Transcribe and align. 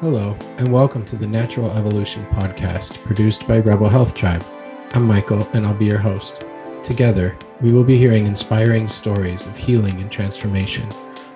Hello, 0.00 0.36
and 0.58 0.72
welcome 0.72 1.04
to 1.06 1.16
the 1.16 1.26
Natural 1.26 1.70
Evolution 1.70 2.26
podcast 2.26 3.00
produced 3.04 3.46
by 3.46 3.60
Rebel 3.60 3.88
Health 3.88 4.12
Tribe. 4.14 4.44
I'm 4.92 5.06
Michael, 5.06 5.48
and 5.52 5.64
I'll 5.64 5.72
be 5.72 5.86
your 5.86 5.98
host. 5.98 6.44
Together, 6.82 7.38
we 7.60 7.72
will 7.72 7.84
be 7.84 7.96
hearing 7.96 8.26
inspiring 8.26 8.88
stories 8.88 9.46
of 9.46 9.56
healing 9.56 10.00
and 10.00 10.10
transformation, 10.10 10.88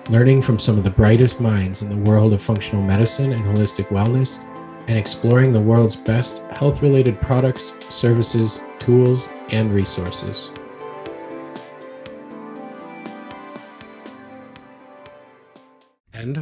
learning 0.09 0.41
from 0.41 0.59
some 0.59 0.77
of 0.77 0.83
the 0.83 0.89
brightest 0.89 1.39
minds 1.39 1.81
in 1.81 1.89
the 1.89 2.09
world 2.11 2.33
of 2.33 2.41
functional 2.41 2.83
medicine 2.83 3.31
and 3.31 3.45
holistic 3.45 3.87
wellness, 3.87 4.43
and 4.89 4.97
exploring 4.97 5.53
the 5.53 5.61
world's 5.61 5.95
best 5.95 6.43
health 6.51 6.83
related 6.83 7.19
products, 7.21 7.73
services, 7.89 8.59
tools, 8.77 9.29
and 9.51 9.73
resources. 9.73 10.51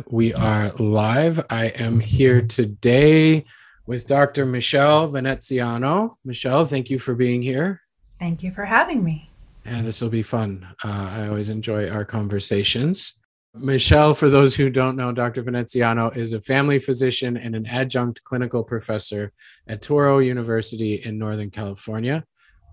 We 0.09 0.33
are 0.33 0.69
live. 0.79 1.45
I 1.49 1.67
am 1.67 1.99
here 1.99 2.41
today 2.41 3.45
with 3.85 4.07
Dr. 4.07 4.45
Michelle 4.45 5.09
Veneziano. 5.09 6.17
Michelle, 6.23 6.65
thank 6.65 6.89
you 6.89 6.97
for 6.97 7.13
being 7.13 7.41
here. 7.41 7.81
Thank 8.19 8.41
you 8.41 8.51
for 8.51 8.65
having 8.65 9.03
me. 9.03 9.29
And 9.65 9.85
this 9.85 10.01
will 10.01 10.09
be 10.09 10.23
fun. 10.23 10.65
Uh, 10.83 11.09
I 11.11 11.27
always 11.27 11.49
enjoy 11.49 11.89
our 11.89 12.05
conversations. 12.05 13.19
Michelle, 13.53 14.13
for 14.13 14.29
those 14.29 14.55
who 14.55 14.69
don't 14.69 14.95
know, 14.95 15.11
Dr. 15.11 15.41
Veneziano 15.41 16.09
is 16.11 16.31
a 16.31 16.39
family 16.39 16.79
physician 16.79 17.35
and 17.35 17.55
an 17.55 17.65
adjunct 17.65 18.23
clinical 18.23 18.63
professor 18.63 19.33
at 19.67 19.81
Touro 19.81 20.25
University 20.25 20.95
in 20.95 21.17
Northern 21.17 21.49
California. 21.49 22.23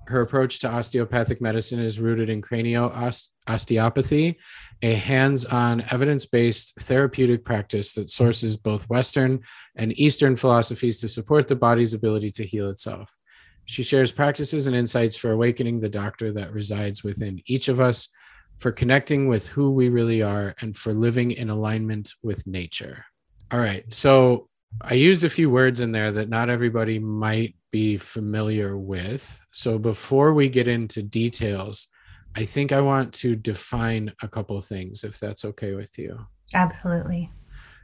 Her 0.06 0.20
approach 0.20 0.58
to 0.60 0.68
osteopathic 0.68 1.40
medicine 1.40 1.80
is 1.80 1.98
rooted 1.98 2.28
in 2.28 2.42
cranio-osteopathy, 2.42 4.36
a 4.82 4.94
hands-on 4.94 5.84
evidence-based 5.90 6.80
therapeutic 6.80 7.44
practice 7.44 7.92
that 7.94 8.10
sources 8.10 8.56
both 8.56 8.90
Western 8.90 9.40
and 9.76 9.98
Eastern 9.98 10.36
philosophies 10.36 11.00
to 11.00 11.08
support 11.08 11.48
the 11.48 11.56
body's 11.56 11.94
ability 11.94 12.30
to 12.32 12.44
heal 12.44 12.68
itself. 12.68 13.16
She 13.64 13.82
shares 13.82 14.12
practices 14.12 14.66
and 14.66 14.76
insights 14.76 15.16
for 15.16 15.30
awakening 15.30 15.80
the 15.80 15.88
doctor 15.88 16.30
that 16.32 16.52
resides 16.52 17.02
within 17.02 17.40
each 17.46 17.68
of 17.68 17.80
us, 17.80 18.10
for 18.58 18.70
connecting 18.70 19.26
with 19.26 19.48
who 19.48 19.70
we 19.70 19.88
really 19.88 20.22
are, 20.22 20.54
and 20.60 20.76
for 20.76 20.92
living 20.92 21.30
in 21.30 21.48
alignment 21.48 22.12
with 22.22 22.46
nature. 22.46 23.06
All 23.50 23.58
right. 23.58 23.90
So 23.92 24.48
I 24.80 24.94
used 24.94 25.24
a 25.24 25.30
few 25.30 25.48
words 25.48 25.80
in 25.80 25.92
there 25.92 26.12
that 26.12 26.28
not 26.28 26.50
everybody 26.50 26.98
might 26.98 27.54
be 27.74 27.96
familiar 27.96 28.78
with. 28.78 29.42
So 29.50 29.80
before 29.80 30.32
we 30.32 30.48
get 30.48 30.68
into 30.68 31.02
details, 31.02 31.88
I 32.36 32.44
think 32.44 32.70
I 32.70 32.80
want 32.80 33.12
to 33.14 33.34
define 33.34 34.12
a 34.22 34.28
couple 34.28 34.60
things, 34.60 35.02
if 35.02 35.18
that's 35.18 35.44
okay 35.44 35.74
with 35.74 35.98
you. 35.98 36.24
Absolutely. 36.54 37.30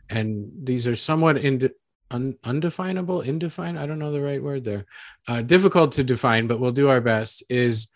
And 0.08 0.48
these 0.62 0.86
are 0.86 0.94
somewhat 0.94 1.38
in, 1.38 1.68
un, 2.12 2.36
undefinable, 2.44 3.22
indefined. 3.22 3.80
I 3.80 3.86
don't 3.86 3.98
know 3.98 4.12
the 4.12 4.20
right 4.20 4.40
word 4.40 4.62
there. 4.62 4.86
Uh, 5.26 5.42
difficult 5.42 5.90
to 5.94 6.04
define, 6.04 6.46
but 6.46 6.60
we'll 6.60 6.70
do 6.70 6.88
our 6.88 7.00
best. 7.00 7.42
Is 7.50 7.88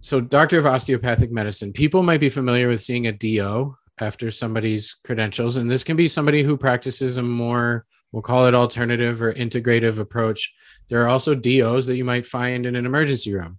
so, 0.00 0.20
doctor 0.20 0.58
of 0.58 0.66
osteopathic 0.66 1.30
medicine. 1.30 1.72
People 1.72 2.02
might 2.02 2.18
be 2.18 2.28
familiar 2.28 2.66
with 2.66 2.82
seeing 2.82 3.06
a 3.06 3.12
DO 3.12 3.72
after 4.00 4.32
somebody's 4.32 4.96
credentials, 5.04 5.58
and 5.58 5.70
this 5.70 5.84
can 5.84 5.96
be 5.96 6.08
somebody 6.08 6.42
who 6.42 6.56
practices 6.56 7.18
a 7.18 7.22
more 7.22 7.86
we'll 8.12 8.22
call 8.22 8.46
it 8.46 8.54
alternative 8.54 9.22
or 9.22 9.32
integrative 9.32 9.98
approach. 9.98 10.52
There 10.88 11.02
are 11.02 11.08
also 11.08 11.34
DOs 11.34 11.86
that 11.86 11.96
you 11.96 12.04
might 12.04 12.26
find 12.26 12.66
in 12.66 12.76
an 12.76 12.86
emergency 12.86 13.32
room. 13.32 13.58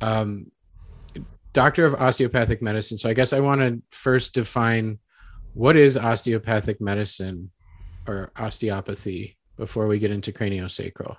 Um, 0.00 0.50
doctor 1.52 1.84
of 1.84 1.94
osteopathic 1.94 2.62
medicine. 2.62 2.96
So 2.96 3.08
I 3.08 3.14
guess 3.14 3.32
I 3.32 3.40
want 3.40 3.60
to 3.60 3.82
first 3.90 4.34
define 4.34 4.98
what 5.54 5.76
is 5.76 5.96
osteopathic 5.96 6.80
medicine 6.80 7.50
or 8.06 8.32
osteopathy 8.36 9.36
before 9.56 9.86
we 9.86 9.98
get 9.98 10.10
into 10.10 10.32
craniosacral. 10.32 11.16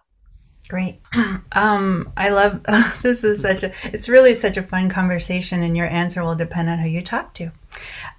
Great. 0.72 1.02
Um, 1.54 2.10
I 2.16 2.30
love 2.30 2.64
this 3.04 3.26
is 3.26 3.42
such 3.42 3.64
a 3.64 3.74
it's 3.84 4.08
really 4.08 4.34
such 4.34 4.56
a 4.56 4.64
fun 4.64 4.88
conversation 4.88 5.64
and 5.64 5.76
your 5.76 5.88
answer 5.88 6.24
will 6.24 6.34
depend 6.34 6.70
on 6.70 6.80
who 6.80 6.88
you 6.88 7.02
talk 7.02 7.34
to. 7.34 7.52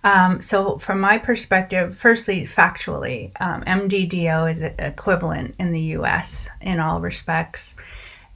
Um, 0.04 0.38
so 0.42 0.76
from 0.76 1.00
my 1.00 1.16
perspective, 1.16 1.96
firstly, 1.96 2.42
factually, 2.42 3.32
um, 3.41 3.62
MDDO 3.62 4.50
is 4.50 4.62
equivalent 4.62 5.54
in 5.58 5.72
the 5.72 5.80
US 5.96 6.50
in 6.60 6.78
all 6.78 7.00
respects. 7.00 7.74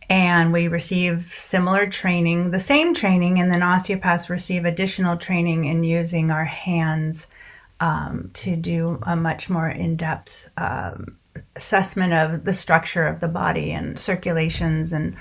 And 0.09 0.51
we 0.51 0.69
receive 0.69 1.31
similar 1.31 1.87
training, 1.87 2.53
the 2.53 2.59
same 2.59 2.95
training, 2.95 3.39
and 3.39 3.51
then 3.51 3.63
osteopaths 3.63 4.31
receive 4.31 4.65
additional 4.65 5.19
training 5.19 5.67
in 5.67 5.85
using 5.85 6.31
our 6.31 6.47
hands 6.47 7.27
um, 7.81 8.31
to 8.33 8.57
do 8.57 8.99
a 9.03 9.15
much 9.15 9.51
more 9.51 9.69
in 9.69 9.97
depth 9.97 10.51
um, 10.57 11.19
assessment 11.55 12.13
of 12.13 12.45
the 12.45 12.53
structure 12.53 13.07
of 13.07 13.21
the 13.21 13.29
body 13.29 13.73
and 13.73 13.99
circulations 13.99 14.93
and 14.93 15.17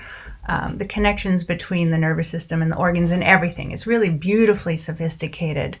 um, 0.48 0.78
the 0.78 0.84
connections 0.84 1.42
between 1.44 1.90
the 1.90 1.98
nervous 1.98 2.28
system 2.28 2.62
and 2.62 2.70
the 2.70 2.76
organs 2.76 3.10
and 3.10 3.24
everything. 3.24 3.72
It's 3.72 3.86
really 3.86 4.10
beautifully 4.10 4.76
sophisticated 4.76 5.78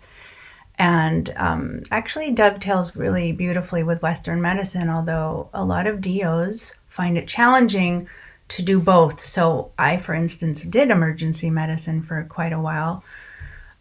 and 0.78 1.32
um, 1.36 1.82
actually 1.90 2.30
dovetails 2.32 2.96
really 2.96 3.32
beautifully 3.32 3.82
with 3.82 4.02
Western 4.02 4.42
medicine, 4.42 4.90
although 4.90 5.48
a 5.54 5.64
lot 5.64 5.86
of 5.86 6.00
DOs 6.00 6.74
find 6.88 7.16
it 7.16 7.28
challenging 7.28 8.08
to 8.48 8.62
do 8.62 8.78
both. 8.78 9.22
So, 9.22 9.72
I, 9.78 9.96
for 9.96 10.14
instance, 10.14 10.62
did 10.62 10.90
emergency 10.90 11.50
medicine 11.50 12.02
for 12.02 12.22
quite 12.24 12.52
a 12.52 12.60
while 12.60 13.02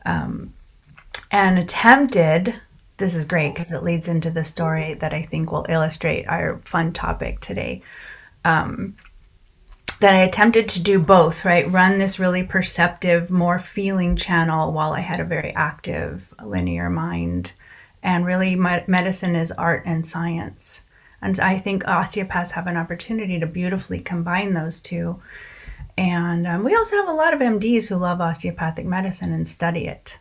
um, 0.06 0.54
and 1.32 1.60
attempted 1.60 2.56
this 2.98 3.16
is 3.16 3.26
great 3.26 3.54
because 3.54 3.72
it 3.72 3.84
leads 3.84 4.08
into 4.08 4.30
the 4.30 4.44
story 4.44 4.94
that 4.96 5.14
I 5.14 5.24
think 5.24 5.52
will 5.52 5.66
illustrate 5.68 6.28
our 6.28 6.62
fun 6.66 6.94
topic 6.94 7.40
today. 7.40 7.82
Um, 8.44 8.96
that 10.02 10.14
I 10.14 10.20
attempted 10.20 10.68
to 10.70 10.82
do 10.82 11.00
both, 11.00 11.46
right? 11.46 11.72
Run 11.72 11.98
this 11.98 12.20
really 12.20 12.44
perceptive, 12.44 13.30
more 13.30 13.60
feeling 13.60 14.16
channel 14.16 14.74
while 14.74 14.92
I 14.94 15.00
had 15.00 15.20
a 15.20 15.26
very 15.26 15.54
active 15.56 16.34
linear 16.44 16.90
mind. 16.90 17.54
And 18.04 18.26
really, 18.26 18.56
my, 18.56 18.84
medicine 18.88 19.36
is 19.36 19.52
art 19.54 19.84
and 19.86 20.06
science. 20.06 20.82
And 21.22 21.40
I 21.40 21.58
think 21.58 21.88
osteopaths 21.88 22.52
have 22.52 22.68
an 22.68 22.78
opportunity 22.78 23.40
to 23.40 23.48
beautifully 23.48 24.00
combine 24.00 24.54
those 24.54 24.80
two. 24.80 25.22
And 25.98 26.46
um, 26.46 26.64
we 26.64 26.76
also 26.76 26.98
have 26.98 27.08
a 27.08 27.14
lot 27.14 27.34
of 27.34 27.40
MDs 27.40 27.88
who 27.88 27.96
love 27.96 28.20
osteopathic 28.20 28.86
medicine 28.86 29.32
and 29.32 29.48
study 29.48 29.88
it. 29.88 30.20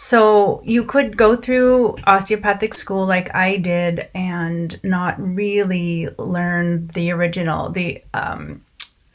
So 0.00 0.62
you 0.64 0.84
could 0.84 1.16
go 1.16 1.34
through 1.34 1.96
osteopathic 2.06 2.72
school 2.74 3.04
like 3.04 3.34
I 3.34 3.56
did 3.56 4.08
and 4.14 4.78
not 4.84 5.16
really 5.18 6.08
learn 6.18 6.86
the 6.94 7.10
original, 7.10 7.68
the 7.70 8.00
um, 8.14 8.64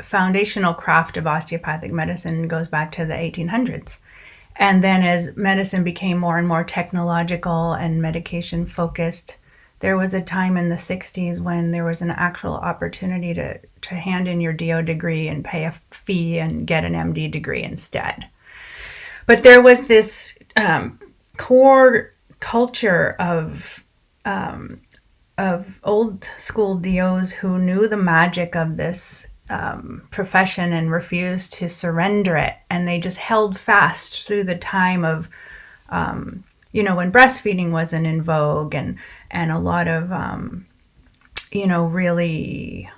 foundational 0.02 0.74
craft 0.74 1.16
of 1.16 1.26
osteopathic 1.26 1.94
medicine 1.94 2.50
goes 2.50 2.68
back 2.68 2.92
to 2.92 3.06
the 3.06 3.14
1800s. 3.14 4.00
And 4.58 4.84
then 4.84 5.04
as 5.04 5.38
medicine 5.38 5.86
became 5.86 6.18
more 6.18 6.38
and 6.38 6.50
more 6.50 6.66
technological 6.66 7.72
and 7.72 8.02
medication 8.02 8.66
focused, 8.66 9.38
there 9.80 9.96
was 9.96 10.14
a 10.14 10.22
time 10.22 10.58
in 10.58 10.68
the 10.68 10.76
60s 10.76 11.40
when 11.40 11.72
there 11.72 11.86
was 11.86 12.02
an 12.02 12.12
actual 12.12 12.56
opportunity 12.56 13.34
to, 13.36 13.58
to 13.58 13.96
hand 13.96 14.28
in 14.28 14.42
your 14.42 14.52
DO 14.52 14.82
degree 14.82 15.30
and 15.30 15.46
pay 15.46 15.64
a 15.64 15.72
fee 15.92 16.40
and 16.40 16.68
get 16.68 16.84
an 16.84 16.92
MD 16.92 17.32
degree 17.32 17.64
instead. 17.64 18.28
But 19.26 19.44
there 19.44 19.62
was 19.62 19.88
this 19.88 20.38
um, 20.56 21.00
core 21.38 22.14
culture 22.40 23.16
of 23.20 23.84
um, 24.26 24.82
of 25.38 25.80
old 25.84 26.26
school 26.38 26.76
DOs 26.76 27.32
who 27.32 27.58
knew 27.58 27.88
the 27.88 27.98
magic 27.98 28.56
of 28.56 28.78
this 28.78 29.28
um, 29.50 30.08
profession 30.12 30.74
and 30.74 30.92
refused 30.92 31.54
to 31.54 31.68
surrender 31.68 32.36
it, 32.38 32.54
and 32.70 32.88
they 32.88 33.00
just 33.00 33.18
held 33.18 33.60
fast 33.60 34.28
through 34.28 34.44
the 34.44 34.58
time 34.58 35.04
of, 35.04 35.30
um, 35.90 36.44
you 36.72 36.84
know, 36.84 36.96
when 36.96 37.12
breastfeeding 37.12 37.72
wasn't 37.72 38.08
in 38.08 38.22
vogue, 38.22 38.76
and 38.76 38.98
and 39.32 39.52
a 39.52 39.60
lot 39.60 39.88
of, 39.88 40.12
um, 40.12 40.66
you 41.52 41.68
know, 41.68 41.86
really 41.86 42.90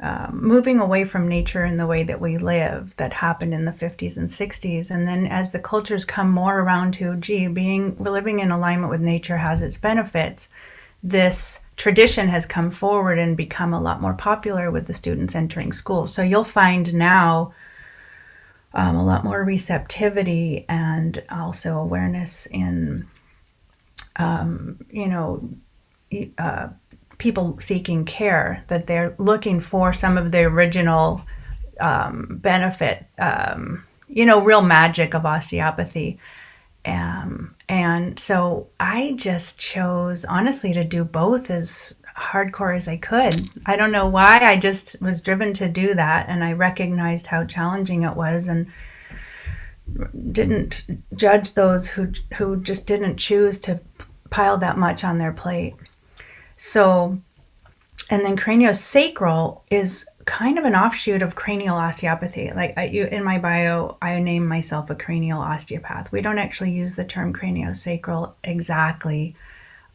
um, 0.00 0.40
moving 0.42 0.78
away 0.78 1.04
from 1.04 1.26
nature 1.26 1.64
in 1.64 1.78
the 1.78 1.86
way 1.86 2.02
that 2.02 2.20
we 2.20 2.36
live 2.36 2.94
that 2.96 3.14
happened 3.14 3.54
in 3.54 3.64
the 3.64 3.72
50s 3.72 4.16
and 4.16 4.28
60s. 4.28 4.90
And 4.90 5.08
then 5.08 5.26
as 5.26 5.50
the 5.50 5.58
cultures 5.58 6.04
come 6.04 6.30
more 6.30 6.60
around 6.60 6.92
to, 6.94 7.16
gee, 7.16 7.46
being 7.46 7.96
living 7.98 8.40
in 8.40 8.50
alignment 8.50 8.90
with 8.90 9.00
nature 9.00 9.38
has 9.38 9.62
its 9.62 9.78
benefits, 9.78 10.50
this 11.02 11.60
tradition 11.76 12.28
has 12.28 12.44
come 12.44 12.70
forward 12.70 13.18
and 13.18 13.36
become 13.36 13.72
a 13.72 13.80
lot 13.80 14.02
more 14.02 14.14
popular 14.14 14.70
with 14.70 14.86
the 14.86 14.94
students 14.94 15.34
entering 15.34 15.72
school. 15.72 16.06
So 16.06 16.22
you'll 16.22 16.44
find 16.44 16.92
now 16.92 17.54
um, 18.74 18.96
a 18.96 19.04
lot 19.04 19.24
more 19.24 19.44
receptivity 19.44 20.66
and 20.68 21.22
also 21.30 21.78
awareness 21.78 22.46
in, 22.46 23.06
um, 24.16 24.78
you 24.90 25.06
know, 25.06 25.48
uh, 26.36 26.68
people 27.18 27.58
seeking 27.58 28.04
care 28.04 28.64
that 28.68 28.86
they're 28.86 29.14
looking 29.18 29.60
for 29.60 29.92
some 29.92 30.18
of 30.18 30.32
the 30.32 30.44
original 30.44 31.22
um, 31.80 32.38
benefit, 32.42 33.06
um, 33.18 33.84
you 34.08 34.26
know, 34.26 34.40
real 34.40 34.62
magic 34.62 35.14
of 35.14 35.26
osteopathy. 35.26 36.18
Um, 36.84 37.54
and 37.68 38.18
so 38.18 38.68
I 38.78 39.14
just 39.16 39.58
chose, 39.58 40.24
honestly, 40.24 40.72
to 40.72 40.84
do 40.84 41.04
both 41.04 41.50
as 41.50 41.94
hardcore 42.16 42.76
as 42.76 42.88
I 42.88 42.96
could. 42.96 43.50
I 43.66 43.76
don't 43.76 43.92
know 43.92 44.08
why. 44.08 44.38
I 44.40 44.56
just 44.56 44.96
was 45.00 45.20
driven 45.20 45.52
to 45.54 45.68
do 45.68 45.94
that, 45.94 46.28
and 46.28 46.44
I 46.44 46.52
recognized 46.52 47.26
how 47.26 47.44
challenging 47.44 48.02
it 48.04 48.14
was, 48.14 48.48
and 48.48 48.66
didn't 50.32 50.86
judge 51.14 51.54
those 51.54 51.88
who 51.88 52.12
who 52.34 52.56
just 52.60 52.86
didn't 52.86 53.16
choose 53.16 53.58
to 53.60 53.80
pile 54.30 54.58
that 54.58 54.78
much 54.78 55.04
on 55.04 55.18
their 55.18 55.32
plate. 55.32 55.74
So, 56.56 57.18
and 58.10 58.24
then 58.24 58.36
craniosacral 58.36 59.60
is 59.70 60.06
kind 60.24 60.58
of 60.58 60.64
an 60.64 60.74
offshoot 60.74 61.22
of 61.22 61.36
cranial 61.36 61.76
osteopathy. 61.76 62.52
Like 62.54 62.76
I, 62.76 62.84
you, 62.86 63.04
in 63.06 63.22
my 63.22 63.38
bio, 63.38 63.96
I 64.02 64.18
name 64.18 64.46
myself 64.46 64.90
a 64.90 64.94
cranial 64.94 65.40
osteopath. 65.40 66.10
We 66.10 66.20
don't 66.20 66.38
actually 66.38 66.72
use 66.72 66.96
the 66.96 67.04
term 67.04 67.32
craniosacral 67.32 68.34
exactly. 68.42 69.36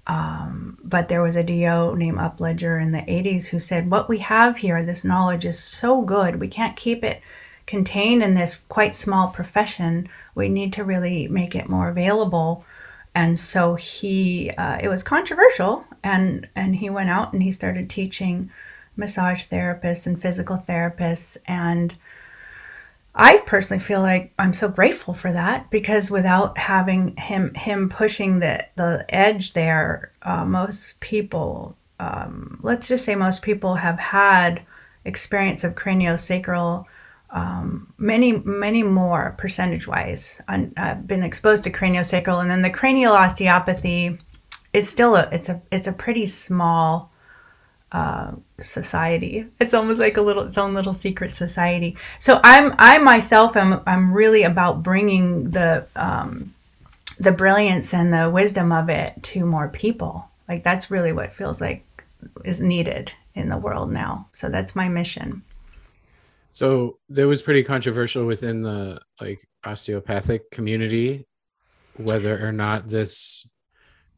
Um, 0.08 0.78
but 0.84 1.10
there 1.10 1.22
was 1.22 1.36
a 1.36 1.44
DO 1.44 1.96
named 1.96 2.18
Upledger 2.18 2.81
in 2.81 2.92
the 2.92 3.00
80s 3.00 3.46
who 3.46 3.60
said, 3.60 3.92
What 3.92 4.10
we 4.10 4.18
have 4.19 4.58
here, 4.58 4.84
this 4.84 5.04
knowledge 5.04 5.46
is 5.46 5.60
so 5.60 6.02
good, 6.02 6.40
we 6.40 6.48
can't 6.48 6.75
keep 6.75 7.04
it 7.04 7.22
contained 7.68 8.24
in 8.24 8.34
this 8.34 8.60
quite 8.69 8.96
small 8.96 9.28
profession. 9.28 10.10
We 10.34 10.50
need 10.50 10.74
to 10.74 10.84
really 10.84 11.28
make 11.28 11.56
it 11.56 11.69
more 11.69 11.90
available. 11.90 12.66
And 13.13 13.38
so 13.38 13.75
he, 13.75 14.50
uh, 14.52 14.80
it 14.81 14.88
was 14.88 15.04
controversial, 15.04 15.86
and 16.03 16.48
and 16.56 16.75
he 16.75 16.89
went 16.89 17.09
out 17.09 17.33
and 17.33 17.44
he 17.44 17.51
started 17.51 17.89
teaching 17.89 18.50
massage 18.95 19.45
therapists 19.48 20.06
and 20.06 20.21
physical 20.21 20.63
therapists 20.68 21.38
and 21.48 21.95
I 23.13 23.38
personally 23.39 23.83
feel 23.83 24.01
like 24.01 24.31
I'm 24.39 24.53
so 24.53 24.69
grateful 24.69 25.13
for 25.13 25.31
that 25.33 25.69
because 25.69 26.09
without 26.09 26.57
having 26.57 27.15
him 27.18 27.53
him 27.56 27.89
pushing 27.89 28.39
the 28.39 28.65
the 28.75 29.06
edge 29.09 29.53
there, 29.53 30.12
uh, 30.21 30.45
most 30.45 31.00
people, 31.01 31.75
um, 32.00 32.59
let's 32.62 32.88
just 32.88 33.03
say 33.03 33.15
most 33.15 33.42
people 33.42 33.75
have 33.75 34.00
had 34.00 34.62
experience 35.03 35.65
of 35.65 35.75
craniosacral, 35.75 36.86
um, 37.31 37.92
many 37.98 38.31
many 38.31 38.81
more 38.81 39.36
percentage 39.38 39.88
wise. 39.88 40.39
I've 40.48 41.06
been 41.06 41.24
exposed 41.24 41.65
to 41.65 41.71
craniosacral, 41.71 42.42
and 42.42 42.50
then 42.50 42.62
the 42.62 42.69
cranial 42.69 43.13
osteopathy 43.13 44.19
is 44.74 44.90
still 44.90 45.16
a 45.16 45.28
it's 45.32 45.50
a 45.50 45.62
it's 45.72 45.88
a 45.88 45.94
pretty 45.94 46.26
small 46.26 47.12
uh, 47.92 48.32
society. 48.62 49.46
It's 49.60 49.74
almost 49.74 50.00
like 50.00 50.18
a 50.18 50.22
little 50.22 50.44
its 50.44 50.58
own 50.58 50.74
little 50.74 50.94
secret 50.94 51.36
society. 51.36 51.98
So 52.20 52.40
I'm 52.44 52.74
I 52.78 52.98
myself 52.98 53.56
am 53.56 53.82
I'm 53.86 54.14
really 54.14 54.44
about 54.44 54.84
bringing 54.84 55.52
the 55.52 55.86
um, 55.96 56.54
the 57.20 57.32
brilliance 57.32 57.94
and 57.94 58.14
the 58.14 58.30
wisdom 58.30 58.72
of 58.72 58.90
it 58.90 59.22
to 59.24 59.46
more 59.46 59.70
people. 59.70 60.26
Like 60.48 60.64
that's 60.64 60.92
really 60.92 61.12
what 61.12 61.34
feels 61.34 61.62
like 61.62 61.86
is 62.46 62.62
needed 62.62 63.12
in 63.36 63.50
the 63.50 63.58
world 63.58 63.92
now. 63.92 64.28
So 64.34 64.50
that's 64.50 64.76
my 64.76 64.88
mission. 64.88 65.44
So 66.50 66.98
that 67.10 67.28
was 67.28 67.42
pretty 67.42 67.64
controversial 67.64 68.26
within 68.26 68.62
the 68.62 69.02
like 69.20 69.48
osteopathic 69.64 70.52
community 70.52 71.26
whether 71.98 72.46
or 72.46 72.52
not 72.52 72.88
this 72.88 73.46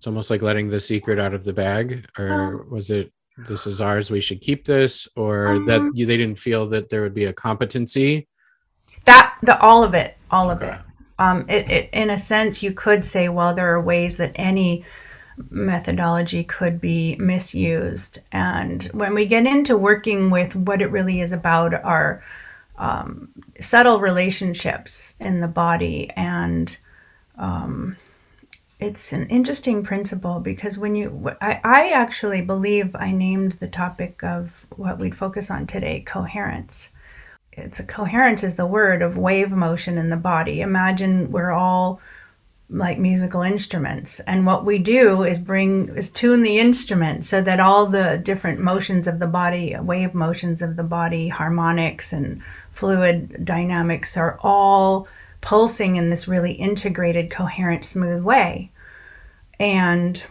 it's 0.04 0.08
almost 0.10 0.30
like 0.30 0.42
letting 0.42 0.68
the 0.68 0.82
secret 0.82 1.18
out 1.18 1.34
of 1.34 1.46
the 1.46 1.54
bag 1.54 2.06
or 2.20 2.66
was 2.70 2.90
it 2.90 3.14
this 3.48 3.66
is 3.66 3.80
ours 3.80 4.12
we 4.12 4.20
should 4.20 4.42
keep 4.42 4.66
this 4.66 5.08
or 5.16 5.56
um, 5.56 5.66
that 5.66 5.82
you, 5.94 6.06
they 6.06 6.18
didn't 6.18 6.38
feel 6.38 6.68
that 6.68 6.90
there 6.90 7.04
would 7.04 7.14
be 7.14 7.24
a 7.24 7.32
competency? 7.32 8.28
That 9.06 9.38
the 9.44 9.58
all 9.62 9.82
of 9.82 9.94
it 9.94 10.18
all 10.30 10.52
okay. 10.52 10.68
of 10.68 10.74
it. 10.74 10.80
Um 11.20 11.46
it, 11.48 11.72
it 11.72 11.90
in 11.94 12.10
a 12.10 12.18
sense 12.18 12.62
you 12.62 12.74
could 12.74 13.06
say 13.06 13.30
well 13.30 13.54
there 13.54 13.74
are 13.74 13.82
ways 13.82 14.18
that 14.18 14.34
any 14.36 14.84
methodology 15.50 16.44
could 16.44 16.82
be 16.82 17.16
misused. 17.16 18.20
And 18.34 18.84
when 18.92 19.14
we 19.14 19.26
get 19.26 19.48
into 19.48 19.78
working 19.78 20.30
with 20.30 20.54
what 20.54 20.82
it 20.82 20.92
really 20.92 21.22
is 21.22 21.32
about 21.32 21.74
are 21.74 22.22
um, 22.78 23.30
subtle 23.62 24.02
relationships 24.02 25.14
in 25.22 25.40
the 25.40 25.48
body 25.48 26.10
and 26.18 26.78
um, 27.38 27.96
it's 28.84 29.14
an 29.14 29.28
interesting 29.28 29.82
principle 29.82 30.42
because 30.42 30.78
when 30.78 30.94
you 30.94 31.32
I, 31.42 31.60
I 31.64 31.90
actually 31.92 32.42
believe 32.42 32.94
i 32.96 33.12
named 33.12 33.54
the 33.54 33.68
topic 33.68 34.22
of 34.24 34.66
what 34.76 35.00
we'd 35.00 35.16
focus 35.16 35.50
on 35.50 35.66
today 35.68 36.02
coherence. 36.02 36.90
It's 37.54 37.80
a 37.80 37.86
coherence 37.86 38.44
is 38.44 38.56
the 38.56 38.66
word 38.66 39.02
of 39.02 39.18
wave 39.18 39.52
motion 39.52 39.98
in 39.98 40.10
the 40.10 40.18
body. 40.18 40.60
Imagine 40.60 41.32
we're 41.32 41.52
all 41.52 42.02
like 42.70 42.98
musical 43.00 43.42
instruments. 43.42 44.20
And 44.22 44.46
what 44.46 44.66
we 44.66 44.80
do 44.80 45.24
is 45.24 45.40
bring 45.40 45.90
is 45.96 46.10
tune 46.10 46.42
the 46.42 46.60
instrument 46.60 47.24
so 47.24 47.42
that 47.42 47.62
all 47.62 47.86
the 47.86 48.18
different 48.18 48.60
motions 48.60 49.08
of 49.08 49.20
the 49.20 49.28
body 49.28 49.78
wave 49.80 50.14
motions 50.14 50.62
of 50.62 50.76
the 50.76 50.84
body 50.84 51.30
harmonics 51.30 52.12
and 52.12 52.42
fluid 52.72 53.46
dynamics 53.46 54.18
are 54.18 54.38
all 54.42 55.08
pulsing 55.40 55.96
in 55.96 56.10
this 56.10 56.28
really 56.28 56.54
integrated 56.54 57.30
coherent 57.30 57.86
smooth 57.86 58.24
way 58.24 58.72
and 59.60 60.24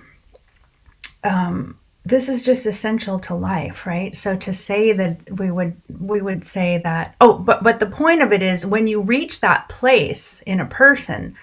um, 1.24 1.78
this 2.04 2.28
is 2.28 2.42
just 2.42 2.66
essential 2.66 3.18
to 3.20 3.34
life 3.34 3.86
right? 3.86 4.16
So 4.16 4.36
to 4.36 4.52
say 4.52 4.92
that 4.92 5.38
we 5.38 5.50
would 5.50 5.76
we 6.00 6.20
would 6.20 6.44
say 6.44 6.78
that 6.84 7.14
oh 7.20 7.38
but 7.38 7.62
but 7.62 7.80
the 7.80 7.86
point 7.86 8.22
of 8.22 8.32
it 8.32 8.42
is 8.42 8.66
when 8.66 8.86
you 8.86 9.00
reach 9.00 9.40
that 9.40 9.68
place 9.68 10.42
in 10.42 10.60
a 10.60 10.66
person 10.66 11.36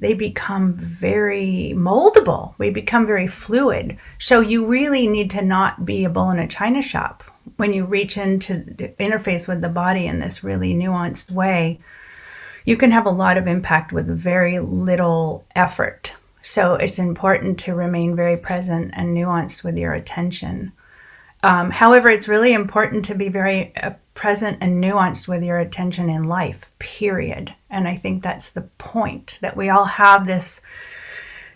they 0.00 0.14
become 0.14 0.72
very 0.72 1.74
moldable. 1.76 2.54
We 2.56 2.70
become 2.70 3.06
very 3.06 3.26
fluid. 3.26 3.98
So 4.18 4.40
you 4.40 4.64
really 4.64 5.06
need 5.06 5.28
to 5.32 5.42
not 5.42 5.84
be 5.84 6.06
a 6.06 6.10
bull 6.10 6.30
in 6.30 6.38
a 6.38 6.48
china 6.48 6.80
shop 6.80 7.22
when 7.56 7.74
you 7.74 7.84
reach 7.84 8.16
into 8.16 8.64
interface 8.98 9.46
with 9.46 9.60
the 9.60 9.68
body 9.68 10.06
in 10.06 10.18
this 10.18 10.42
really 10.42 10.74
nuanced 10.74 11.30
way. 11.30 11.78
You 12.64 12.78
can 12.78 12.90
have 12.90 13.04
a 13.04 13.10
lot 13.10 13.36
of 13.36 13.46
impact 13.46 13.92
with 13.92 14.06
very 14.08 14.58
little 14.58 15.44
effort 15.54 16.16
so 16.42 16.74
it's 16.74 16.98
important 16.98 17.58
to 17.60 17.74
remain 17.74 18.16
very 18.16 18.36
present 18.36 18.92
and 18.94 19.16
nuanced 19.16 19.62
with 19.62 19.78
your 19.78 19.92
attention. 19.92 20.72
Um, 21.42 21.70
however, 21.70 22.08
it's 22.08 22.28
really 22.28 22.52
important 22.52 23.04
to 23.06 23.14
be 23.14 23.28
very 23.28 23.74
uh, 23.76 23.92
present 24.14 24.58
and 24.60 24.82
nuanced 24.82 25.28
with 25.28 25.42
your 25.42 25.58
attention 25.58 26.10
in 26.10 26.24
life, 26.24 26.70
period. 26.78 27.54
And 27.70 27.88
I 27.88 27.96
think 27.96 28.22
that's 28.22 28.50
the 28.50 28.68
point 28.78 29.38
that 29.40 29.56
we 29.56 29.70
all 29.70 29.86
have 29.86 30.26
this 30.26 30.60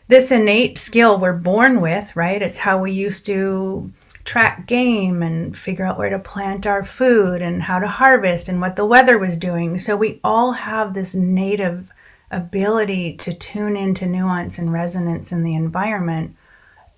this 0.06 0.30
innate 0.30 0.78
skill 0.78 1.18
we're 1.18 1.32
born 1.32 1.80
with, 1.80 2.14
right? 2.14 2.42
It's 2.42 2.58
how 2.58 2.76
we 2.78 2.92
used 2.92 3.24
to 3.26 3.90
track 4.24 4.66
game 4.66 5.22
and 5.22 5.56
figure 5.56 5.84
out 5.84 5.98
where 5.98 6.10
to 6.10 6.18
plant 6.18 6.66
our 6.66 6.84
food 6.84 7.40
and 7.40 7.62
how 7.62 7.78
to 7.78 7.86
harvest 7.86 8.48
and 8.48 8.60
what 8.60 8.76
the 8.76 8.84
weather 8.84 9.18
was 9.18 9.36
doing. 9.36 9.78
So 9.78 9.96
we 9.96 10.20
all 10.22 10.52
have 10.52 10.92
this 10.92 11.14
native 11.14 11.90
ability 12.34 13.16
to 13.16 13.32
tune 13.32 13.76
into 13.76 14.06
nuance 14.06 14.58
and 14.58 14.72
resonance 14.72 15.32
in 15.32 15.42
the 15.42 15.54
environment. 15.54 16.36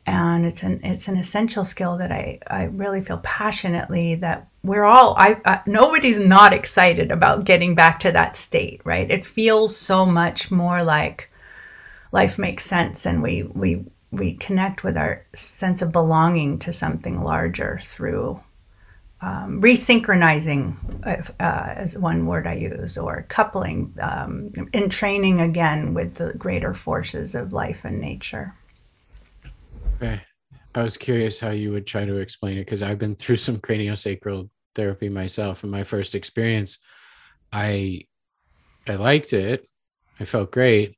And 0.07 0.47
it's 0.47 0.63
an 0.63 0.81
it's 0.85 1.09
an 1.09 1.17
essential 1.17 1.65
skill 1.65 1.99
that 1.99 2.13
I, 2.13 2.39
I 2.47 2.65
really 2.65 3.01
feel 3.01 3.21
passionately 3.25 4.15
that 4.17 4.47
we're 4.63 4.85
all 4.85 5.15
I, 5.17 5.41
I, 5.45 5.61
nobody's 5.67 6.21
not 6.21 6.53
excited 6.53 7.11
about 7.11 7.45
getting 7.45 7.75
back 7.75 8.01
to 8.01 8.13
that 8.13 8.37
state 8.37 8.81
right? 8.85 9.11
It 9.11 9.27
feels 9.27 9.77
so 9.77 10.07
much 10.07 10.51
more 10.51 10.83
like 10.83 11.31
life 12.13 12.39
makes 12.39 12.65
sense 12.65 13.05
and 13.05 13.23
we 13.23 13.43
we 13.43 13.85
we 14.13 14.35
connect 14.35 14.85
with 14.85 14.97
our 14.97 15.27
sense 15.35 15.83
of 15.83 15.93
belonging 15.93 16.59
to 16.61 16.73
something 16.73 17.21
larger 17.21 17.81
through 17.85 18.41
um, 19.21 19.61
resynchronizing 19.63 20.77
uh, 21.07 21.73
as 21.75 21.97
one 21.97 22.27
word 22.27 22.47
I 22.47 22.55
use, 22.55 22.99
or 22.99 23.25
coupling 23.29 23.95
um, 24.01 24.51
entraining 24.75 25.41
again 25.41 25.95
with 25.95 26.15
the 26.15 26.35
greater 26.35 26.75
forces 26.75 27.35
of 27.35 27.53
life 27.53 27.85
and 27.85 28.01
nature. 28.01 28.55
Okay. 29.97 30.21
I 30.75 30.83
was 30.83 30.99
curious 30.99 31.41
how 31.41 31.51
you 31.51 31.73
would 31.73 31.87
try 31.87 32.05
to 32.05 32.17
explain 32.17 32.59
it 32.59 32.67
because 32.67 32.83
I've 32.83 32.99
been 32.99 33.17
through 33.17 33.37
some 33.37 33.57
craniosacral 33.57 34.51
therapy 34.75 35.09
myself. 35.09 35.65
In 35.65 35.71
my 35.71 35.85
first 35.85 36.15
experience, 36.15 36.79
I 37.51 38.03
I 38.87 38.97
liked 38.97 39.33
it. 39.33 39.67
I 40.21 40.25
felt 40.27 40.53
great. 40.53 40.97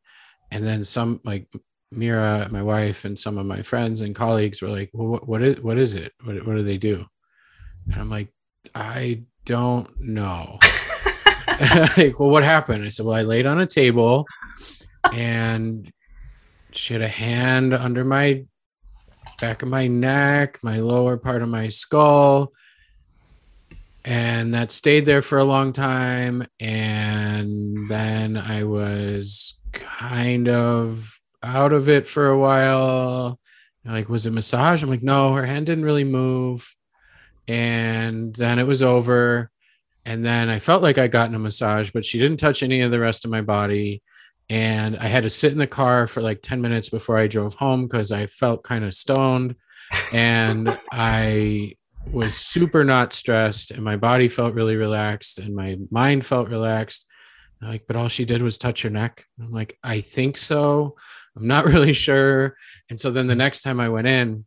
And 0.50 0.66
then 0.66 0.82
some 0.82 1.20
like 1.24 1.46
Mira, 1.92 2.48
my 2.50 2.62
wife, 2.62 3.04
and 3.04 3.18
some 3.18 3.38
of 3.38 3.46
my 3.46 3.62
friends 3.62 4.00
and 4.00 4.14
colleagues 4.14 4.60
were 4.60 4.68
like, 4.68 4.90
"Well, 4.92 5.08
what, 5.08 5.28
what 5.28 5.42
is 5.42 5.60
what 5.60 5.78
is 5.78 5.94
it? 5.94 6.12
What, 6.24 6.44
what 6.44 6.56
do 6.56 6.62
they 6.62 6.76
do?" 6.76 7.06
And 7.92 8.00
I'm 8.00 8.10
like, 8.10 8.28
I 8.74 9.22
don't 9.44 9.88
know. 10.00 10.58
like, 11.96 12.20
well, 12.20 12.30
what 12.30 12.44
happened? 12.44 12.84
I 12.84 12.88
said, 12.88 13.04
well, 13.04 13.16
I 13.16 13.22
laid 13.22 13.46
on 13.46 13.60
a 13.60 13.66
table 13.66 14.26
and 15.12 15.90
she 16.70 16.94
had 16.94 17.02
a 17.02 17.08
hand 17.08 17.74
under 17.74 18.04
my 18.04 18.44
back 19.40 19.62
of 19.62 19.68
my 19.68 19.86
neck, 19.86 20.58
my 20.62 20.78
lower 20.78 21.16
part 21.16 21.42
of 21.42 21.48
my 21.48 21.68
skull. 21.68 22.52
And 24.04 24.54
that 24.54 24.70
stayed 24.70 25.04
there 25.04 25.22
for 25.22 25.38
a 25.38 25.44
long 25.44 25.72
time. 25.72 26.46
And 26.60 27.90
then 27.90 28.36
I 28.36 28.62
was 28.64 29.58
kind 29.72 30.48
of 30.48 31.18
out 31.42 31.72
of 31.72 31.88
it 31.88 32.06
for 32.06 32.28
a 32.28 32.38
while. 32.38 33.40
like, 33.84 34.08
was 34.08 34.26
it 34.26 34.32
massage? 34.32 34.82
I'm 34.82 34.90
like, 34.90 35.02
no, 35.02 35.34
her 35.34 35.46
hand 35.46 35.66
didn't 35.66 35.84
really 35.84 36.04
move. 36.04 36.74
And 37.48 38.36
then 38.36 38.58
it 38.58 38.66
was 38.66 38.82
over. 38.82 39.50
And 40.04 40.24
then 40.24 40.48
I 40.48 40.58
felt 40.58 40.82
like 40.82 40.98
I 40.98 41.08
gotten 41.08 41.34
a 41.34 41.38
massage, 41.38 41.90
but 41.90 42.04
she 42.04 42.18
didn't 42.18 42.38
touch 42.38 42.62
any 42.62 42.82
of 42.82 42.90
the 42.90 43.00
rest 43.00 43.24
of 43.24 43.30
my 43.30 43.40
body. 43.40 44.02
And 44.50 44.96
I 44.96 45.06
had 45.06 45.24
to 45.24 45.30
sit 45.30 45.52
in 45.52 45.58
the 45.58 45.66
car 45.66 46.06
for 46.06 46.22
like 46.22 46.40
10 46.42 46.60
minutes 46.60 46.88
before 46.88 47.16
I 47.18 47.26
drove 47.26 47.54
home 47.54 47.86
because 47.86 48.12
I 48.12 48.26
felt 48.26 48.62
kind 48.62 48.84
of 48.84 48.94
stoned. 48.94 49.56
And 50.12 50.78
I 50.92 51.74
was 52.10 52.34
super 52.34 52.84
not 52.84 53.12
stressed 53.12 53.70
and 53.70 53.82
my 53.82 53.96
body 53.96 54.28
felt 54.28 54.54
really 54.54 54.76
relaxed 54.76 55.38
and 55.38 55.54
my 55.54 55.76
mind 55.90 56.24
felt 56.24 56.48
relaxed. 56.48 57.06
like, 57.60 57.84
but 57.86 57.96
all 57.96 58.08
she 58.08 58.24
did 58.24 58.40
was 58.42 58.56
touch 58.56 58.82
her 58.82 58.90
neck. 58.90 59.26
I'm 59.40 59.52
like, 59.52 59.78
I 59.82 60.00
think 60.00 60.36
so. 60.36 60.96
I'm 61.36 61.46
not 61.46 61.64
really 61.72 61.92
sure. 61.92 62.56
And 62.88 62.98
so 62.98 63.10
then 63.10 63.26
the 63.26 63.34
next 63.34 63.62
time 63.62 63.80
I 63.80 63.88
went 63.88 64.06
in, 64.06 64.46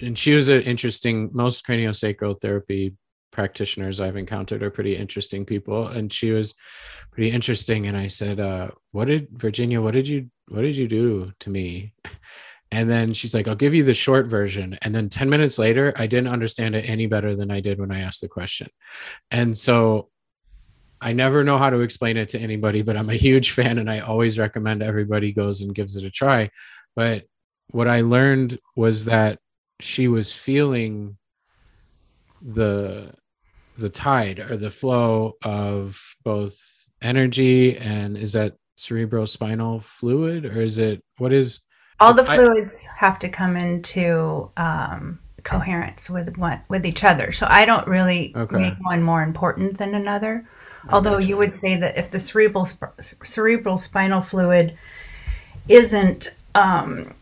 and 0.00 0.16
she 0.18 0.34
was 0.34 0.48
an 0.48 0.62
interesting, 0.62 1.30
most 1.32 1.66
craniosacral 1.66 2.40
therapy 2.40 2.94
practitioners 3.30 4.00
I've 4.00 4.16
encountered 4.16 4.62
are 4.62 4.70
pretty 4.70 4.96
interesting 4.96 5.44
people. 5.44 5.86
And 5.86 6.12
she 6.12 6.32
was 6.32 6.54
pretty 7.12 7.30
interesting. 7.30 7.86
And 7.86 7.96
I 7.96 8.08
said, 8.08 8.40
uh, 8.40 8.70
what 8.92 9.06
did 9.06 9.28
Virginia, 9.32 9.80
what 9.80 9.94
did 9.94 10.08
you, 10.08 10.30
what 10.48 10.62
did 10.62 10.76
you 10.76 10.88
do 10.88 11.32
to 11.40 11.50
me? 11.50 11.94
And 12.72 12.88
then 12.88 13.14
she's 13.14 13.34
like, 13.34 13.48
I'll 13.48 13.56
give 13.56 13.74
you 13.74 13.82
the 13.82 13.94
short 13.94 14.28
version. 14.28 14.78
And 14.82 14.94
then 14.94 15.08
10 15.08 15.28
minutes 15.28 15.58
later, 15.58 15.92
I 15.96 16.06
didn't 16.06 16.32
understand 16.32 16.76
it 16.76 16.88
any 16.88 17.06
better 17.06 17.34
than 17.34 17.50
I 17.50 17.58
did 17.58 17.80
when 17.80 17.90
I 17.90 18.02
asked 18.02 18.20
the 18.20 18.28
question. 18.28 18.68
And 19.28 19.58
so 19.58 20.08
I 21.00 21.12
never 21.12 21.42
know 21.42 21.58
how 21.58 21.70
to 21.70 21.80
explain 21.80 22.16
it 22.16 22.28
to 22.28 22.38
anybody, 22.38 22.82
but 22.82 22.96
I'm 22.96 23.10
a 23.10 23.14
huge 23.14 23.50
fan 23.56 23.78
and 23.78 23.90
I 23.90 23.98
always 23.98 24.38
recommend 24.38 24.84
everybody 24.84 25.32
goes 25.32 25.60
and 25.62 25.74
gives 25.74 25.96
it 25.96 26.04
a 26.04 26.10
try. 26.12 26.50
But 26.94 27.24
what 27.72 27.88
I 27.88 28.02
learned 28.02 28.60
was 28.76 29.06
that 29.06 29.40
she 29.82 30.08
was 30.08 30.32
feeling 30.32 31.16
the 32.40 33.12
the 33.76 33.88
tide 33.88 34.38
or 34.38 34.56
the 34.56 34.70
flow 34.70 35.34
of 35.42 36.16
both 36.24 36.58
energy 37.02 37.76
and 37.76 38.16
is 38.16 38.32
that 38.32 38.54
cerebrospinal 38.78 39.82
fluid 39.82 40.44
or 40.44 40.60
is 40.60 40.78
it 40.78 41.02
what 41.18 41.32
is 41.32 41.60
all 41.98 42.14
the 42.14 42.24
fluids 42.24 42.86
I, 42.90 42.96
have 42.96 43.18
to 43.20 43.28
come 43.28 43.56
into 43.56 44.50
um, 44.56 45.18
coherence 45.42 46.08
with 46.08 46.36
one 46.36 46.62
with 46.68 46.86
each 46.86 47.04
other. 47.04 47.32
So 47.32 47.46
I 47.48 47.64
don't 47.64 47.86
really 47.86 48.32
okay. 48.36 48.56
make 48.56 48.74
one 48.80 49.02
more 49.02 49.22
important 49.22 49.78
than 49.78 49.94
another. 49.94 50.46
I 50.88 50.92
Although 50.94 51.18
you 51.18 51.36
would 51.36 51.54
say 51.54 51.76
that 51.76 51.96
if 51.96 52.10
the 52.10 52.20
cerebral 52.20 52.66
cerebral 53.02 53.78
spinal 53.78 54.20
fluid 54.20 54.76
isn't, 55.68 56.34
um, 56.54 57.14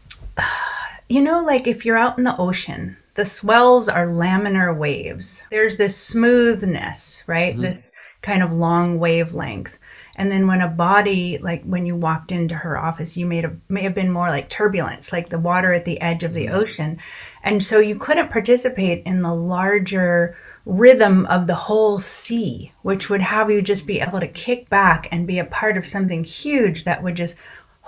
you 1.08 1.22
know, 1.22 1.42
like 1.42 1.66
if 1.66 1.84
you're 1.84 1.96
out 1.96 2.18
in 2.18 2.24
the 2.24 2.36
ocean, 2.36 2.96
the 3.14 3.24
swells 3.24 3.88
are 3.88 4.06
laminar 4.06 4.76
waves. 4.76 5.42
There's 5.50 5.76
this 5.76 5.96
smoothness, 5.96 7.24
right? 7.26 7.54
Mm-hmm. 7.54 7.62
This 7.62 7.92
kind 8.22 8.42
of 8.42 8.52
long 8.52 8.98
wavelength. 8.98 9.78
And 10.16 10.32
then 10.32 10.46
when 10.46 10.60
a 10.60 10.68
body, 10.68 11.38
like 11.38 11.62
when 11.62 11.86
you 11.86 11.94
walked 11.94 12.32
into 12.32 12.56
her 12.56 12.76
office, 12.76 13.16
you 13.16 13.24
may 13.24 13.40
have 13.40 13.56
may 13.68 13.82
have 13.82 13.94
been 13.94 14.10
more 14.10 14.28
like 14.28 14.48
turbulence, 14.48 15.12
like 15.12 15.28
the 15.28 15.38
water 15.38 15.72
at 15.72 15.84
the 15.84 16.00
edge 16.00 16.24
of 16.24 16.34
the 16.34 16.46
mm-hmm. 16.46 16.56
ocean. 16.56 16.98
And 17.42 17.62
so 17.62 17.78
you 17.78 17.96
couldn't 17.96 18.30
participate 18.30 19.04
in 19.06 19.22
the 19.22 19.34
larger 19.34 20.36
rhythm 20.68 21.24
of 21.26 21.46
the 21.46 21.54
whole 21.54 21.98
sea, 21.98 22.72
which 22.82 23.08
would 23.08 23.22
have 23.22 23.50
you 23.50 23.62
just 23.62 23.86
be 23.86 24.00
able 24.00 24.20
to 24.20 24.28
kick 24.28 24.68
back 24.68 25.08
and 25.10 25.26
be 25.26 25.38
a 25.38 25.44
part 25.44 25.78
of 25.78 25.86
something 25.86 26.22
huge 26.22 26.84
that 26.84 27.02
would 27.02 27.14
just 27.14 27.36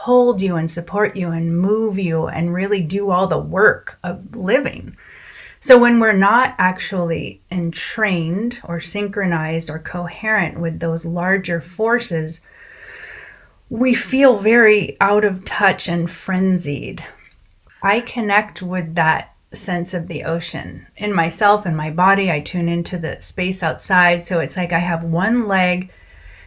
hold 0.00 0.40
you 0.40 0.56
and 0.56 0.70
support 0.70 1.14
you 1.14 1.30
and 1.30 1.60
move 1.60 1.98
you 1.98 2.26
and 2.26 2.54
really 2.54 2.80
do 2.80 3.10
all 3.10 3.26
the 3.26 3.38
work 3.38 3.98
of 4.02 4.34
living. 4.34 4.96
So 5.60 5.78
when 5.78 6.00
we're 6.00 6.14
not 6.14 6.54
actually 6.56 7.42
entrained 7.50 8.62
or 8.64 8.80
synchronized 8.80 9.68
or 9.68 9.78
coherent 9.78 10.58
with 10.58 10.80
those 10.80 11.04
larger 11.04 11.60
forces, 11.60 12.40
we 13.68 13.92
feel 13.92 14.38
very 14.38 14.96
out 15.02 15.22
of 15.22 15.44
touch 15.44 15.86
and 15.86 16.10
frenzied. 16.10 17.04
I 17.82 18.00
connect 18.00 18.62
with 18.62 18.94
that 18.94 19.34
sense 19.52 19.92
of 19.92 20.08
the 20.08 20.24
ocean 20.24 20.86
in 20.96 21.12
myself 21.12 21.66
and 21.66 21.76
my 21.76 21.90
body. 21.90 22.30
I 22.30 22.40
tune 22.40 22.70
into 22.70 22.96
the 22.96 23.20
space 23.20 23.62
outside. 23.62 24.24
So 24.24 24.40
it's 24.40 24.56
like 24.56 24.72
I 24.72 24.78
have 24.78 25.04
one 25.04 25.46
leg 25.46 25.90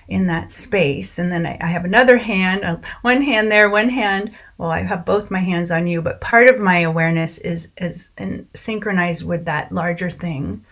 in 0.08 0.28
that 0.28 0.52
space. 0.52 1.20
And 1.20 1.32
then 1.32 1.46
I, 1.46 1.58
I 1.62 1.68
have 1.68 1.86
another 1.86 2.18
hand, 2.18 2.64
uh, 2.64 2.78
one 3.02 3.22
hand 3.22 3.52
there, 3.52 3.70
one 3.70 3.90
hand. 3.90 4.32
Well, 4.58 4.72
I 4.72 4.84
have 4.84 5.06
both 5.06 5.32
my 5.32 5.40
hands 5.40 5.72
on 5.72 5.88
you, 5.88 6.02
but 6.02 6.22
part 6.22 6.48
of 6.48 6.60
my 6.60 6.80
awareness 6.80 7.38
is 7.40 7.72
is 7.78 8.12
in, 8.18 8.48
synchronized 8.54 9.26
with 9.26 9.46
that 9.46 9.72
larger 9.72 10.10
thing. 10.10 10.66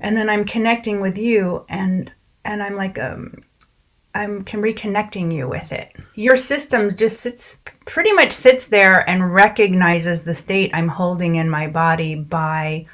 And 0.00 0.16
then 0.16 0.28
I'm 0.28 0.44
connecting 0.44 1.00
with 1.00 1.18
you, 1.18 1.64
and 1.68 2.12
and 2.44 2.62
I'm 2.62 2.76
like 2.76 2.98
um, 2.98 3.42
I'm 4.14 4.42
can 4.44 4.62
reconnecting 4.62 5.32
you 5.32 5.48
with 5.48 5.72
it. 5.72 5.96
Your 6.14 6.36
system 6.36 6.94
just 6.96 7.20
sits 7.20 7.58
pretty 7.86 8.12
much 8.12 8.32
sits 8.32 8.66
there 8.66 9.08
and 9.08 9.32
recognizes 9.32 10.22
the 10.22 10.34
state 10.34 10.70
I'm 10.74 10.88
holding 10.88 11.36
in 11.36 11.48
my 11.48 11.66
body 11.66 12.14
by 12.14 12.86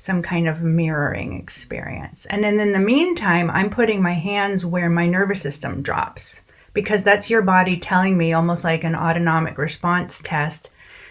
some 0.00 0.22
kind 0.22 0.48
of 0.48 0.62
mirroring 0.62 1.38
experience. 1.38 2.24
And 2.26 2.42
then 2.42 2.58
in 2.58 2.72
the 2.72 2.78
meantime, 2.78 3.50
I'm 3.50 3.68
putting 3.68 4.00
my 4.00 4.14
hands 4.14 4.64
where 4.64 4.88
my 4.88 5.06
nervous 5.06 5.42
system 5.42 5.82
drops 5.82 6.40
because 6.72 7.02
that's 7.02 7.28
your 7.28 7.42
body 7.42 7.76
telling 7.76 8.16
me 8.16 8.32
almost 8.32 8.64
like 8.64 8.82
an 8.82 8.94
autonomic 8.94 9.58
response 9.58 10.18
test 10.24 10.70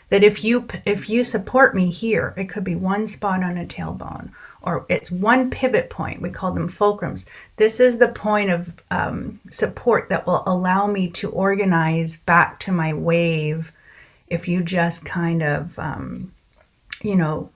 that 0.10 0.24
if 0.24 0.44
you 0.44 0.66
if 0.86 1.08
you 1.08 1.24
support 1.24 1.76
me 1.76 1.92
here, 1.92 2.34
it 2.36 2.50
could 2.50 2.64
be 2.64 2.74
one 2.74 3.06
spot 3.06 3.44
on 3.44 3.60
a 3.60 3.66
tailbone 3.66 4.32
or 4.64 4.88
it's 4.90 5.12
one 5.12 5.52
pivot 5.52 5.92
point. 5.92 6.20
We 6.20 6.32
call 6.32 6.52
them 6.52 6.68
fulcrums. 6.68 7.28
This 7.58 7.80
is 7.80 8.00
the 8.00 8.08
point 8.08 8.50
of 8.50 8.74
um, 8.90 9.40
support 9.52 10.10
that 10.10 10.26
will 10.26 10.42
allow 10.48 10.88
me 10.88 11.12
to 11.12 11.30
organize 11.30 12.18
back 12.18 12.60
to 12.62 12.72
my 12.72 12.92
wave. 12.92 13.72
If 14.30 14.48
you 14.48 14.64
just 14.64 15.06
kind 15.06 15.44
of, 15.44 15.78
um, 15.78 16.34
you 17.04 17.16
know, 17.16 17.52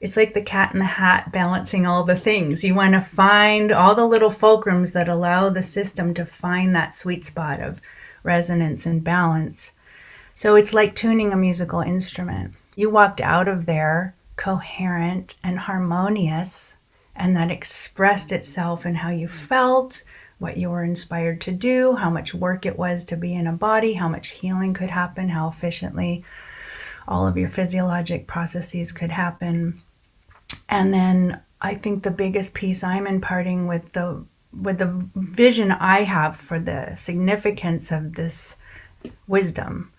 it's 0.00 0.16
like 0.16 0.32
the 0.32 0.42
cat 0.42 0.72
in 0.72 0.78
the 0.78 0.84
hat 0.86 1.30
balancing 1.30 1.86
all 1.86 2.04
the 2.04 2.18
things. 2.18 2.64
You 2.64 2.74
want 2.74 2.94
to 2.94 3.00
find 3.00 3.70
all 3.70 3.94
the 3.94 4.06
little 4.06 4.30
fulcrums 4.30 4.92
that 4.92 5.08
allow 5.08 5.50
the 5.50 5.62
system 5.62 6.14
to 6.14 6.24
find 6.24 6.74
that 6.74 6.94
sweet 6.94 7.24
spot 7.24 7.60
of 7.60 7.80
resonance 8.22 8.86
and 8.86 9.04
balance. 9.04 9.72
So 10.32 10.54
it's 10.54 10.72
like 10.72 10.94
tuning 10.94 11.32
a 11.32 11.36
musical 11.36 11.80
instrument. 11.80 12.54
You 12.76 12.88
walked 12.88 13.20
out 13.20 13.46
of 13.46 13.66
there 13.66 14.14
coherent 14.36 15.36
and 15.44 15.58
harmonious, 15.58 16.76
and 17.14 17.36
that 17.36 17.50
expressed 17.50 18.32
itself 18.32 18.86
in 18.86 18.94
how 18.94 19.10
you 19.10 19.28
felt, 19.28 20.02
what 20.38 20.56
you 20.56 20.70
were 20.70 20.82
inspired 20.82 21.42
to 21.42 21.52
do, 21.52 21.94
how 21.94 22.08
much 22.08 22.32
work 22.32 22.64
it 22.64 22.78
was 22.78 23.04
to 23.04 23.16
be 23.18 23.34
in 23.34 23.46
a 23.46 23.52
body, 23.52 23.92
how 23.92 24.08
much 24.08 24.30
healing 24.30 24.72
could 24.72 24.88
happen, 24.88 25.28
how 25.28 25.48
efficiently 25.48 26.24
all 27.06 27.26
of 27.26 27.36
your 27.36 27.50
physiologic 27.50 28.26
processes 28.26 28.92
could 28.92 29.10
happen. 29.10 29.82
And 30.68 30.92
then 30.92 31.40
I 31.60 31.74
think 31.74 32.02
the 32.02 32.10
biggest 32.10 32.54
piece 32.54 32.82
I'm 32.82 33.06
imparting 33.06 33.66
with 33.66 33.92
the 33.92 34.24
with 34.52 34.78
the 34.78 35.08
vision 35.14 35.70
I 35.70 36.02
have 36.02 36.36
for 36.36 36.58
the 36.58 36.96
significance 36.96 37.92
of 37.92 38.14
this 38.14 38.56
wisdom 39.28 39.92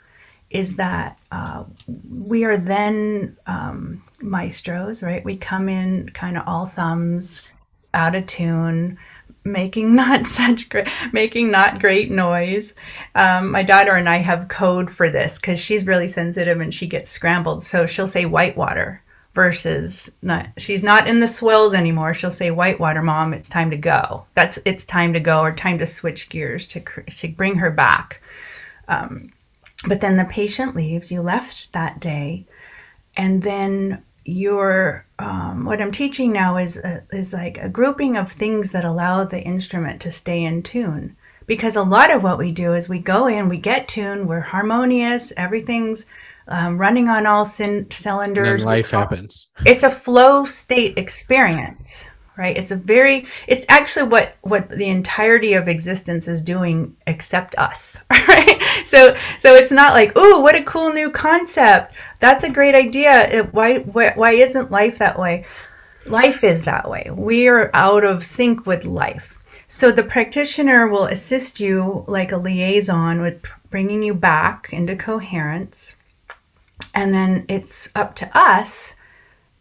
is 0.50 0.76
that 0.76 1.18
uh, 1.32 1.64
we 2.10 2.44
are 2.44 2.58
then 2.58 3.38
um, 3.48 4.04
maestros, 4.22 5.02
right? 5.02 5.24
We 5.24 5.38
come 5.38 5.70
in 5.70 6.10
kind 6.10 6.38
of 6.38 6.44
all 6.46 6.66
thumbs, 6.66 7.50
out 7.94 8.16
of 8.16 8.26
tune, 8.26 8.98
making 9.46 9.96
not 9.96 10.28
such 10.28 10.68
great, 10.70 10.90
making 11.14 11.52
not 11.52 11.80
great 11.80 12.12
noise. 12.12 12.74
Um, 13.16 13.52
my 13.52 13.64
daughter 13.64 13.94
and 13.94 14.10
I 14.10 14.18
have 14.18 14.50
code 14.50 14.92
for 14.92 15.10
this 15.10 15.40
because 15.40 15.60
she's 15.60 15.88
really 15.88 16.10
sensitive 16.10 16.60
and 16.60 16.74
she 16.74 16.88
gets 16.88 17.10
scrambled. 17.10 17.64
So 17.64 17.86
she'll 17.86 18.08
say 18.08 18.26
white 18.26 18.58
water 18.58 19.02
versus 19.34 20.12
not 20.22 20.48
she's 20.58 20.84
not 20.84 21.08
in 21.08 21.20
the 21.20 21.28
swells 21.28 21.74
anymore. 21.74 22.14
She'll 22.14 22.32
say 22.32 22.52
whitewater 22.52 23.02
mom 23.02 23.34
it's 23.34 23.50
time 23.50 23.72
to 23.72 23.78
go. 23.78 24.26
That's 24.34 24.60
it's 24.66 24.84
time 24.86 25.14
to 25.14 25.20
go 25.20 25.42
or 25.42 25.54
time 25.54 25.80
to 25.80 25.88
switch 25.88 26.30
gears 26.30 26.68
to 26.68 26.82
to 26.82 27.28
bring 27.30 27.56
her 27.56 27.72
back. 27.72 28.22
Um, 28.88 29.30
but 29.88 30.02
then 30.02 30.18
the 30.18 30.26
patient 30.26 30.76
leaves. 30.76 31.12
You 31.12 31.22
left 31.22 31.72
that 31.72 32.00
day. 32.00 32.46
And 33.18 33.44
then 33.44 34.04
your 34.24 35.04
um, 35.18 35.66
what 35.66 35.82
i'm 35.82 35.92
teaching 35.92 36.32
now 36.32 36.56
is 36.58 36.78
a, 36.78 37.04
is 37.12 37.34
like 37.34 37.58
a 37.58 37.68
grouping 37.68 38.16
of 38.18 38.32
things 38.32 38.70
that 38.70 38.86
allow 38.86 39.24
the 39.24 39.42
instrument 39.42 40.00
to 40.02 40.12
stay 40.12 40.44
in 40.44 40.62
tune. 40.62 41.16
Because 41.48 41.76
a 41.76 41.82
lot 41.82 42.12
of 42.12 42.22
what 42.22 42.38
we 42.38 42.52
do 42.52 42.74
is 42.74 42.88
we 42.88 43.00
go 43.00 43.26
in 43.26 43.50
we 43.50 43.58
get 43.58 43.88
tuned 43.88 44.28
we're 44.28 44.42
harmonious 44.42 45.34
everything's 45.36 46.06
um, 46.52 46.78
running 46.78 47.08
on 47.08 47.26
all 47.26 47.46
c- 47.46 47.86
cylinders. 47.90 48.62
And 48.62 48.66
life 48.66 48.92
happens. 48.92 49.50
It's 49.66 49.84
a 49.84 49.90
flow 49.90 50.44
state 50.44 50.98
experience, 50.98 52.08
right? 52.38 52.56
It's 52.56 52.72
a 52.72 52.76
very, 52.76 53.26
it's 53.48 53.66
actually 53.70 54.10
what 54.10 54.36
what 54.42 54.70
the 54.70 54.88
entirety 54.88 55.54
of 55.54 55.68
existence 55.68 56.28
is 56.28 56.42
doing, 56.42 56.96
except 57.08 57.56
us, 57.58 58.00
right? 58.12 58.62
so 58.86 59.16
so 59.38 59.54
it's 59.56 59.72
not 59.72 59.94
like 59.94 60.12
oh 60.16 60.40
what 60.40 60.56
a 60.56 60.64
cool 60.64 60.92
new 60.94 61.10
concept 61.10 61.94
that's 62.20 62.44
a 62.44 62.50
great 62.50 62.76
idea 62.76 63.28
it, 63.30 63.54
why, 63.54 63.80
why 63.80 64.12
why 64.16 64.32
isn't 64.32 64.72
life 64.72 64.98
that 64.98 65.18
way 65.18 65.46
life 66.06 66.44
is 66.44 66.64
that 66.64 66.90
way 66.90 67.10
we 67.14 67.48
are 67.48 67.70
out 67.74 68.04
of 68.04 68.24
sync 68.24 68.66
with 68.66 68.86
life 68.86 69.38
so 69.68 69.92
the 69.92 70.04
practitioner 70.04 70.88
will 70.88 71.06
assist 71.06 71.60
you 71.60 72.04
like 72.08 72.32
a 72.32 72.38
liaison 72.38 73.22
with 73.22 73.42
bringing 73.70 74.04
you 74.04 74.14
back 74.14 74.70
into 74.72 74.96
coherence 74.96 75.96
and 76.94 77.14
then 77.14 77.46
it's 77.48 77.90
up 77.96 78.16
to 78.16 78.38
us 78.38 78.96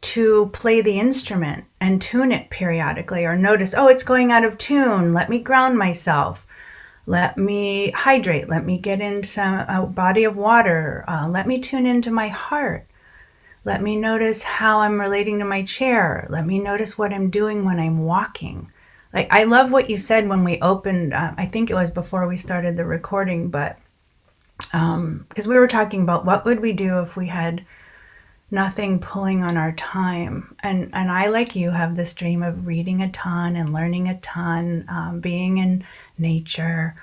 to 0.01 0.47
play 0.53 0.81
the 0.81 0.99
instrument 0.99 1.65
and 1.81 2.01
tune 2.01 2.33
it 2.33 2.51
periodically 2.51 3.25
or 3.25 3.37
notice, 3.37 3.75
oh, 3.77 3.89
it's 3.89 4.03
going 4.03 4.33
out 4.33 4.45
of 4.45 4.57
tune. 4.59 5.13
Let 5.13 5.29
me 5.29 5.39
ground 5.39 5.77
myself. 5.77 6.47
Let 7.07 7.37
me 7.37 7.91
hydrate. 7.91 8.49
Let 8.49 8.65
me 8.65 8.79
get 8.79 9.01
into 9.01 9.67
a 9.69 9.85
body 9.87 10.25
of 10.25 10.37
water. 10.37 11.05
Uh, 11.09 11.29
let 11.29 11.47
me 11.47 11.59
tune 11.59 11.87
into 11.87 12.11
my 12.11 12.29
heart. 12.29 12.87
Let 13.65 13.83
me 13.83 13.97
notice 13.97 14.43
how 14.43 14.81
I'm 14.81 14.99
relating 14.99 15.39
to 15.41 15.45
my 15.45 15.63
chair. 15.63 16.27
Let 16.31 16.47
me 16.47 16.59
notice 16.59 16.97
what 16.97 17.13
I'm 17.13 17.29
doing 17.29 17.65
when 17.65 17.79
I'm 17.79 18.05
walking. 18.05 18.73
Like, 19.13 19.29
I 19.31 19.45
love 19.45 19.71
what 19.71 19.91
you 19.91 19.97
said 19.97 20.29
when 20.29 20.45
we 20.45 20.61
opened, 20.61 21.13
uh, 21.13 21.35
I 21.37 21.47
think 21.47 21.69
it 21.69 21.75
was 21.75 21.91
before 21.91 22.27
we 22.27 22.37
started 22.37 22.77
the 22.77 22.85
recording, 22.85 23.51
but 23.51 23.77
because 24.65 25.47
um, 25.47 25.51
we 25.51 25.59
were 25.59 25.69
talking 25.69 26.03
about 26.03 26.25
what 26.25 26.45
would 26.45 26.61
we 26.61 26.73
do 26.73 27.01
if 27.01 27.17
we 27.17 27.27
had 27.27 27.65
nothing 28.51 28.99
pulling 28.99 29.43
on 29.43 29.57
our 29.57 29.73
time. 29.73 30.57
And 30.61 30.91
and 30.93 31.11
I 31.11 31.29
like 31.29 31.55
you 31.55 31.71
have 31.71 31.97
this 31.97 32.15
dream 32.15 32.43
of 32.43 32.67
reading 32.67 33.03
a 33.03 33.11
ton 33.11 33.57
and 33.57 33.73
learning 33.73 34.09
a 34.09 34.19
ton, 34.21 34.85
um, 34.89 35.21
being 35.21 35.59
in 35.59 35.85
nature. 36.19 36.95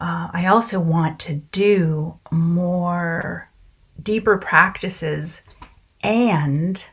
Uh, 0.00 0.28
I 0.32 0.46
also 0.46 0.80
want 0.80 1.20
to 1.20 1.34
do 1.34 2.18
more 2.30 3.48
deeper 4.02 4.38
practices, 4.38 5.42
and 6.02 6.84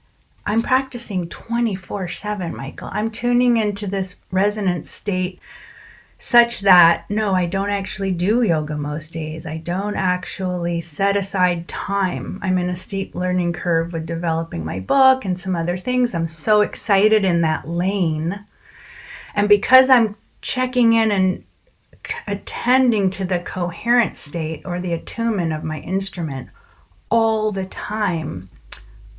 I'm 0.46 0.62
practicing 0.62 1.28
24 1.30 2.08
7, 2.08 2.56
Michael. 2.56 2.90
I'm 2.92 3.12
tuning 3.12 3.58
into 3.58 3.88
this 3.88 4.16
resonance 4.32 4.90
state 4.90 5.40
such 6.24 6.60
that 6.62 7.10
no, 7.10 7.34
I 7.34 7.48
don't 7.48 7.72
actually 7.72 8.12
do 8.12 8.44
yoga 8.44 8.78
most 8.78 9.12
days. 9.12 9.48
I 9.48 9.58
don't 9.58 9.96
actually 9.96 10.80
set 10.80 11.18
aside 11.18 11.68
time. 11.68 12.38
I'm 12.44 12.60
in 12.60 12.70
a 12.70 12.76
steep 12.76 13.16
learning 13.16 13.54
curve 13.54 13.92
with 13.92 14.06
developing 14.06 14.64
my 14.64 14.80
book 14.80 15.26
and 15.26 15.38
some 15.38 15.56
other 15.56 15.80
things. 15.80 16.14
I'm 16.14 16.28
so 16.28 16.62
excited 16.62 17.26
in 17.26 17.42
that 17.42 17.68
lane. 17.68 18.46
And 19.34 19.50
because 19.50 19.90
I'm 19.90 20.16
checking 20.44 20.94
in 20.94 21.12
and 21.12 21.44
attending 22.28 23.10
to 23.10 23.26
the 23.26 23.40
coherent 23.40 24.16
state 24.16 24.62
or 24.64 24.80
the 24.80 24.94
attunement 24.94 25.54
of 25.54 25.64
my 25.64 25.80
instrument 25.80 26.50
all 27.10 27.52
the 27.52 27.66
time, 27.66 28.48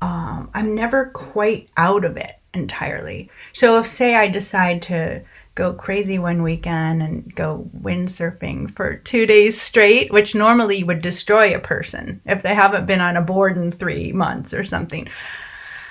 um, 0.00 0.50
I'm 0.54 0.72
never 0.76 1.06
quite 1.06 1.68
out 1.76 2.04
of 2.04 2.16
it 2.16 2.38
entirely. 2.54 3.28
So 3.52 3.80
if, 3.80 3.88
say, 3.88 4.14
I 4.14 4.28
decide 4.28 4.82
to 4.82 5.22
go 5.54 5.72
crazy 5.72 6.18
one 6.18 6.42
weekend 6.42 7.02
and 7.02 7.34
go 7.34 7.68
windsurfing 7.80 8.70
for 8.70 8.96
two 8.96 9.26
days 9.26 9.60
straight, 9.60 10.10
which 10.12 10.34
normally 10.34 10.82
would 10.82 11.02
destroy 11.02 11.54
a 11.54 11.58
person 11.58 12.20
if 12.24 12.42
they 12.42 12.54
haven't 12.54 12.86
been 12.86 13.00
on 13.00 13.16
a 13.16 13.22
board 13.22 13.56
in 13.58 13.70
three 13.70 14.12
months 14.12 14.54
or 14.54 14.64
something. 14.64 15.08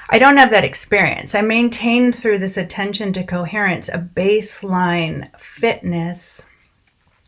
I 0.10 0.20
don't 0.20 0.38
have 0.38 0.52
that 0.52 0.66
experience. 0.66 1.36
I 1.36 1.42
maintain 1.42 2.12
through 2.12 2.40
this 2.40 2.58
attention 2.58 3.14
to 3.14 3.24
coherence 3.24 3.88
a 3.88 3.98
baseline 3.98 5.30
fitness 5.40 6.44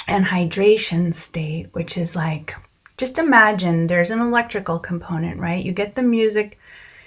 and 0.07 0.25
hydration 0.25 1.13
state, 1.13 1.69
which 1.71 1.97
is 1.97 2.15
like 2.15 2.55
just 2.97 3.17
imagine 3.17 3.87
there's 3.87 4.11
an 4.11 4.19
electrical 4.19 4.79
component, 4.79 5.39
right? 5.39 5.63
You 5.63 5.71
get 5.71 5.95
the 5.95 6.03
music, 6.03 6.59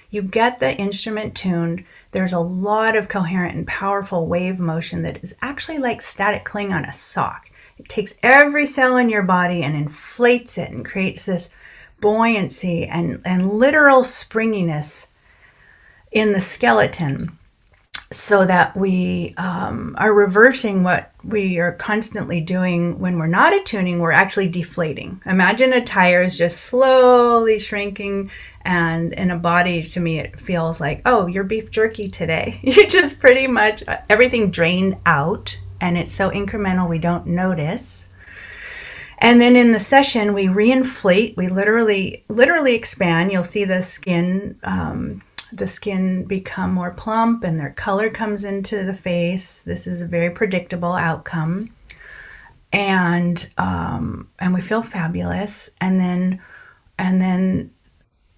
you 0.09 0.21
get 0.21 0.59
the 0.59 0.75
instrument 0.77 1.35
tuned 1.35 1.83
there's 2.11 2.33
a 2.33 2.39
lot 2.39 2.95
of 2.95 3.09
coherent 3.09 3.55
and 3.55 3.67
powerful 3.67 4.27
wave 4.27 4.59
motion 4.59 5.01
that 5.03 5.23
is 5.23 5.35
actually 5.41 5.77
like 5.77 6.01
static 6.01 6.45
cling 6.45 6.71
on 6.73 6.85
a 6.85 6.91
sock. 6.91 7.49
It 7.77 7.89
takes 7.89 8.15
every 8.23 8.65
cell 8.65 8.97
in 8.97 9.09
your 9.09 9.23
body 9.23 9.63
and 9.63 9.75
inflates 9.75 10.57
it 10.57 10.71
and 10.71 10.85
creates 10.85 11.25
this 11.25 11.49
buoyancy 11.99 12.85
and, 12.85 13.21
and 13.25 13.51
literal 13.51 14.03
springiness 14.03 15.07
in 16.11 16.31
the 16.31 16.41
skeleton 16.41 17.37
so 18.11 18.45
that 18.45 18.75
we 18.75 19.33
um, 19.37 19.95
are 19.97 20.13
reversing 20.13 20.83
what 20.83 21.11
we 21.27 21.59
are 21.59 21.73
constantly 21.73 22.39
doing 22.39 22.97
when 22.99 23.19
we're 23.19 23.27
not 23.27 23.53
attuning, 23.53 23.99
we're 23.99 24.11
actually 24.11 24.47
deflating. 24.47 25.21
Imagine 25.25 25.73
a 25.73 25.83
tire 25.83 26.21
is 26.21 26.37
just 26.37 26.61
slowly 26.61 27.59
shrinking 27.59 28.31
and 28.61 29.13
in 29.13 29.31
a 29.31 29.37
body 29.37 29.81
to 29.81 29.99
me 29.99 30.19
it 30.19 30.39
feels 30.39 30.81
like 30.81 31.01
oh 31.05 31.27
you're 31.27 31.43
beef 31.43 31.69
jerky 31.69 32.09
today. 32.09 32.59
You 32.63 32.87
just 32.87 33.19
pretty 33.19 33.47
much 33.47 33.83
uh, 33.87 33.97
everything 34.09 34.51
drained 34.51 34.97
out 35.05 35.57
and 35.81 35.97
it's 35.97 36.11
so 36.11 36.29
incremental 36.31 36.89
we 36.89 36.99
don't 36.99 37.27
notice. 37.27 38.09
And 39.19 39.41
then 39.41 39.55
in 39.55 39.71
the 39.71 39.79
session 39.79 40.33
we 40.33 40.47
reinflate 40.47 41.35
we 41.35 41.49
literally 41.49 42.23
literally 42.29 42.73
expand. 42.75 43.31
You'll 43.31 43.43
see 43.43 43.65
the 43.65 43.81
skin 43.81 44.57
um, 44.63 45.21
the 45.53 45.67
skin 45.67 46.25
become 46.25 46.73
more 46.73 46.91
plump 46.91 47.43
and 47.43 47.59
their 47.59 47.71
color 47.71 48.09
comes 48.09 48.43
into 48.43 48.83
the 48.83 48.93
face. 48.93 49.63
This 49.63 49.87
is 49.87 50.01
a 50.01 50.07
very 50.07 50.29
predictable 50.29 50.93
outcome. 50.93 51.73
And 52.73 53.49
um, 53.57 54.29
and 54.39 54.53
we 54.53 54.61
feel 54.61 54.81
fabulous. 54.81 55.69
And 55.79 55.99
then 55.99 56.41
and 56.97 57.21
then 57.21 57.71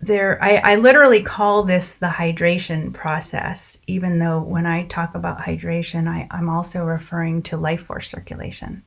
there 0.02 0.42
I, 0.42 0.62
I 0.64 0.76
literally 0.76 1.22
call 1.22 1.64
this 1.64 1.96
the 1.96 2.08
hydration 2.08 2.94
process. 2.94 3.78
Even 3.88 4.20
though 4.20 4.40
when 4.40 4.66
i 4.66 4.84
talk 4.86 5.16
about 5.16 5.40
hydration 5.40 6.08
I, 6.08 6.28
i'm 6.32 6.48
also 6.50 6.86
referring 6.86 7.42
to 7.44 7.58
life 7.58 7.84
force 7.84 8.10
circulation 8.10 8.84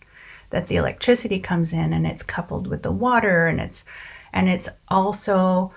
that 0.53 0.69
the 0.69 0.77
electricity 0.77 1.41
comes 1.41 1.73
in 1.73 1.93
and 1.93 2.07
it's 2.07 2.23
coupled 2.23 2.67
with 2.67 2.83
the 2.83 2.93
water 2.93 3.47
and 3.47 3.61
it's 3.61 3.85
and 4.33 4.49
it's 4.49 4.69
also 4.89 5.73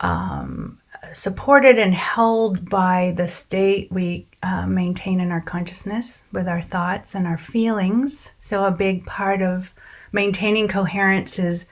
um, 0.00 0.78
supported 1.12 1.78
and 1.78 1.94
held 1.94 2.68
by 2.68 3.14
the 3.16 3.28
state 3.28 3.90
we 3.90 4.26
uh, 4.42 4.66
maintain 4.66 5.20
in 5.20 5.32
our 5.32 5.40
consciousness 5.40 6.24
with 6.32 6.48
our 6.48 6.62
thoughts 6.62 7.14
and 7.14 7.26
our 7.26 7.38
feelings 7.38 8.32
so 8.40 8.64
a 8.64 8.70
big 8.70 9.04
part 9.06 9.42
of 9.42 9.72
maintaining 10.12 10.68
coherence 10.68 11.38
is 11.38 11.66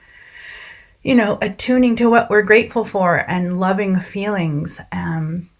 you 1.05 1.13
know, 1.13 1.37
attuning 1.43 1.95
to 1.95 2.09
what 2.09 2.31
we're 2.31 2.41
grateful 2.41 2.83
for 2.83 3.17
and 3.29 3.59
loving 3.59 3.99
feelings. 3.99 4.81
Um, 4.91 5.51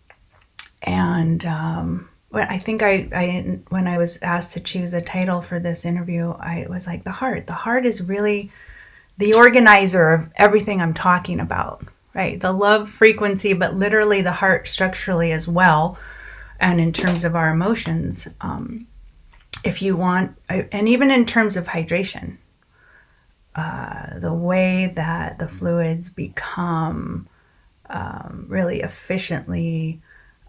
and 0.82 1.46
um, 1.46 2.10
I 2.34 2.58
think 2.58 2.82
I, 2.82 3.08
I, 3.14 3.60
when 3.70 3.88
I 3.88 4.00
was 4.00 4.18
asked 4.24 4.54
to 4.54 4.60
choose 4.60 4.96
a 4.96 5.04
title 5.04 5.44
for 5.44 5.60
this 5.60 5.86
interview, 5.86 6.32
I 6.32 6.66
was 6.68 6.88
like, 6.88 7.04
the 7.04 7.12
heart. 7.12 7.46
The 7.46 7.54
heart 7.54 7.86
is 7.86 8.02
really 8.02 8.52
the 9.20 9.36
organizer 9.36 10.14
of 10.14 10.32
everything 10.36 10.82
I'm 10.82 10.96
talking 10.96 11.40
about, 11.40 11.86
right? 12.16 12.40
The 12.40 12.54
love 12.54 12.90
frequency, 12.90 13.54
but 13.54 13.76
literally 13.76 14.22
the 14.22 14.32
heart 14.32 14.68
structurally 14.68 15.34
as 15.34 15.48
well, 15.48 16.00
and 16.60 16.80
in 16.80 16.94
terms 16.94 17.26
of 17.26 17.36
our 17.36 17.52
emotions. 17.52 18.28
Um, 18.42 18.88
if 19.64 19.82
you 19.82 19.98
want, 19.98 20.36
and 20.50 20.88
even 20.88 21.12
in 21.12 21.26
terms 21.26 21.58
of 21.58 21.66
hydration, 21.66 22.38
uh, 23.56 24.20
the 24.20 24.34
way 24.34 24.92
that 24.96 25.40
the 25.40 25.48
fluids 25.48 26.10
become 26.10 27.28
um, 27.90 28.46
really 28.48 28.82
efficiently 28.82 30.02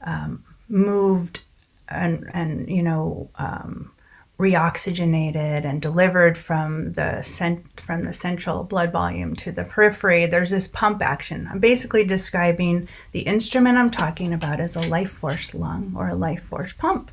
um, 0.05 0.44
moved 0.68 1.40
and, 1.88 2.29
and 2.33 2.68
you 2.68 2.83
know 2.83 3.29
um, 3.37 3.90
reoxygenated 4.38 5.64
and 5.64 5.81
delivered 5.81 6.37
from 6.37 6.92
the 6.92 7.22
cent- 7.22 7.81
from 7.81 8.03
the 8.03 8.12
central 8.12 8.64
blood 8.64 8.92
volume 8.92 9.35
to 9.35 9.51
the 9.51 9.64
periphery 9.64 10.27
there's 10.27 10.51
this 10.51 10.68
pump 10.68 11.01
action 11.03 11.49
i'm 11.51 11.59
basically 11.59 12.05
describing 12.05 12.87
the 13.12 13.20
instrument 13.20 13.79
i'm 13.79 13.90
talking 13.90 14.35
about 14.35 14.61
as 14.61 14.77
a 14.77 14.81
life 14.83 15.11
force 15.11 15.55
lung 15.55 15.90
or 15.96 16.09
a 16.09 16.14
life 16.14 16.42
force 16.44 16.75
pump 16.75 17.11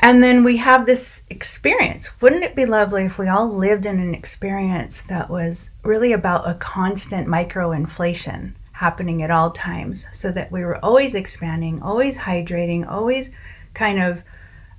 and 0.00 0.22
then 0.22 0.44
we 0.44 0.56
have 0.58 0.84
this 0.84 1.22
experience. 1.30 2.20
Wouldn't 2.20 2.42
it 2.42 2.56
be 2.56 2.66
lovely 2.66 3.04
if 3.04 3.16
we 3.16 3.28
all 3.28 3.48
lived 3.48 3.86
in 3.86 4.00
an 4.00 4.14
experience 4.14 5.02
that 5.02 5.30
was 5.30 5.70
really 5.82 6.12
about 6.12 6.48
a 6.48 6.54
constant 6.54 7.26
microinflation 7.26 8.52
happening 8.72 9.22
at 9.22 9.30
all 9.30 9.50
times 9.50 10.06
so 10.12 10.32
that 10.32 10.50
we 10.52 10.64
were 10.64 10.84
always 10.84 11.14
expanding, 11.14 11.80
always 11.80 12.18
hydrating, 12.18 12.86
always 12.86 13.30
kind 13.72 14.00
of 14.00 14.22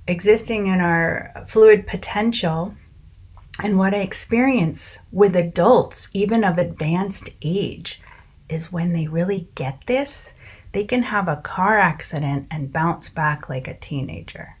existing 0.06 0.66
in 0.66 0.80
our 0.80 1.32
fluid 1.46 1.86
potential. 1.86 2.74
And 3.62 3.78
what 3.78 3.94
I 3.94 3.98
experience 3.98 4.98
with 5.12 5.34
adults, 5.34 6.08
even 6.12 6.44
of 6.44 6.58
advanced 6.58 7.30
age, 7.42 8.00
is 8.48 8.70
when 8.70 8.92
they 8.92 9.06
really 9.06 9.48
get 9.54 9.80
this, 9.86 10.34
they 10.72 10.84
can 10.84 11.02
have 11.02 11.28
a 11.28 11.36
car 11.36 11.78
accident 11.78 12.46
and 12.50 12.72
bounce 12.72 13.08
back 13.08 13.48
like 13.48 13.66
a 13.66 13.74
teenager 13.74 14.56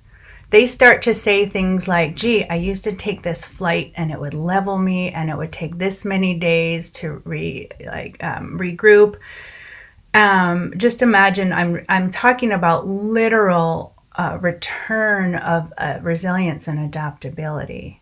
they 0.50 0.66
start 0.66 1.02
to 1.02 1.14
say 1.14 1.44
things 1.44 1.88
like, 1.88 2.14
gee, 2.14 2.44
I 2.44 2.54
used 2.54 2.84
to 2.84 2.92
take 2.92 3.22
this 3.22 3.44
flight 3.44 3.92
and 3.96 4.12
it 4.12 4.20
would 4.20 4.34
level 4.34 4.78
me 4.78 5.10
and 5.10 5.28
it 5.28 5.36
would 5.36 5.52
take 5.52 5.76
this 5.78 6.04
many 6.04 6.34
days 6.34 6.90
to 6.92 7.20
re 7.24 7.68
like 7.84 8.22
um, 8.22 8.58
regroup. 8.58 9.16
Um, 10.14 10.72
just 10.76 11.02
imagine 11.02 11.52
I'm 11.52 11.84
I'm 11.88 12.10
talking 12.10 12.52
about 12.52 12.86
literal 12.86 13.95
uh, 14.16 14.38
return 14.40 15.36
of 15.36 15.72
uh, 15.78 15.98
resilience 16.02 16.68
and 16.68 16.78
adaptability, 16.78 18.00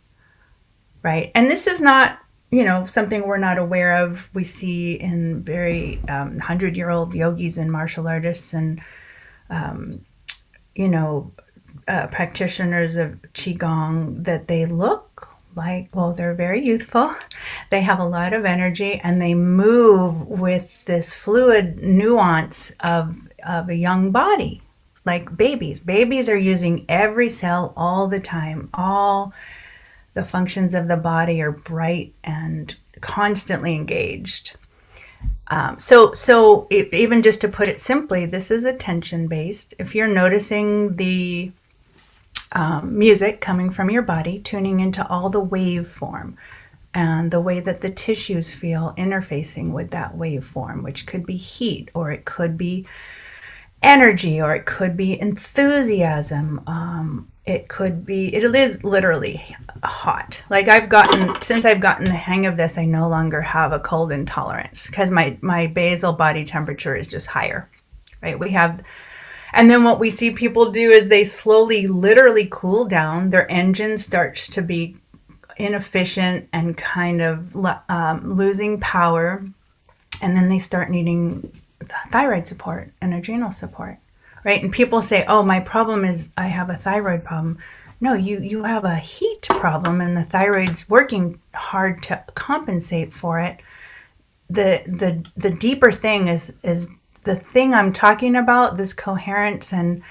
right? 1.03 1.31
And 1.35 1.51
this 1.51 1.67
is 1.67 1.81
not 1.81 2.19
you 2.51 2.65
know 2.65 2.85
something 2.85 3.27
we're 3.27 3.37
not 3.37 3.59
aware 3.59 3.97
of. 3.97 4.31
We 4.33 4.45
see 4.45 4.95
in 4.95 5.43
very 5.43 6.01
um, 6.09 6.39
hundred 6.39 6.77
year 6.77 6.91
old 6.91 7.15
yogis 7.15 7.59
and 7.59 7.71
martial 7.71 8.07
artists 8.07 8.55
and 8.55 8.81
um, 9.51 10.05
you 10.75 10.89
know 10.89 11.33
uh, 11.89 12.07
practitioners 12.09 12.97
of 12.97 13.21
qigong 13.35 14.25
that 14.25 14.49
they 14.49 14.67
look 14.67 15.29
like 15.57 15.95
well 15.95 16.13
they're 16.13 16.35
very 16.35 16.65
youthful 16.65 17.15
they 17.71 17.81
have 17.81 18.01
a 18.01 18.05
lot 18.05 18.33
of 18.33 18.45
energy 18.45 19.01
and 19.05 19.21
they 19.21 19.35
move 19.35 20.27
with 20.27 20.85
this 20.87 21.13
fluid 21.15 21.81
nuance 21.81 22.73
of 22.81 23.17
of 23.47 23.69
a 23.69 23.77
young 23.77 24.11
body 24.11 24.61
like 25.05 25.37
babies. 25.37 25.83
Babies 25.83 26.29
are 26.29 26.39
using 26.39 26.85
every 26.89 27.29
cell 27.29 27.73
all 27.77 28.09
the 28.09 28.21
time. 28.21 28.71
All 28.75 29.33
the 30.15 30.25
functions 30.25 30.75
of 30.75 30.89
the 30.89 30.97
body 30.97 31.43
are 31.43 31.53
bright 31.53 32.15
and 32.23 32.75
constantly 33.01 33.75
engaged. 33.75 34.57
Um, 35.49 35.79
so, 35.79 36.13
so 36.13 36.67
it, 36.71 36.93
even 36.95 37.23
just 37.23 37.41
to 37.43 37.49
put 37.49 37.69
it 37.69 37.81
simply, 37.81 38.25
this 38.25 38.51
is 38.51 38.65
attention 38.65 39.29
based. 39.29 39.75
If 39.79 39.95
you're 39.95 40.09
noticing 40.09 40.97
the 40.97 41.53
um, 42.53 42.97
music 42.97 43.41
coming 43.41 43.71
from 43.71 43.91
your 43.91 44.03
body, 44.03 44.39
tuning 44.39 44.81
into 44.81 45.07
all 45.09 45.29
the 45.29 45.45
waveform 45.45 46.35
and 46.95 47.31
the 47.31 47.41
way 47.41 47.61
that 47.61 47.81
the 47.81 47.91
tissues 47.91 48.55
feel 48.55 48.95
interfacing 48.97 49.73
with 49.73 49.91
that 49.91 50.17
waveform, 50.17 50.83
which 50.83 51.07
could 51.07 51.27
be 51.27 51.37
heat 51.37 51.91
or 51.95 52.11
it 52.11 52.25
could 52.25 52.57
be 52.57 52.87
energy 53.85 54.41
or 54.41 54.55
it 54.55 54.67
could 54.67 54.97
be 54.97 55.21
enthusiasm. 55.21 56.63
Um, 56.67 57.31
it 57.45 57.69
could 57.69 58.07
be, 58.07 58.35
it 58.35 58.43
is 58.43 58.83
literally 58.83 59.45
hot. 59.85 60.43
Like 60.49 60.69
I've 60.69 60.89
gotten, 60.89 61.41
since 61.43 61.65
I've 61.65 61.81
gotten 61.81 62.07
the 62.07 62.13
hang 62.13 62.47
of 62.47 62.57
this, 62.57 62.79
I 62.79 62.87
no 62.87 63.09
longer 63.09 63.43
have 63.43 63.73
a 63.73 63.79
cold 63.79 64.13
intolerance 64.13 64.87
because 64.87 65.11
my, 65.11 65.37
my 65.43 65.67
basal 65.67 66.13
body 66.13 66.45
temperature 66.45 66.97
is 66.97 67.07
just 67.07 67.27
higher, 67.27 67.69
right? 68.23 68.39
We 68.39 68.51
have 68.51 68.83
and 69.55 69.71
then 69.71 69.85
what 69.85 70.01
we 70.01 70.11
see 70.11 70.33
people 70.33 70.73
do 70.73 70.91
is 70.91 71.09
they 71.09 71.23
slowly, 71.23 71.87
literally 71.87 72.49
cool 72.51 72.85
down. 72.85 73.31
Their 73.31 73.49
engine 73.51 73.97
starts 73.97 74.49
to 74.49 74.63
be 74.63 74.97
inefficient 75.57 76.49
and 76.53 76.77
kind 76.77 77.23
of 77.23 77.57
um, 77.89 78.35
losing 78.35 78.81
power. 78.81 79.47
And 80.21 80.37
then 80.37 80.49
they 80.49 80.59
start 80.59 80.91
needing 80.91 81.53
thyroid 82.11 82.47
support 82.47 82.93
and 83.01 83.15
adrenal 83.15 83.51
support, 83.51 83.99
right? 84.45 84.63
And 84.63 84.73
people 84.73 85.03
say, 85.03 85.25
oh, 85.27 85.43
my 85.43 85.61
problem 85.61 86.05
is 86.05 86.31
I 86.37 86.47
have 86.49 86.71
a 86.71 86.77
thyroid 86.77 87.25
problem. 87.25 87.59
No, 88.01 88.15
you, 88.15 88.41
you 88.41 88.65
have 88.65 88.85
a 88.85 88.97
heat 88.97 89.47
problem 89.51 90.01
and 90.01 90.17
the 90.17 90.25
thyroid's 90.25 90.89
working 90.89 91.41
hard 91.55 92.03
to 92.05 92.23
compensate 92.35 93.13
for 93.13 93.41
it. 93.41 93.61
The, 94.51 94.83
the, 94.87 95.25
the 95.37 95.51
deeper 95.51 95.91
thing 95.91 96.29
is, 96.29 96.53
is 96.63 96.89
the 97.25 97.37
thing 97.37 97.73
I'm 97.73 97.93
talking 97.93 98.37
about, 98.37 98.77
this 98.77 98.93
coherence 98.93 99.73
and 99.73 100.03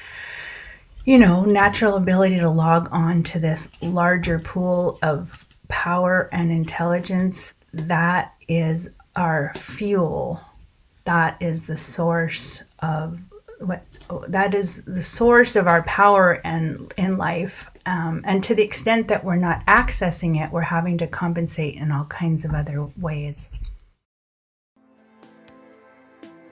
you 1.05 1.17
know, 1.17 1.43
natural 1.43 1.95
ability 1.95 2.39
to 2.39 2.49
log 2.49 2.87
on 2.91 3.23
to 3.23 3.39
this 3.39 3.69
larger 3.81 4.39
pool 4.39 4.97
of 5.03 5.45
power 5.67 6.29
and 6.31 6.51
intelligence, 6.51 7.53
that 7.73 8.33
is 8.47 8.89
our 9.15 9.51
fuel. 9.55 10.39
That 11.05 11.41
is 11.41 11.63
the 11.63 11.77
source 11.77 12.63
of 12.79 13.19
what 13.59 13.83
that 14.27 14.53
is 14.53 14.83
the 14.83 15.01
source 15.01 15.55
of 15.55 15.65
our 15.67 15.81
power 15.83 16.41
and 16.43 16.93
in 16.97 17.17
life. 17.17 17.69
Um, 17.85 18.21
and 18.25 18.43
to 18.43 18.53
the 18.55 18.63
extent 18.63 19.07
that 19.09 19.23
we're 19.23 19.35
not 19.35 19.63
accessing 19.65 20.43
it, 20.43 20.51
we're 20.51 20.61
having 20.61 20.97
to 20.99 21.07
compensate 21.07 21.75
in 21.75 21.91
all 21.91 22.05
kinds 22.05 22.45
of 22.45 22.53
other 22.53 22.87
ways. 22.97 23.49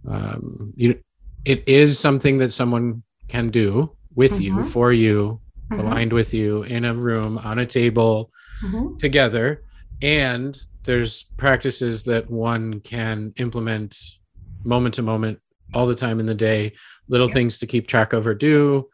Um, 0.08 0.74
you, 0.76 1.00
it 1.46 1.68
is 1.68 2.00
something 2.00 2.40
that 2.40 2.52
someone 2.52 3.04
can 3.28 3.50
do 3.50 3.96
with 4.16 4.34
mm-hmm. 4.34 4.60
you, 4.60 4.64
for 4.64 4.92
you, 4.92 5.42
mm-hmm. 5.72 5.80
aligned 5.80 6.14
with 6.14 6.34
you 6.34 6.64
in 6.64 6.86
a 6.86 6.94
room, 6.94 7.38
on 7.38 7.60
a 7.60 7.66
table, 7.66 8.32
mm-hmm. 8.64 8.98
together. 8.98 9.64
And 10.02 10.58
there's 10.84 11.24
practices 11.38 12.04
that 12.04 12.30
one 12.30 12.80
can 12.80 13.34
implement 13.38 13.98
moment 14.64 14.96
to 14.96 15.02
moment, 15.02 15.40
all 15.74 15.88
the 15.88 15.96
time 15.96 16.20
in 16.20 16.26
the 16.26 16.36
day, 16.36 16.74
little 17.08 17.28
things 17.28 17.58
to 17.60 17.68
keep 17.68 17.88
track 17.88 18.14
of 18.14 18.28
or 18.28 18.34
do. 18.34 18.88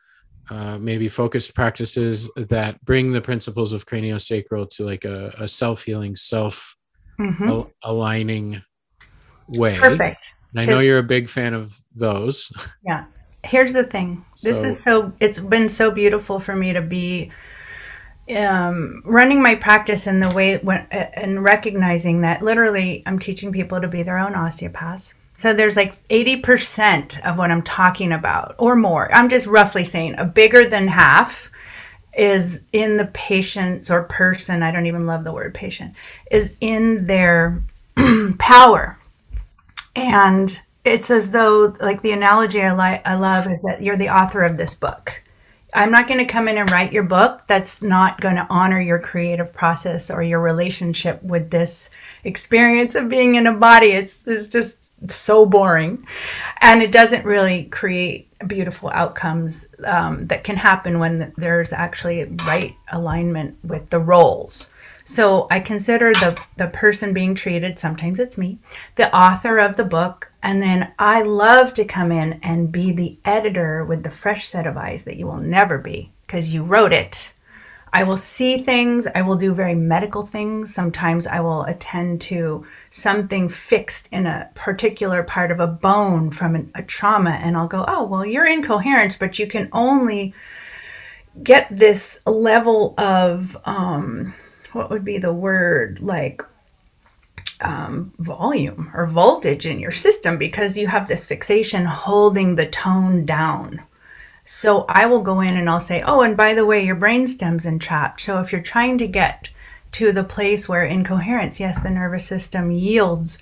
Uh, 0.49 0.77
maybe 0.77 1.07
focused 1.07 1.55
practices 1.55 2.29
that 2.36 2.83
bring 2.83 3.13
the 3.13 3.21
principles 3.21 3.71
of 3.71 3.86
craniosacral 3.86 4.69
to 4.69 4.83
like 4.83 5.05
a, 5.05 5.33
a 5.39 5.47
self-healing 5.47 6.17
self 6.17 6.75
mm-hmm. 7.17 7.47
al- 7.47 7.71
aligning 7.81 8.62
way. 9.49 9.77
Perfect. 9.77 10.33
And 10.53 10.62
I 10.62 10.65
know 10.65 10.79
you're 10.79 10.99
a 10.99 11.03
big 11.03 11.29
fan 11.29 11.53
of 11.53 11.73
those. 11.95 12.51
Yeah. 12.86 13.05
Here's 13.43 13.73
the 13.73 13.84
thing. 13.84 14.25
This 14.41 14.58
so, 14.58 14.63
is 14.63 14.84
so 14.84 15.13
it's 15.19 15.39
been 15.39 15.69
so 15.69 15.91
beautiful 15.91 16.39
for 16.39 16.56
me 16.56 16.73
to 16.73 16.82
be 16.82 17.32
um, 18.36 19.01
running 19.06 19.41
my 19.41 19.56
practice 19.56 20.08
in 20.08 20.19
the 20.19 20.29
way 20.29 20.58
when, 20.58 20.88
and 20.91 21.43
recognizing 21.43 22.21
that 22.21 22.41
literally 22.41 23.03
I'm 23.06 23.19
teaching 23.19 23.51
people 23.51 23.82
to 23.82 23.88
be 23.88 24.03
their 24.03 24.17
own 24.17 24.34
osteopaths. 24.34 25.13
So 25.36 25.53
there's 25.53 25.75
like 25.75 26.01
80% 26.08 27.25
of 27.25 27.38
what 27.38 27.51
I'm 27.51 27.63
talking 27.63 28.13
about 28.13 28.56
or 28.60 28.75
more. 28.75 29.13
I'm 29.13 29.29
just 29.29 29.47
roughly 29.47 29.84
saying 29.84 30.15
a 30.17 30.25
bigger 30.25 30.65
than 30.65 30.88
half 30.88 31.49
is 32.15 32.62
in 32.71 32.97
the 32.97 33.08
patient's 33.08 33.89
or 33.89 34.03
person, 34.03 34.62
I 34.62 34.71
don't 34.71 34.86
even 34.86 35.08
love 35.08 35.23
the 35.23 35.34
word 35.34 35.53
patient, 35.53 35.95
is 36.29 36.53
in 36.62 37.08
their 37.08 37.63
power. 38.38 38.97
And 39.95 40.62
it's 40.86 41.10
as 41.10 41.32
though, 41.32 41.76
like 41.80 42.02
the 42.02 42.12
analogy 42.12 42.62
I, 42.62 42.74
like 42.74 43.08
I 43.08 43.15
love 43.15 43.48
is 43.48 43.62
that 43.62 43.82
you're 43.82 43.98
the 43.98 44.10
author 44.10 44.43
of 44.43 44.58
this 44.58 44.74
book. 44.74 45.22
I'm 45.74 45.91
not 45.91 46.08
going 46.08 46.19
to 46.19 46.32
come 46.32 46.48
in 46.48 46.58
and 46.58 46.69
write 46.69 46.93
your 46.93 47.04
book. 47.04 47.43
That's 47.48 47.82
not 47.82 48.22
going 48.22 48.36
to 48.36 48.46
honor 48.50 48.80
your 48.80 49.00
creative 49.00 49.52
process 49.52 50.12
or 50.12 50.22
your 50.22 50.39
relationship 50.39 51.24
with 51.24 51.50
this 51.50 51.89
experience 52.26 52.93
of 52.96 53.10
being 53.10 53.36
in 53.36 53.48
a 53.48 53.54
body. 53.54 53.88
It's, 53.88 54.28
it's 54.28 54.48
just 54.48 54.80
so 55.10 55.46
boring. 55.46 56.06
And 56.62 56.82
it 56.82 56.91
doesn't 56.91 57.26
really 57.26 57.65
create 57.65 58.30
beautiful 58.48 58.91
outcomes 58.93 59.67
um, 59.86 60.28
that 60.28 60.43
can 60.43 60.58
happen 60.58 61.00
when 61.00 61.34
there's 61.38 61.74
actually 61.74 62.26
right 62.46 62.76
alignment 62.91 63.58
with 63.63 63.89
the 63.89 64.00
roles. 64.00 64.69
So 65.06 65.48
I 65.52 65.60
consider 65.60 66.13
the 66.13 66.39
the 66.58 66.67
person 66.69 67.13
being 67.13 67.36
treated, 67.36 67.78
sometimes 67.78 68.19
it's 68.19 68.38
me, 68.38 68.60
the 68.96 69.13
author 69.13 69.58
of 69.58 69.76
the 69.76 69.84
book, 69.84 70.32
and 70.43 70.62
then 70.62 70.93
I 70.99 71.23
love 71.23 71.73
to 71.73 71.86
come 71.86 72.12
in 72.12 72.39
and 72.43 72.71
be 72.71 72.91
the 72.91 73.17
editor 73.25 73.84
with 73.84 74.03
the 74.03 74.12
fresh 74.12 74.45
set 74.47 74.67
of 74.67 74.77
eyes 74.77 75.06
that 75.06 75.17
you 75.17 75.25
will 75.25 75.38
never 75.38 75.79
be 75.79 76.12
because 76.27 76.53
you 76.53 76.63
wrote 76.63 76.93
it 76.93 77.34
I 77.95 78.03
will 78.03 78.17
see 78.17 78.58
things, 78.58 79.06
I 79.13 79.21
will 79.21 79.36
do 79.36 79.53
very 79.53 79.75
medical 79.75 80.25
things. 80.25 80.73
Sometimes 80.73 81.27
I 81.27 81.41
will 81.41 81.63
attend 81.65 82.21
to 82.21 82.65
something 82.89 83.49
fixed 83.49 84.10
in 84.12 84.25
a 84.25 84.49
particular 84.56 85.21
part 85.21 85.51
of 85.51 85.60
a 85.60 85.67
bone 85.67 86.32
from 86.32 86.56
an, 86.56 86.71
a 86.73 86.82
trauma, 86.82 87.29
and 87.29 87.56
I'll 87.56 87.67
go, 87.67 87.86
oh, 87.88 88.03
well, 88.06 88.25
you're 88.25 88.47
incoherent, 88.47 89.19
but 89.19 89.38
you 89.38 89.45
can 89.45 89.69
only 89.71 90.34
get 91.43 91.67
this 91.69 92.19
level 92.25 92.95
of 92.97 93.56
um, 93.65 94.34
what 94.71 94.89
would 94.89 95.06
be 95.06 95.19
the 95.19 95.34
word 95.34 95.99
like 95.99 96.41
um, 97.63 98.13
volume 98.19 98.91
or 98.93 99.06
voltage 99.06 99.65
in 99.65 99.80
your 99.80 99.91
system 99.91 100.38
because 100.38 100.78
you 100.78 100.88
have 100.88 101.08
this 101.08 101.26
fixation 101.26 101.86
holding 101.86 102.56
the 102.56 102.67
tone 102.67 103.26
down. 103.26 103.82
So 104.45 104.86
I 104.89 105.06
will 105.06 105.21
go 105.21 105.39
in 105.39 105.56
and 105.56 105.69
I'll 105.69 105.80
say, 105.80 106.02
oh, 106.06 106.21
and 106.21 106.36
by 106.36 106.54
the 106.54 106.65
way, 106.65 106.86
your 106.86 106.97
brainstem's 106.97 107.65
entrapped. 107.65 108.21
So 108.21 108.39
if 108.39 108.52
you're 108.52 108.62
trying 108.62 108.97
to 108.97 109.08
get 109.08 109.49
to 109.93 110.12
the 110.12 110.23
place 110.23 110.67
where 110.67 110.84
incoherence, 110.84 111.60
yes, 111.60 111.80
the 111.80 111.89
nervous 111.89 112.26
system 112.26 112.71
yields. 112.71 113.39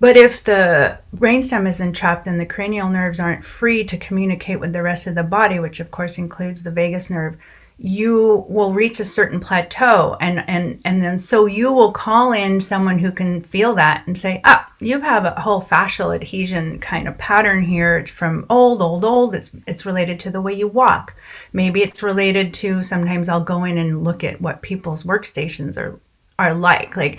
But 0.00 0.16
if 0.16 0.42
the 0.42 0.98
brainstem 1.14 1.68
is 1.68 1.80
entrapped 1.80 2.26
and 2.26 2.40
the 2.40 2.46
cranial 2.46 2.88
nerves 2.88 3.20
aren't 3.20 3.44
free 3.44 3.84
to 3.84 3.96
communicate 3.96 4.60
with 4.60 4.72
the 4.72 4.82
rest 4.82 5.06
of 5.06 5.14
the 5.14 5.24
body, 5.24 5.58
which 5.58 5.80
of 5.80 5.90
course 5.90 6.18
includes 6.18 6.62
the 6.62 6.70
vagus 6.70 7.10
nerve, 7.10 7.36
you 7.78 8.44
will 8.48 8.72
reach 8.72 8.98
a 8.98 9.04
certain 9.04 9.38
plateau 9.38 10.16
and 10.20 10.42
and 10.48 10.80
and 10.84 11.00
then 11.02 11.16
so 11.16 11.46
you 11.46 11.72
will 11.72 11.92
call 11.92 12.32
in 12.32 12.60
someone 12.60 12.98
who 12.98 13.12
can 13.12 13.40
feel 13.40 13.72
that 13.72 14.04
and 14.06 14.18
say 14.18 14.40
ah 14.44 14.68
you 14.80 15.00
have 15.00 15.24
a 15.24 15.40
whole 15.40 15.60
fascial 15.60 16.14
adhesion 16.14 16.78
kind 16.78 17.08
of 17.08 17.18
pattern 17.18 17.64
here. 17.64 17.96
It's 17.98 18.10
from 18.10 18.46
old 18.48 18.80
old 18.80 19.04
old. 19.04 19.34
It's 19.34 19.50
it's 19.66 19.84
related 19.84 20.20
to 20.20 20.30
the 20.30 20.40
way 20.40 20.52
you 20.52 20.68
walk. 20.68 21.14
Maybe 21.52 21.82
it's 21.82 22.02
related 22.02 22.54
to 22.54 22.82
sometimes 22.82 23.28
I'll 23.28 23.42
go 23.42 23.64
in 23.64 23.78
and 23.78 24.04
look 24.04 24.22
at 24.22 24.40
what 24.40 24.62
people's 24.62 25.02
workstations 25.02 25.76
are 25.76 25.98
are 26.38 26.54
like. 26.54 26.96
Like 26.96 27.18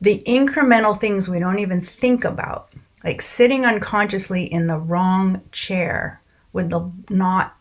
the 0.00 0.22
incremental 0.26 0.98
things 0.98 1.28
we 1.28 1.38
don't 1.38 1.58
even 1.58 1.80
think 1.80 2.24
about 2.24 2.72
like 3.04 3.20
sitting 3.20 3.66
unconsciously 3.66 4.44
in 4.44 4.66
the 4.66 4.78
wrong 4.78 5.42
chair 5.52 6.22
with 6.54 6.70
the 6.70 6.90
not 7.10 7.56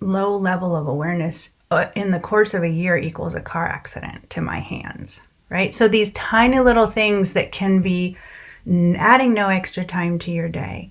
low 0.00 0.36
level 0.36 0.74
of 0.76 0.88
awareness 0.88 1.54
uh, 1.70 1.86
in 1.94 2.10
the 2.10 2.20
course 2.20 2.54
of 2.54 2.62
a 2.62 2.68
year 2.68 2.96
equals 2.96 3.34
a 3.34 3.40
car 3.40 3.66
accident 3.66 4.28
to 4.30 4.40
my 4.40 4.58
hands, 4.58 5.20
right? 5.48 5.72
So 5.72 5.88
these 5.88 6.12
tiny 6.12 6.60
little 6.60 6.86
things 6.86 7.32
that 7.32 7.52
can 7.52 7.82
be 7.82 8.16
adding 8.66 9.34
no 9.34 9.48
extra 9.48 9.84
time 9.84 10.18
to 10.20 10.30
your 10.30 10.48
day 10.48 10.90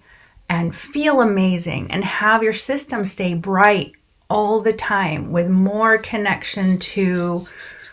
and 0.49 0.75
feel 0.75 1.21
amazing 1.21 1.89
and 1.91 2.03
have 2.03 2.43
your 2.43 2.53
system 2.53 3.05
stay 3.05 3.33
bright 3.33 3.93
all 4.29 4.61
the 4.61 4.73
time 4.73 5.31
with 5.31 5.49
more 5.49 5.97
connection 5.97 6.79
to 6.79 7.41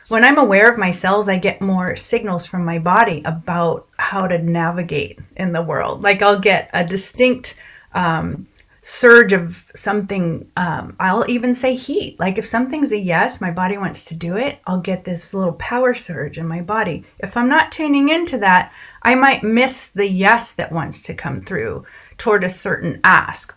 when 0.08 0.24
I'm 0.24 0.38
aware 0.38 0.70
of 0.70 0.78
my 0.78 0.90
cells, 0.90 1.28
I 1.28 1.36
get 1.36 1.60
more 1.60 1.94
signals 1.96 2.46
from 2.46 2.64
my 2.64 2.78
body 2.78 3.22
about 3.24 3.86
how 3.98 4.26
to 4.26 4.38
navigate 4.38 5.18
in 5.36 5.52
the 5.52 5.62
world. 5.62 6.02
Like 6.02 6.22
I'll 6.22 6.38
get 6.38 6.70
a 6.72 6.84
distinct 6.84 7.56
um, 7.92 8.46
surge 8.88 9.34
of 9.34 9.70
something 9.74 10.50
um, 10.56 10.96
i'll 10.98 11.28
even 11.28 11.52
say 11.52 11.74
heat. 11.74 12.18
Like 12.18 12.38
if 12.38 12.46
something's 12.46 12.90
a 12.90 12.98
yes 12.98 13.38
my 13.38 13.50
body 13.50 13.76
wants 13.76 14.02
to 14.06 14.14
do 14.14 14.38
it 14.38 14.60
i'll 14.66 14.80
get 14.80 15.04
this 15.04 15.34
little 15.34 15.52
power 15.52 15.92
surge 15.92 16.38
in 16.38 16.48
my 16.48 16.62
body. 16.62 17.04
If 17.18 17.36
i'm 17.36 17.50
not 17.50 17.70
tuning 17.70 18.08
into 18.08 18.38
that 18.38 18.72
i 19.02 19.14
might 19.14 19.42
miss 19.42 19.88
the 19.88 20.08
yes 20.08 20.54
that 20.54 20.72
wants 20.72 21.02
to 21.02 21.12
come 21.12 21.38
through 21.38 21.84
toward 22.16 22.44
a 22.44 22.48
certain 22.48 22.98
ask 23.04 23.54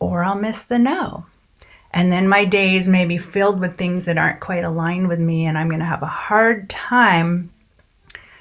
or 0.00 0.24
i'll 0.24 0.34
miss 0.34 0.64
the 0.64 0.80
no. 0.80 1.26
And 1.92 2.10
then 2.10 2.26
my 2.26 2.44
days 2.44 2.88
may 2.88 3.04
be 3.04 3.18
filled 3.18 3.60
with 3.60 3.78
things 3.78 4.04
that 4.06 4.18
aren't 4.18 4.40
quite 4.40 4.64
aligned 4.64 5.06
with 5.06 5.20
me 5.20 5.46
and 5.46 5.56
i'm 5.56 5.68
going 5.68 5.78
to 5.78 5.86
have 5.86 6.02
a 6.02 6.06
hard 6.06 6.68
time 6.68 7.52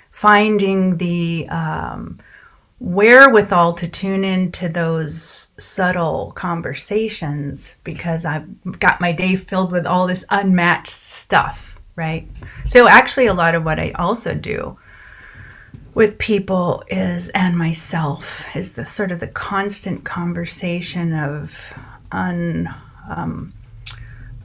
finding 0.10 0.98
the 0.98 1.48
um, 1.50 2.20
wherewithal 2.82 3.74
to 3.74 3.88
tune 3.88 4.24
into 4.24 4.67
those 4.67 5.50
subtle 5.60 6.32
conversations 6.36 7.76
because 7.84 8.26
I've 8.26 8.80
got 8.80 9.00
my 9.00 9.12
day 9.12 9.36
filled 9.36 9.72
with 9.72 9.86
all 9.86 10.08
this 10.08 10.26
unmatched 10.32 10.89
stuff, 10.89 11.80
right? 11.96 12.28
So, 12.65 12.88
actually, 12.88 13.28
a 13.28 13.36
lot 13.36 13.54
of 13.54 13.63
what 13.63 13.80
I 13.80 13.91
also 13.91 14.34
do 14.34 14.78
with 15.94 16.17
people 16.17 16.84
is 16.88 17.30
and 17.30 17.56
myself 17.56 18.44
is 18.56 18.74
the 18.74 18.86
sort 18.86 19.12
of 19.12 19.20
the 19.20 19.28
constant 19.28 20.04
conversation 20.04 21.13
of 21.13 21.56
un 22.12 22.74
um, 23.10 23.54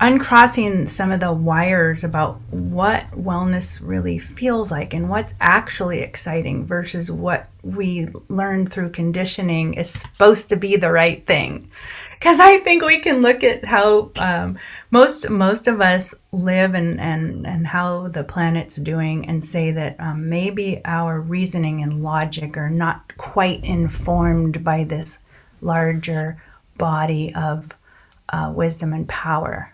uncrossing 0.01 0.85
some 0.85 1.11
of 1.11 1.21
the 1.21 1.33
wires 1.33 2.05
about 2.05 2.39
what 2.51 3.11
wellness 3.13 3.81
really 3.83 4.19
feels 4.19 4.71
like 4.71 4.93
and 4.93 5.09
what's 5.09 5.33
actually 5.41 6.01
exciting 6.01 6.67
versus 6.67 7.11
what 7.11 7.49
we 7.63 8.07
learn 8.29 8.67
through 8.67 8.91
conditioning 8.91 9.73
is 9.75 9.89
supposed 9.89 10.51
to 10.51 10.57
be 10.57 10.77
the 10.77 10.91
right 10.91 11.27
thing. 11.27 11.71
Because 12.19 12.41
i 12.41 12.59
think 12.59 12.83
we 12.83 12.99
can 12.99 13.21
look 13.21 13.45
at 13.45 13.65
how 13.65 14.11
um, 14.17 14.59
most 14.91 15.29
most 15.29 15.69
of 15.69 15.81
us 15.81 16.15
live 16.33 16.75
and, 16.75 16.99
and 17.01 17.47
and 17.47 17.67
how 17.67 18.09
the 18.09 18.25
planet's 18.25 18.77
doing 18.77 19.29
and 19.29 19.45
say 19.45 19.71
that 19.71 19.97
um, 19.99 20.29
maybe 20.29 20.81
our 20.85 21.21
reasoning 21.21 21.83
and 21.83 22.03
logic 22.03 22.57
are 22.57 22.71
not 22.71 23.17
quite 23.17 23.63
informed 23.65 24.65
by 24.65 24.85
this 24.85 25.19
larger 25.61 26.43
body 26.79 27.35
of 27.35 27.71
uh, 28.31 28.51
wisdom 28.55 28.93
and 28.93 29.09
power 29.09 29.73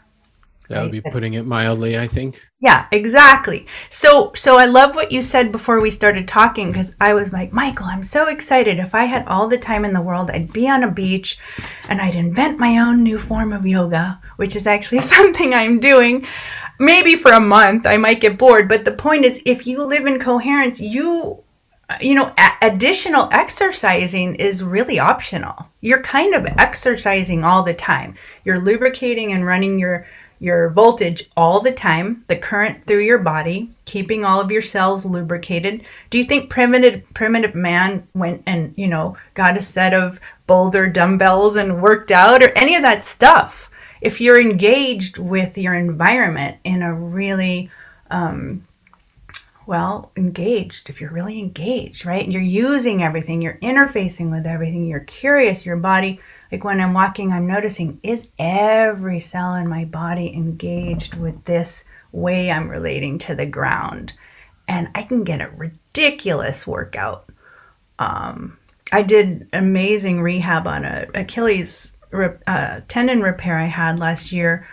that 0.68 0.82
would 0.82 0.92
be 0.92 1.00
putting 1.00 1.34
it 1.34 1.44
mildly, 1.44 1.98
I 1.98 2.06
think. 2.06 2.40
Yeah, 2.60 2.86
exactly. 2.92 3.66
So 3.90 4.32
so 4.34 4.56
I 4.58 4.64
love 4.64 4.94
what 4.94 5.12
you 5.12 5.20
said 5.20 5.52
before 5.52 5.80
we 5.80 5.90
started 5.90 6.28
talking 6.28 6.68
because 6.68 6.94
I 7.00 7.14
was 7.14 7.32
like, 7.32 7.52
Michael, 7.52 7.86
I'm 7.86 8.04
so 8.04 8.28
excited. 8.28 8.78
If 8.78 8.94
I 8.94 9.04
had 9.04 9.26
all 9.26 9.48
the 9.48 9.58
time 9.58 9.84
in 9.84 9.92
the 9.92 10.00
world, 10.00 10.30
I'd 10.30 10.52
be 10.52 10.68
on 10.68 10.84
a 10.84 10.90
beach 10.90 11.38
and 11.88 12.00
I'd 12.00 12.14
invent 12.14 12.58
my 12.58 12.78
own 12.78 13.02
new 13.02 13.18
form 13.18 13.52
of 13.52 13.66
yoga, 13.66 14.20
which 14.36 14.56
is 14.56 14.66
actually 14.66 14.98
something 15.14 15.52
I'm 15.52 15.80
doing. 15.80 16.26
Maybe 16.78 17.16
for 17.16 17.32
a 17.32 17.40
month, 17.40 17.86
I 17.86 17.96
might 17.96 18.20
get 18.20 18.38
bored, 18.38 18.68
but 18.68 18.84
the 18.84 18.92
point 18.92 19.24
is 19.24 19.42
if 19.44 19.66
you 19.66 19.84
live 19.84 20.06
in 20.06 20.18
coherence, 20.18 20.80
you 20.80 21.42
you 22.00 22.14
know, 22.14 22.32
a- 22.38 22.66
additional 22.66 23.28
exercising 23.32 24.34
is 24.36 24.64
really 24.64 24.98
optional. 24.98 25.66
You're 25.80 26.02
kind 26.02 26.34
of 26.34 26.46
exercising 26.58 27.44
all 27.44 27.62
the 27.62 27.74
time. 27.74 28.14
You're 28.44 28.60
lubricating 28.60 29.32
and 29.32 29.44
running 29.44 29.78
your 29.78 30.06
your 30.42 30.70
voltage 30.70 31.30
all 31.36 31.60
the 31.60 31.70
time, 31.70 32.24
the 32.26 32.34
current 32.34 32.84
through 32.84 33.04
your 33.04 33.18
body, 33.18 33.70
keeping 33.84 34.24
all 34.24 34.40
of 34.40 34.50
your 34.50 34.60
cells 34.60 35.06
lubricated. 35.06 35.84
Do 36.10 36.18
you 36.18 36.24
think 36.24 36.50
primitive 36.50 37.04
primitive 37.14 37.54
man 37.54 38.08
went 38.14 38.42
and, 38.44 38.74
you 38.76 38.88
know, 38.88 39.16
got 39.34 39.56
a 39.56 39.62
set 39.62 39.94
of 39.94 40.18
boulder 40.48 40.88
dumbbells 40.88 41.54
and 41.54 41.80
worked 41.80 42.10
out 42.10 42.42
or 42.42 42.48
any 42.58 42.74
of 42.74 42.82
that 42.82 43.04
stuff? 43.04 43.70
If 44.00 44.20
you're 44.20 44.40
engaged 44.40 45.16
with 45.16 45.56
your 45.56 45.74
environment 45.74 46.56
in 46.64 46.82
a 46.82 46.92
really 46.92 47.70
um, 48.10 48.66
well, 49.66 50.10
engaged, 50.16 50.90
if 50.90 51.00
you're 51.00 51.12
really 51.12 51.38
engaged, 51.38 52.04
right? 52.04 52.28
You're 52.28 52.42
using 52.42 53.04
everything, 53.04 53.40
you're 53.40 53.58
interfacing 53.62 54.28
with 54.28 54.44
everything, 54.44 54.86
you're 54.86 55.00
curious, 55.00 55.64
your 55.64 55.76
body 55.76 56.18
like 56.52 56.64
when 56.64 56.82
I'm 56.82 56.92
walking, 56.92 57.32
I'm 57.32 57.46
noticing 57.46 57.98
is 58.02 58.30
every 58.38 59.18
cell 59.20 59.54
in 59.54 59.66
my 59.66 59.86
body 59.86 60.32
engaged 60.34 61.14
with 61.14 61.42
this 61.46 61.84
way 62.12 62.50
I'm 62.50 62.68
relating 62.68 63.18
to 63.20 63.34
the 63.34 63.46
ground? 63.46 64.12
And 64.68 64.88
I 64.94 65.02
can 65.02 65.24
get 65.24 65.40
a 65.40 65.48
ridiculous 65.56 66.66
workout. 66.66 67.24
Um, 67.98 68.58
I 68.92 69.00
did 69.00 69.48
amazing 69.54 70.20
rehab 70.20 70.66
on 70.66 70.84
a 70.84 71.06
Achilles 71.14 71.96
uh, 72.12 72.80
tendon 72.86 73.22
repair 73.22 73.56
I 73.56 73.64
had 73.64 73.98
last 73.98 74.30
year. 74.30 74.68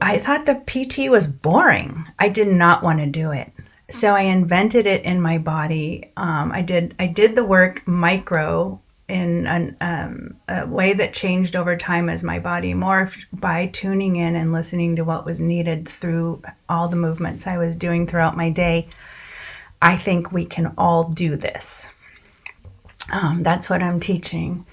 I 0.00 0.18
thought 0.18 0.46
the 0.46 0.62
PT 0.66 1.10
was 1.10 1.26
boring. 1.26 2.06
I 2.18 2.30
did 2.30 2.48
not 2.48 2.82
want 2.82 3.00
to 3.00 3.06
do 3.06 3.32
it. 3.32 3.52
So 3.90 4.14
I 4.14 4.22
invented 4.22 4.86
it 4.86 5.04
in 5.04 5.20
my 5.20 5.36
body. 5.36 6.10
Um, 6.16 6.52
I 6.52 6.62
did 6.62 6.94
I 6.98 7.06
did 7.06 7.34
the 7.34 7.44
work 7.44 7.86
micro 7.86 8.80
in 9.08 9.46
an, 9.46 9.76
um, 9.80 10.36
a 10.48 10.66
way 10.66 10.92
that 10.92 11.14
changed 11.14 11.56
over 11.56 11.76
time 11.76 12.10
as 12.10 12.22
my 12.22 12.38
body 12.38 12.74
morphed 12.74 13.24
by 13.32 13.66
tuning 13.66 14.16
in 14.16 14.36
and 14.36 14.52
listening 14.52 14.96
to 14.96 15.04
what 15.04 15.24
was 15.24 15.40
needed 15.40 15.88
through 15.88 16.42
all 16.68 16.88
the 16.88 16.96
movements 16.96 17.46
I 17.46 17.56
was 17.56 17.74
doing 17.74 18.06
throughout 18.06 18.36
my 18.36 18.50
day. 18.50 18.88
I 19.80 19.96
think 19.96 20.30
we 20.30 20.44
can 20.44 20.74
all 20.76 21.04
do 21.04 21.36
this. 21.36 21.90
Um, 23.10 23.42
that's 23.42 23.70
what 23.70 23.82
I'm 23.82 24.00
teaching. 24.00 24.66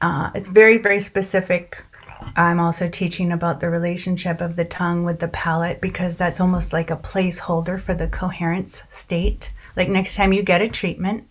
Uh, 0.00 0.30
it's 0.34 0.48
very, 0.48 0.78
very 0.78 1.00
specific. 1.00 1.84
I'm 2.36 2.60
also 2.60 2.88
teaching 2.88 3.32
about 3.32 3.60
the 3.60 3.68
relationship 3.68 4.40
of 4.40 4.56
the 4.56 4.64
tongue 4.64 5.04
with 5.04 5.20
the 5.20 5.28
palate 5.28 5.82
because 5.82 6.16
that's 6.16 6.40
almost 6.40 6.72
like 6.72 6.90
a 6.90 6.96
placeholder 6.96 7.78
for 7.78 7.92
the 7.92 8.08
coherence 8.08 8.82
state. 8.88 9.52
Like 9.76 9.90
next 9.90 10.14
time 10.14 10.32
you 10.32 10.42
get 10.42 10.62
a 10.62 10.68
treatment, 10.68 11.28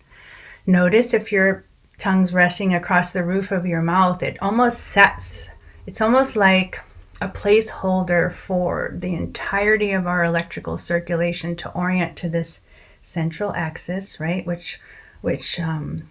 notice 0.66 1.14
if 1.14 1.32
you're 1.32 1.64
tongues 1.98 2.32
resting 2.32 2.74
across 2.74 3.12
the 3.12 3.24
roof 3.24 3.50
of 3.50 3.66
your 3.66 3.82
mouth, 3.82 4.22
it 4.22 4.36
almost 4.42 4.80
sets, 4.80 5.50
it's 5.86 6.00
almost 6.00 6.36
like 6.36 6.80
a 7.20 7.28
placeholder 7.28 8.32
for 8.32 8.94
the 8.98 9.14
entirety 9.14 9.92
of 9.92 10.06
our 10.06 10.24
electrical 10.24 10.76
circulation 10.76 11.54
to 11.56 11.70
orient 11.72 12.16
to 12.16 12.28
this 12.28 12.60
central 13.02 13.52
axis, 13.54 14.18
right? 14.18 14.44
Which, 14.46 14.80
which, 15.20 15.60
um, 15.60 16.10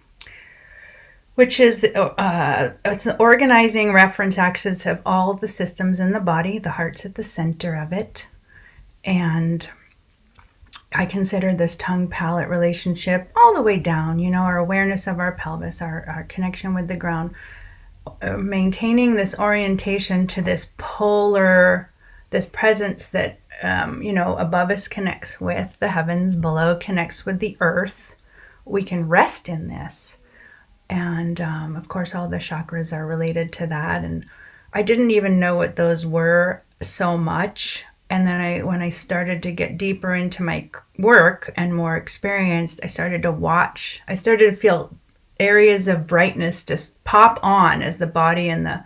which 1.34 1.60
is 1.60 1.80
the, 1.80 2.00
uh, 2.00 2.72
it's 2.84 3.04
the 3.04 3.18
organizing 3.18 3.92
reference 3.92 4.38
axis 4.38 4.86
of 4.86 5.02
all 5.04 5.34
the 5.34 5.48
systems 5.48 6.00
in 6.00 6.12
the 6.12 6.20
body. 6.20 6.58
The 6.58 6.70
heart's 6.70 7.04
at 7.04 7.16
the 7.16 7.24
center 7.24 7.74
of 7.74 7.92
it, 7.92 8.26
and 9.04 9.68
I 10.94 11.06
consider 11.06 11.54
this 11.54 11.74
tongue 11.76 12.08
palate 12.08 12.48
relationship 12.48 13.30
the 13.54 13.62
way 13.62 13.78
down, 13.78 14.18
you 14.18 14.30
know, 14.30 14.42
our 14.42 14.58
awareness 14.58 15.06
of 15.06 15.18
our 15.18 15.32
pelvis, 15.32 15.80
our, 15.80 16.04
our 16.08 16.24
connection 16.24 16.74
with 16.74 16.88
the 16.88 16.96
ground, 16.96 17.34
uh, 18.22 18.36
maintaining 18.36 19.14
this 19.14 19.38
orientation 19.38 20.26
to 20.26 20.42
this 20.42 20.72
polar, 20.76 21.90
this 22.30 22.46
presence 22.46 23.06
that, 23.08 23.38
um, 23.62 24.02
you 24.02 24.12
know, 24.12 24.36
above 24.36 24.70
us 24.70 24.88
connects 24.88 25.40
with 25.40 25.78
the 25.80 25.88
heavens, 25.88 26.34
below 26.34 26.76
connects 26.76 27.24
with 27.24 27.38
the 27.38 27.56
earth. 27.60 28.14
We 28.64 28.82
can 28.82 29.08
rest 29.08 29.48
in 29.48 29.68
this. 29.68 30.18
And 30.90 31.40
um, 31.40 31.76
of 31.76 31.88
course, 31.88 32.14
all 32.14 32.28
the 32.28 32.36
chakras 32.36 32.92
are 32.92 33.06
related 33.06 33.52
to 33.54 33.66
that. 33.68 34.04
And 34.04 34.26
I 34.72 34.82
didn't 34.82 35.12
even 35.12 35.40
know 35.40 35.56
what 35.56 35.76
those 35.76 36.04
were 36.04 36.62
so 36.82 37.16
much 37.16 37.84
and 38.14 38.28
then 38.28 38.40
I 38.40 38.62
when 38.62 38.80
I 38.80 38.90
started 38.90 39.42
to 39.42 39.50
get 39.50 39.76
deeper 39.76 40.14
into 40.14 40.44
my 40.44 40.70
work 41.00 41.52
and 41.56 41.74
more 41.74 41.96
experienced, 41.96 42.78
I 42.84 42.86
started 42.86 43.22
to 43.22 43.32
watch. 43.32 44.00
I 44.06 44.14
started 44.14 44.50
to 44.50 44.56
feel 44.56 44.96
areas 45.40 45.88
of 45.88 46.06
brightness 46.06 46.62
just 46.62 47.02
pop 47.02 47.40
on 47.42 47.82
as 47.82 47.96
the 47.96 48.06
body 48.06 48.48
and 48.50 48.64
the 48.64 48.84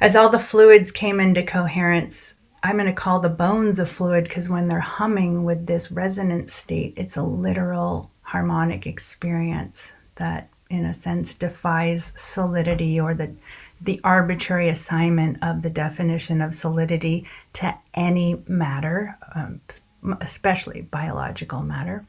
as 0.00 0.14
all 0.14 0.28
the 0.28 0.38
fluids 0.38 0.92
came 0.92 1.18
into 1.18 1.42
coherence. 1.42 2.36
I'm 2.62 2.76
going 2.76 2.86
to 2.86 2.92
call 2.92 3.18
the 3.18 3.28
bones 3.28 3.80
a 3.80 3.84
fluid 3.84 4.24
because 4.24 4.48
when 4.48 4.68
they're 4.68 4.78
humming 4.78 5.42
with 5.42 5.66
this 5.66 5.90
resonant 5.90 6.50
state, 6.50 6.94
it's 6.96 7.16
a 7.16 7.24
literal 7.24 8.12
harmonic 8.22 8.86
experience 8.86 9.90
that 10.14 10.48
in 10.68 10.84
a 10.84 10.94
sense 10.94 11.34
defies 11.34 12.12
solidity 12.14 13.00
or 13.00 13.12
the 13.12 13.34
the 13.80 14.00
arbitrary 14.04 14.68
assignment 14.68 15.38
of 15.42 15.62
the 15.62 15.70
definition 15.70 16.42
of 16.42 16.54
solidity 16.54 17.26
to 17.54 17.74
any 17.94 18.42
matter, 18.46 19.16
um, 19.34 19.60
especially 20.20 20.82
biological 20.82 21.62
matter. 21.62 22.04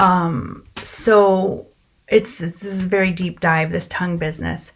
Um, 0.00 0.64
so 0.82 1.68
it's 2.08 2.38
this 2.38 2.64
is 2.64 2.84
a 2.84 2.88
very 2.88 3.12
deep 3.12 3.40
dive, 3.40 3.70
this 3.70 3.86
tongue 3.86 4.18
business. 4.18 4.72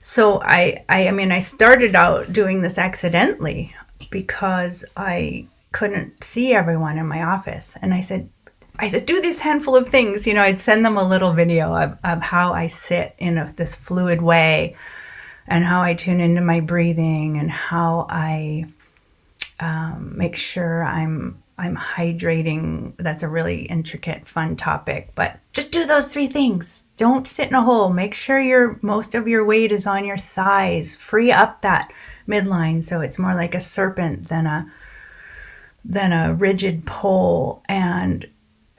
So 0.00 0.40
I, 0.42 0.84
I, 0.88 1.08
I 1.08 1.10
mean, 1.10 1.32
I 1.32 1.40
started 1.40 1.94
out 1.94 2.32
doing 2.32 2.62
this 2.62 2.78
accidentally 2.78 3.74
because 4.10 4.84
I 4.96 5.46
couldn't 5.72 6.24
see 6.24 6.54
everyone 6.54 6.98
in 6.98 7.06
my 7.06 7.22
office, 7.22 7.76
and 7.82 7.92
I 7.92 8.00
said, 8.00 8.28
I 8.80 8.88
said, 8.88 9.04
do 9.04 9.20
this 9.20 9.38
handful 9.38 9.76
of 9.76 9.90
things. 9.90 10.26
You 10.26 10.32
know, 10.32 10.42
I'd 10.42 10.58
send 10.58 10.86
them 10.86 10.96
a 10.96 11.06
little 11.06 11.34
video 11.34 11.76
of, 11.76 11.98
of 12.02 12.22
how 12.22 12.54
I 12.54 12.66
sit 12.66 13.14
in 13.18 13.36
a, 13.36 13.52
this 13.52 13.74
fluid 13.74 14.22
way 14.22 14.74
and 15.46 15.64
how 15.64 15.82
I 15.82 15.92
tune 15.92 16.18
into 16.18 16.40
my 16.40 16.60
breathing 16.60 17.36
and 17.36 17.50
how 17.50 18.06
I 18.08 18.64
um, 19.60 20.16
make 20.16 20.36
sure 20.36 20.82
I'm 20.82 21.42
I'm 21.58 21.76
hydrating. 21.76 22.94
That's 22.96 23.22
a 23.22 23.28
really 23.28 23.64
intricate, 23.64 24.26
fun 24.26 24.56
topic. 24.56 25.10
But 25.14 25.38
just 25.52 25.72
do 25.72 25.84
those 25.84 26.08
three 26.08 26.26
things. 26.26 26.84
Don't 26.96 27.28
sit 27.28 27.48
in 27.48 27.54
a 27.54 27.62
hole. 27.62 27.90
Make 27.90 28.14
sure 28.14 28.40
your 28.40 28.78
most 28.80 29.14
of 29.14 29.28
your 29.28 29.44
weight 29.44 29.72
is 29.72 29.86
on 29.86 30.06
your 30.06 30.16
thighs. 30.16 30.94
Free 30.94 31.30
up 31.30 31.60
that 31.60 31.92
midline 32.26 32.82
so 32.82 33.02
it's 33.02 33.18
more 33.18 33.34
like 33.34 33.54
a 33.54 33.60
serpent 33.60 34.28
than 34.28 34.46
a 34.46 34.72
than 35.84 36.12
a 36.14 36.32
rigid 36.32 36.86
pole 36.86 37.62
and 37.68 38.26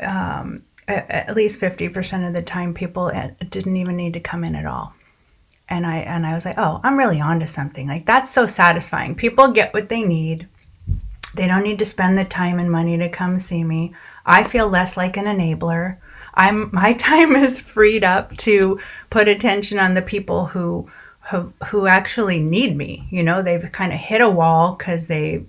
um, 0.02 0.64
at, 0.88 1.36
least 1.36 1.60
50% 1.60 2.28
of 2.28 2.34
the 2.34 2.42
time 2.42 2.74
people 2.74 3.12
uh, 3.14 3.30
didn't 3.50 3.78
even 3.78 3.96
need 3.96 4.14
to 4.14 4.20
come 4.20 4.44
in 4.44 4.56
at 4.56 4.66
all. 4.66 4.94
And 5.70 5.86
i 5.86 6.00
and 6.00 6.26
i 6.26 6.34
was 6.34 6.44
like 6.44 6.58
oh 6.58 6.82
i'm 6.84 6.98
really 6.98 7.22
onto 7.22 7.48
something. 7.48 7.88
Like 7.88 8.06
that's 8.06 8.30
so 8.30 8.46
satisfying. 8.46 9.16
People 9.16 9.52
get 9.52 9.74
what 9.74 9.88
they 9.88 10.04
need. 10.04 10.48
They 11.34 11.48
don't 11.48 11.64
need 11.64 11.80
to 11.80 11.86
spend 11.86 12.18
the 12.18 12.26
time 12.26 12.60
and 12.60 12.70
money 12.70 12.98
to 12.98 13.08
come 13.08 13.40
see 13.40 13.64
me. 13.64 13.94
I 14.26 14.44
feel 14.44 14.68
less 14.68 14.98
like 14.98 15.16
an 15.16 15.26
enabler. 15.26 15.98
I'm 16.34 16.70
my 16.74 16.94
time 17.10 17.36
is 17.36 17.60
freed 17.60 18.04
up 18.04 18.36
to 18.38 18.80
put 19.10 19.28
attention 19.30 19.80
on 19.80 19.94
the 19.94 20.02
people 20.02 20.46
who 20.46 20.90
who, 21.30 21.54
who 21.68 21.88
actually 21.88 22.40
need 22.40 22.76
me. 22.76 23.08
You 23.10 23.24
know 23.24 23.42
they've 23.42 23.72
kind 23.72 23.94
of 23.94 24.00
hit 24.00 24.22
a 24.22 24.30
wall 24.30 24.74
because 24.74 25.08
they 25.08 25.46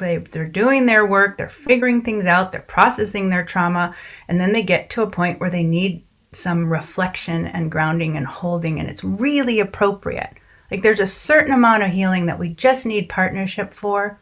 they, 0.00 0.16
they're 0.16 0.46
doing 0.48 0.86
their 0.86 1.06
work, 1.06 1.38
they're 1.38 1.48
figuring 1.48 2.02
things 2.02 2.26
out, 2.26 2.50
they're 2.50 2.60
processing 2.62 3.30
their 3.30 3.44
trauma, 3.44 3.94
and 4.26 4.40
then 4.40 4.52
they 4.52 4.62
get 4.62 4.90
to 4.90 5.02
a 5.02 5.10
point 5.10 5.38
where 5.38 5.50
they 5.50 5.62
need 5.62 6.02
some 6.32 6.70
reflection 6.70 7.46
and 7.46 7.70
grounding 7.70 8.16
and 8.16 8.26
holding, 8.26 8.80
and 8.80 8.88
it's 8.88 9.04
really 9.04 9.60
appropriate. 9.60 10.34
Like 10.70 10.82
there's 10.82 11.00
a 11.00 11.06
certain 11.06 11.52
amount 11.52 11.82
of 11.82 11.90
healing 11.90 12.26
that 12.26 12.38
we 12.38 12.50
just 12.50 12.86
need 12.86 13.08
partnership 13.08 13.74
for. 13.74 14.18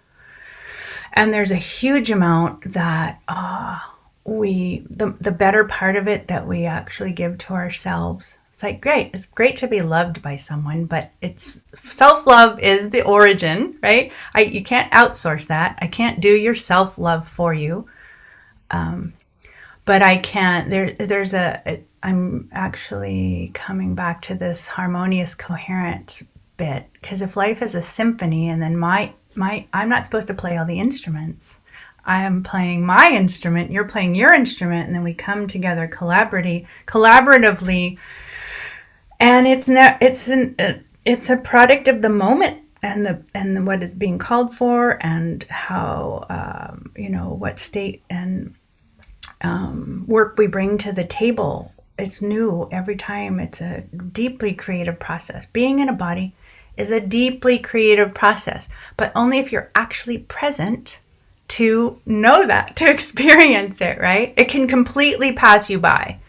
And 1.12 1.32
there's 1.32 1.50
a 1.50 1.56
huge 1.56 2.10
amount 2.10 2.72
that 2.72 3.20
uh, 3.28 3.78
we, 4.24 4.84
the, 4.88 5.14
the 5.20 5.32
better 5.32 5.64
part 5.64 5.96
of 5.96 6.08
it 6.08 6.28
that 6.28 6.46
we 6.46 6.64
actually 6.64 7.12
give 7.12 7.38
to 7.38 7.54
ourselves 7.54 8.37
it's 8.58 8.64
like 8.64 8.80
great. 8.80 9.10
It's 9.14 9.24
great 9.24 9.54
to 9.58 9.68
be 9.68 9.82
loved 9.82 10.20
by 10.20 10.34
someone 10.34 10.86
but 10.86 11.12
it's 11.20 11.62
self-love 11.80 12.58
is 12.58 12.90
the 12.90 13.02
origin 13.02 13.78
right? 13.84 14.10
I, 14.34 14.40
you 14.42 14.64
can't 14.64 14.92
outsource 14.92 15.46
that. 15.46 15.78
I 15.80 15.86
can't 15.86 16.18
do 16.20 16.34
your 16.34 16.56
self-love 16.56 17.28
for 17.28 17.54
you. 17.54 17.86
Um, 18.72 19.12
but 19.84 20.02
i 20.02 20.18
can't 20.18 20.68
there 20.68 20.92
there's 20.92 21.32
a, 21.32 21.62
a 21.66 21.82
i'm 22.02 22.46
actually 22.52 23.50
coming 23.54 23.94
back 23.94 24.20
to 24.20 24.34
this 24.34 24.66
harmonious 24.66 25.34
coherent 25.34 26.24
bit 26.58 26.86
because 26.92 27.22
if 27.22 27.38
life 27.38 27.62
is 27.62 27.74
a 27.74 27.80
symphony 27.80 28.50
and 28.50 28.60
then 28.60 28.76
my 28.76 29.10
my 29.34 29.64
i'm 29.72 29.88
not 29.88 30.04
supposed 30.04 30.26
to 30.26 30.34
play 30.34 30.58
all 30.58 30.66
the 30.66 30.78
instruments. 30.78 31.58
I 32.04 32.22
am 32.22 32.42
playing 32.42 32.86
my 32.86 33.10
instrument, 33.10 33.70
you're 33.70 33.84
playing 33.84 34.14
your 34.14 34.32
instrument, 34.32 34.86
and 34.86 34.94
then 34.94 35.02
we 35.02 35.12
come 35.12 35.46
together 35.46 35.86
collaboratively, 35.86 36.66
collaboratively 36.86 37.98
and 39.20 39.46
it's 39.46 39.68
not 39.68 39.98
it's 40.00 40.28
an 40.28 40.54
it's 41.04 41.30
a 41.30 41.36
product 41.36 41.88
of 41.88 42.02
the 42.02 42.08
moment 42.08 42.62
and 42.82 43.04
the 43.04 43.22
and 43.34 43.66
what 43.66 43.82
is 43.82 43.94
being 43.94 44.18
called 44.18 44.54
for 44.54 44.98
and 45.04 45.44
how 45.44 46.26
um, 46.28 46.92
you 46.96 47.08
know 47.08 47.30
what 47.30 47.58
state 47.58 48.02
and 48.10 48.54
um, 49.42 50.04
work 50.06 50.36
we 50.36 50.46
bring 50.46 50.78
to 50.78 50.92
the 50.92 51.04
table. 51.04 51.72
It's 51.98 52.22
new 52.22 52.68
every 52.70 52.96
time. 52.96 53.40
It's 53.40 53.60
a 53.60 53.82
deeply 54.12 54.52
creative 54.52 54.98
process. 55.00 55.46
Being 55.46 55.80
in 55.80 55.88
a 55.88 55.92
body 55.92 56.34
is 56.76 56.92
a 56.92 57.00
deeply 57.00 57.58
creative 57.58 58.14
process 58.14 58.68
but 58.96 59.10
only 59.16 59.38
if 59.38 59.50
you're 59.50 59.70
actually 59.74 60.18
present 60.18 61.00
to 61.48 62.00
know 62.06 62.46
that 62.46 62.76
to 62.76 62.88
experience 62.90 63.80
it 63.80 63.98
right? 63.98 64.32
It 64.36 64.48
can 64.48 64.68
completely 64.68 65.32
pass 65.32 65.68
you 65.68 65.80
by 65.80 66.20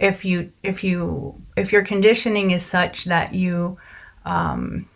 if 0.00 0.24
you 0.24 0.50
if 0.64 0.82
you 0.82 1.40
if 1.56 1.72
your 1.72 1.82
conditioning 1.82 2.50
is 2.50 2.64
such 2.64 3.04
that 3.04 3.34
you 3.34 3.78
um, 4.24 4.88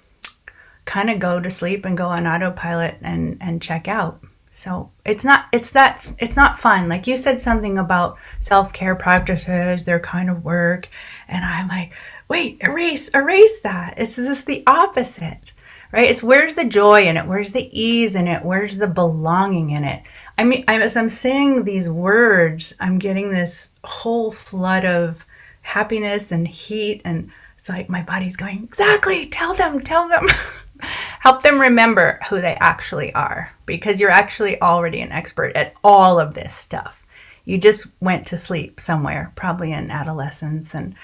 kind 0.84 1.10
of 1.10 1.18
go 1.18 1.40
to 1.40 1.50
sleep 1.50 1.84
and 1.84 1.96
go 1.96 2.06
on 2.06 2.26
autopilot 2.26 2.96
and 3.02 3.36
and 3.40 3.62
check 3.62 3.88
out. 3.88 4.20
So 4.50 4.90
it's 5.04 5.24
not 5.24 5.46
it's 5.52 5.72
that 5.72 6.06
it's 6.18 6.36
not 6.36 6.60
fun. 6.60 6.88
Like 6.88 7.06
you 7.06 7.16
said 7.16 7.40
something 7.40 7.78
about 7.78 8.16
self-care 8.40 8.96
practices 8.96 9.84
their 9.84 10.00
kind 10.00 10.30
of 10.30 10.44
work 10.44 10.88
and 11.28 11.44
i'm 11.44 11.68
like 11.68 11.92
wait 12.28 12.58
erase 12.62 13.08
erase 13.14 13.60
that. 13.60 13.94
It's 13.98 14.16
just 14.16 14.46
the 14.46 14.62
opposite 14.66 15.52
right? 15.92 16.10
It's 16.10 16.22
where's 16.22 16.54
the 16.54 16.64
joy 16.64 17.06
in 17.06 17.16
it? 17.16 17.26
Where's 17.26 17.52
the 17.52 17.70
ease 17.78 18.14
in 18.14 18.28
it? 18.28 18.44
Where's 18.44 18.76
the 18.76 18.88
belonging 18.88 19.70
in 19.70 19.84
it? 19.84 20.02
I 20.38 20.44
mean, 20.44 20.64
as 20.68 20.96
I'm 20.96 21.08
saying 21.08 21.64
these 21.64 21.88
words, 21.88 22.74
I'm 22.80 22.98
getting 22.98 23.30
this 23.30 23.70
whole 23.84 24.32
flood 24.32 24.84
of 24.84 25.24
happiness 25.66 26.32
and 26.32 26.46
heat. 26.46 27.02
And 27.04 27.30
it's 27.58 27.68
like 27.68 27.88
my 27.88 28.02
body's 28.02 28.36
going, 28.36 28.62
exactly, 28.62 29.26
tell 29.26 29.54
them, 29.54 29.80
tell 29.80 30.08
them. 30.08 30.26
Help 31.20 31.42
them 31.42 31.60
remember 31.60 32.20
who 32.28 32.40
they 32.40 32.54
actually 32.60 33.12
are 33.14 33.50
because 33.64 33.98
you're 33.98 34.10
actually 34.10 34.60
already 34.60 35.00
an 35.00 35.10
expert 35.10 35.56
at 35.56 35.74
all 35.82 36.20
of 36.20 36.34
this 36.34 36.54
stuff. 36.54 37.04
You 37.46 37.58
just 37.58 37.86
went 38.00 38.26
to 38.28 38.38
sleep 38.38 38.78
somewhere, 38.78 39.32
probably 39.36 39.72
in 39.72 39.90
adolescence, 39.90 40.74
and 40.74 40.94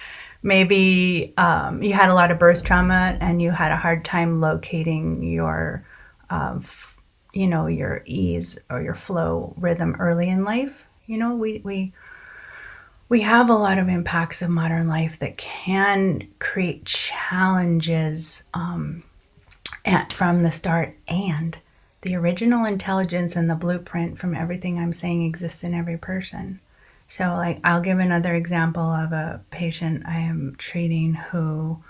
maybe 0.42 1.32
um, 1.38 1.82
you 1.82 1.92
had 1.92 2.10
a 2.10 2.14
lot 2.14 2.30
of 2.30 2.38
birth 2.38 2.64
trauma 2.64 3.16
and 3.20 3.40
you 3.40 3.50
had 3.50 3.72
a 3.72 3.76
hard 3.76 4.04
time 4.04 4.40
locating 4.40 5.22
your 5.22 5.84
um, 6.30 6.62
you 7.32 7.46
know 7.46 7.66
your 7.66 8.02
ease 8.04 8.58
or 8.70 8.82
your 8.82 8.94
flow 8.94 9.54
rhythm 9.56 9.96
early 9.98 10.28
in 10.28 10.44
life 10.44 10.84
you 11.06 11.16
know 11.16 11.34
we 11.34 11.60
we 11.64 11.92
we 13.08 13.20
have 13.20 13.50
a 13.50 13.54
lot 13.54 13.78
of 13.78 13.88
impacts 13.88 14.42
of 14.42 14.50
modern 14.50 14.88
life 14.88 15.18
that 15.18 15.36
can 15.36 16.26
create 16.38 16.84
challenges 16.84 18.42
um, 18.54 19.02
at, 19.84 20.12
from 20.12 20.42
the 20.42 20.52
start 20.52 20.96
and 21.08 21.58
the 22.02 22.14
original 22.16 22.64
intelligence 22.64 23.36
and 23.36 23.48
the 23.48 23.54
blueprint 23.54 24.18
from 24.18 24.34
everything 24.34 24.78
i'm 24.78 24.92
saying 24.92 25.22
exists 25.22 25.62
in 25.62 25.74
every 25.74 25.96
person. 25.98 26.60
So 27.08 27.34
like 27.34 27.60
i'll 27.64 27.80
give 27.80 27.98
another 27.98 28.34
example 28.34 28.82
of 28.82 29.12
a 29.12 29.40
patient 29.50 30.04
i 30.06 30.16
am 30.18 30.54
treating 30.58 31.14
who 31.14 31.82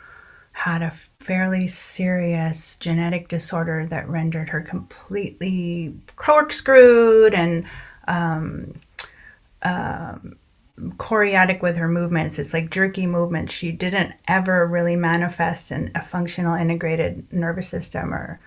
had 0.53 0.83
a 0.83 0.93
fairly 1.21 1.67
serious 1.67 2.77
genetic 2.77 3.29
disorder 3.29 3.87
that 3.87 4.09
rendered 4.09 4.49
her 4.51 4.61
completely 4.61 5.95
corkscrewed 6.17 7.35
and 7.35 7.65
um, 8.07 8.75
um, 9.63 10.37
choreotic 10.99 11.63
with 11.63 11.77
her 11.77 11.89
movements. 11.89 12.39
It's 12.39 12.55
like 12.55 12.71
jerky 12.71 13.07
movements. 13.07 13.53
She 13.53 13.73
didn't 13.73 14.15
ever 14.29 14.67
really 14.67 14.97
manifest 14.97 15.71
in 15.71 15.91
a 15.95 16.03
functional 16.03 16.55
integrated 16.55 17.31
nervous 17.33 17.69
system 17.69 18.15
or 18.15 18.41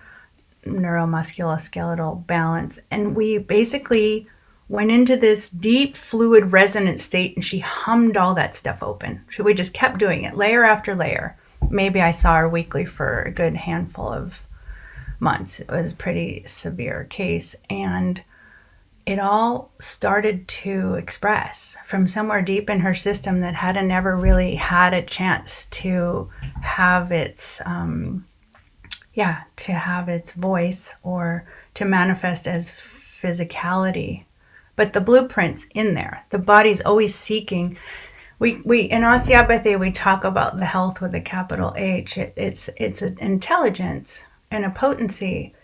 neuromusculoskeletal 0.64 2.26
balance. 2.26 2.78
And 2.90 3.14
we 3.14 3.38
basically 3.38 4.26
went 4.68 4.90
into 4.90 5.16
this 5.16 5.48
deep 5.48 5.96
fluid 5.96 6.52
resonant 6.52 6.98
state 6.98 7.36
and 7.36 7.44
she 7.44 7.60
hummed 7.60 8.16
all 8.16 8.34
that 8.34 8.54
stuff 8.54 8.82
open. 8.82 9.22
So 9.30 9.44
we 9.44 9.54
just 9.54 9.74
kept 9.74 9.98
doing 9.98 10.24
it 10.24 10.36
layer 10.36 10.64
after 10.64 10.94
layer. 10.94 11.36
Maybe 11.70 12.00
I 12.00 12.10
saw 12.10 12.36
her 12.36 12.48
weekly 12.48 12.84
for 12.84 13.22
a 13.22 13.30
good 13.30 13.56
handful 13.56 14.08
of 14.08 14.40
months. 15.20 15.60
It 15.60 15.70
was 15.70 15.92
a 15.92 15.96
pretty 15.96 16.42
severe 16.46 17.06
case. 17.08 17.54
And 17.70 18.22
it 19.06 19.20
all 19.20 19.70
started 19.78 20.48
to 20.48 20.94
express 20.94 21.76
from 21.86 22.08
somewhere 22.08 22.42
deep 22.42 22.68
in 22.68 22.80
her 22.80 22.94
system 22.94 23.40
that 23.40 23.54
hadn't 23.54 23.92
ever 23.92 24.16
really 24.16 24.56
had 24.56 24.92
a 24.92 25.00
chance 25.00 25.66
to 25.66 26.28
have 26.60 27.12
its 27.12 27.62
um, 27.64 28.26
yeah 29.14 29.42
to 29.54 29.72
have 29.72 30.08
its 30.08 30.32
voice 30.32 30.94
or 31.04 31.46
to 31.74 31.84
manifest 31.84 32.48
as 32.48 32.72
physicality 32.72 34.24
but 34.74 34.92
the 34.92 35.00
blueprint's 35.00 35.66
in 35.74 35.94
there 35.94 36.24
the 36.30 36.38
body's 36.38 36.80
always 36.80 37.14
seeking 37.14 37.78
we, 38.40 38.60
we 38.64 38.80
in 38.80 39.04
osteopathy 39.04 39.76
we 39.76 39.92
talk 39.92 40.24
about 40.24 40.58
the 40.58 40.66
health 40.66 41.00
with 41.00 41.14
a 41.14 41.20
capital 41.20 41.72
H. 41.76 42.18
It, 42.18 42.34
it's 42.36 42.68
it's 42.76 43.00
an 43.00 43.16
intelligence 43.18 44.24
and 44.50 44.64
a 44.64 44.70
potency. 44.70 45.54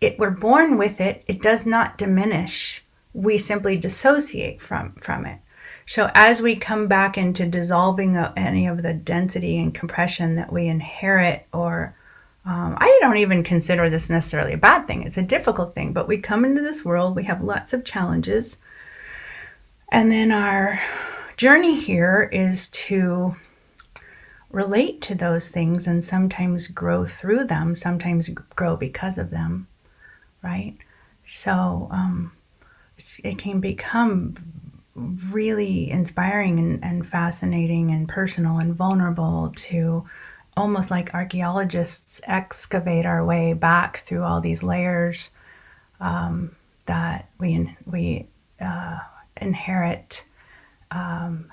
It 0.00 0.16
we're 0.16 0.30
born 0.30 0.78
with 0.78 1.00
it. 1.00 1.24
It 1.26 1.42
does 1.42 1.66
not 1.66 1.98
diminish 1.98 2.84
we 3.12 3.38
simply 3.38 3.76
dissociate 3.76 4.60
from 4.60 4.92
from 4.92 5.26
it. 5.26 5.38
So 5.86 6.10
as 6.14 6.40
we 6.40 6.54
come 6.54 6.86
back 6.86 7.18
into 7.18 7.46
dissolving 7.46 8.16
any 8.16 8.66
of 8.68 8.82
the 8.82 8.94
density 8.94 9.58
and 9.58 9.74
compression 9.74 10.36
that 10.36 10.52
we 10.52 10.68
inherit 10.68 11.46
or 11.52 11.96
um, 12.44 12.76
i 12.78 12.98
don't 13.02 13.18
even 13.18 13.42
consider 13.42 13.90
this 13.90 14.08
necessarily 14.08 14.54
a 14.54 14.58
bad 14.58 14.86
thing 14.86 15.02
it's 15.02 15.18
a 15.18 15.22
difficult 15.22 15.74
thing 15.74 15.92
but 15.92 16.08
we 16.08 16.16
come 16.16 16.44
into 16.44 16.62
this 16.62 16.84
world 16.84 17.14
we 17.16 17.24
have 17.24 17.42
lots 17.42 17.72
of 17.72 17.84
challenges. 17.84 18.56
And 19.92 20.10
then 20.12 20.30
our 20.30 20.80
journey 21.36 21.78
here 21.78 22.30
is 22.32 22.68
to 22.68 23.34
relate 24.50 25.02
to 25.02 25.14
those 25.16 25.48
things 25.48 25.86
and 25.88 26.04
sometimes 26.04 26.68
grow 26.68 27.06
through 27.06 27.44
them 27.44 27.74
sometimes 27.74 28.28
grow 28.28 28.76
because 28.76 29.18
of 29.18 29.30
them 29.30 29.66
right? 30.42 30.76
So 31.28 31.88
um, 31.90 32.32
it 33.22 33.38
can 33.38 33.60
become 33.60 34.34
really 35.30 35.90
inspiring 35.90 36.58
and, 36.58 36.84
and 36.84 37.06
fascinating 37.06 37.90
and 37.90 38.08
personal 38.08 38.58
and 38.58 38.74
vulnerable 38.74 39.52
to 39.56 40.04
almost 40.56 40.90
like 40.90 41.14
archaeologists 41.14 42.20
excavate 42.24 43.06
our 43.06 43.24
way 43.24 43.52
back 43.52 43.98
through 44.00 44.22
all 44.22 44.40
these 44.40 44.62
layers 44.62 45.30
um, 46.00 46.54
that 46.86 47.28
we 47.38 47.74
we 47.86 48.26
uh, 48.60 48.98
inherit 49.40 50.24
um, 50.90 51.50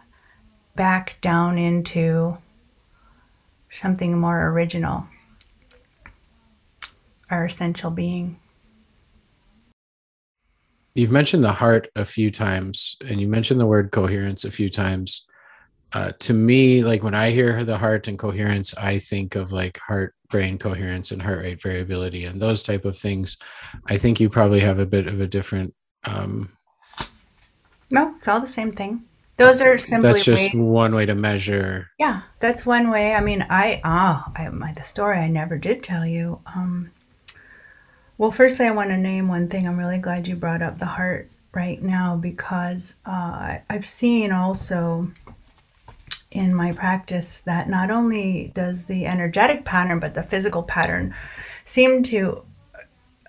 back 0.75 1.17
down 1.21 1.57
into 1.57 2.37
something 3.71 4.17
more 4.17 4.47
original, 4.47 5.07
our 7.29 7.45
essential 7.45 7.91
being. 7.91 8.39
You've 10.97 11.11
mentioned 11.11 11.43
the 11.43 11.53
heart 11.53 11.91
a 11.95 12.03
few 12.03 12.31
times, 12.31 12.97
and 13.07 13.21
you 13.21 13.27
mentioned 13.27 13.59
the 13.59 13.67
word 13.67 13.91
coherence 13.91 14.45
a 14.45 14.49
few 14.49 14.67
times. 14.67 15.27
Uh, 15.93 16.11
to 16.17 16.33
me, 16.33 16.83
like 16.83 17.03
when 17.03 17.13
I 17.13 17.29
hear 17.29 17.63
the 17.63 17.77
heart 17.77 18.07
and 18.07 18.17
coherence, 18.17 18.75
I 18.75 18.97
think 18.97 19.35
of 19.35 19.51
like 19.51 19.77
heart 19.77 20.15
brain 20.31 20.57
coherence 20.57 21.11
and 21.11 21.21
heart 21.21 21.41
rate 21.41 21.61
variability 21.61 22.25
and 22.25 22.41
those 22.41 22.63
type 22.63 22.83
of 22.83 22.97
things. 22.97 23.37
I 23.85 23.97
think 23.97 24.19
you 24.19 24.27
probably 24.27 24.59
have 24.61 24.79
a 24.79 24.87
bit 24.87 25.05
of 25.05 25.21
a 25.21 25.27
different. 25.27 25.75
Um, 26.05 26.57
no, 27.91 28.15
it's 28.17 28.27
all 28.27 28.39
the 28.39 28.47
same 28.47 28.71
thing. 28.71 29.03
Those 29.35 29.61
are 29.61 29.77
simply. 29.77 30.13
That's 30.13 30.25
just 30.25 30.55
way, 30.55 30.59
one 30.59 30.95
way 30.95 31.05
to 31.05 31.13
measure. 31.13 31.91
Yeah, 31.99 32.23
that's 32.39 32.65
one 32.65 32.89
way. 32.89 33.13
I 33.13 33.21
mean, 33.21 33.45
I 33.51 33.81
ah, 33.83 34.31
I, 34.35 34.49
my 34.49 34.73
the 34.73 34.81
story 34.81 35.19
I 35.19 35.27
never 35.27 35.59
did 35.59 35.83
tell 35.83 36.07
you. 36.07 36.41
Um, 36.47 36.89
well, 38.17 38.31
firstly, 38.31 38.65
I 38.65 38.71
want 38.71 38.89
to 38.89 38.97
name 38.97 39.27
one 39.27 39.47
thing. 39.47 39.67
I'm 39.67 39.77
really 39.77 39.99
glad 39.99 40.27
you 40.27 40.35
brought 40.35 40.61
up 40.61 40.79
the 40.79 40.85
heart 40.85 41.29
right 41.53 41.81
now 41.81 42.15
because 42.15 42.97
uh, 43.05 43.57
I've 43.69 43.85
seen 43.85 44.31
also 44.31 45.11
in 46.31 46.53
my 46.53 46.71
practice 46.71 47.41
that 47.41 47.69
not 47.69 47.89
only 47.89 48.51
does 48.53 48.85
the 48.85 49.05
energetic 49.05 49.65
pattern, 49.65 49.99
but 49.99 50.13
the 50.13 50.23
physical 50.23 50.63
pattern 50.63 51.15
seem 51.63 52.03
to 52.03 52.43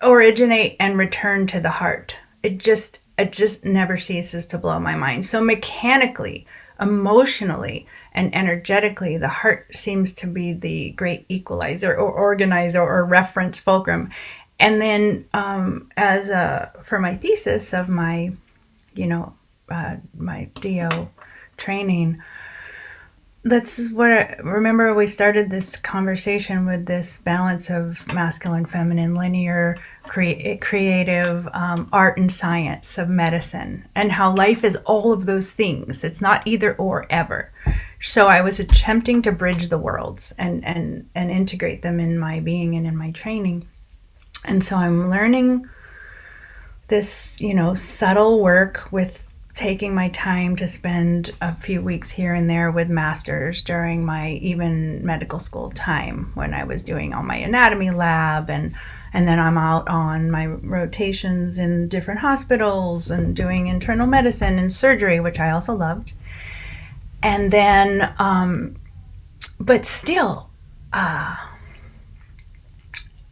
originate 0.03 0.77
and 0.81 0.99
return 0.99 1.47
to 1.49 1.61
the 1.61 1.71
heart. 1.71 2.17
It 2.43 2.59
just 2.59 3.01
it 3.19 3.33
just 3.33 3.65
never 3.65 3.99
ceases 3.99 4.47
to 4.47 4.59
blow 4.59 4.79
my 4.79 4.95
mind. 4.95 5.25
So 5.25 5.41
mechanically, 5.41 6.47
emotionally, 6.81 7.87
and 8.13 8.35
energetically, 8.35 9.17
the 9.17 9.29
heart 9.29 9.77
seems 9.77 10.13
to 10.15 10.27
be 10.27 10.53
the 10.53 10.91
great 10.91 11.25
equalizer 11.29 11.97
or 11.97 12.11
organizer 12.11 12.81
or 12.81 13.05
reference 13.05 13.59
fulcrum 13.59 14.11
and 14.61 14.81
then 14.83 15.25
um, 15.35 15.91
as 15.97 16.29
a, 16.29 16.73
for 16.83 16.99
my 16.99 17.15
thesis 17.15 17.73
of 17.73 17.89
my 17.89 18.33
you 18.95 19.07
know 19.07 19.35
uh, 19.71 19.97
my 20.17 20.49
DO 20.61 21.09
training 21.57 22.23
that's 23.45 23.91
what 23.93 24.11
I 24.11 24.37
remember 24.43 24.93
we 24.95 25.07
started 25.07 25.49
this 25.49 25.77
conversation 25.77 26.67
with 26.67 26.87
this 26.87 27.21
balance 27.21 27.71
of 27.71 28.07
masculine 28.13 28.67
feminine 28.67 29.15
linear 29.15 29.79
cre- 30.03 30.57
creative 30.61 31.49
um, 31.53 31.89
art 31.93 32.19
and 32.19 32.31
science 32.31 32.99
of 32.99 33.09
medicine 33.09 33.87
and 33.95 34.11
how 34.11 34.35
life 34.35 34.65
is 34.65 34.77
all 34.85 35.13
of 35.13 35.27
those 35.27 35.53
things. 35.53 36.03
It's 36.03 36.21
not 36.21 36.47
either 36.47 36.75
or 36.75 37.07
ever. 37.11 37.53
So 38.01 38.29
i 38.29 38.41
was 38.41 38.61
attempting 38.61 39.23
to 39.23 39.33
bridge 39.33 39.69
the 39.69 39.79
worlds 39.79 40.33
and 40.39 40.65
and 40.65 41.09
and 41.15 41.31
integrate 41.31 41.83
them 41.83 42.01
in 42.01 42.19
my 42.19 42.41
being 42.41 42.75
and 42.75 42.87
in 42.87 42.97
my 42.97 43.11
training 43.13 43.67
and 44.45 44.63
so 44.63 44.77
I'm 44.77 45.11
learning 45.11 45.69
this, 46.89 47.41
you 47.41 47.55
know, 47.55 47.75
subtle 47.75 48.41
work 48.41 48.89
with 48.91 49.19
taking 49.55 49.93
my 49.93 50.09
time 50.11 50.55
to 50.55 50.69
spend 50.69 51.33
a 51.41 51.55
few 51.57 51.83
weeks 51.83 52.11
here 52.11 52.33
and 52.33 52.49
there 52.49 52.71
with 52.71 52.89
masters 52.89 53.61
during 53.61 54.05
my 54.05 54.35
even 54.35 55.05
medical 55.05 55.41
school 55.41 55.71
time 55.73 56.31
when 56.35 56.55
I 56.55 56.63
was 56.63 56.83
doing 56.83 57.13
all 57.13 57.25
my 57.25 57.37
anatomy 57.37 57.91
lab 57.91 58.51
and 58.51 58.75
and 59.13 59.27
then 59.27 59.41
I'm 59.41 59.59
out 59.59 59.89
on 59.89 60.31
my 60.31 60.47
rotations 60.47 61.59
in 61.59 61.89
different 61.89 62.21
hospitals 62.21 63.11
and 63.11 63.35
doing 63.35 63.67
internal 63.67 64.07
medicine 64.07 64.59
and 64.59 64.71
surgery, 64.71 65.19
which 65.19 65.41
I 65.41 65.51
also 65.51 65.75
loved. 65.75 66.13
And 67.23 67.51
then, 67.51 68.15
um, 68.19 68.77
but 69.59 69.87
still, 69.87 70.51
uh, 70.93 71.37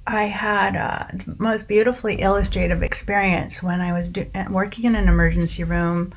I 0.06 0.24
had 0.24 1.20
the 1.22 1.36
most 1.38 1.66
beautifully 1.66 2.20
illustrative 2.20 2.82
experience 2.82 3.62
when 3.62 3.80
I 3.80 3.92
was 3.92 4.08
do- 4.08 4.30
working 4.50 4.84
in 4.84 4.94
an 4.94 5.08
emergency 5.08 5.64
room. 5.64 6.12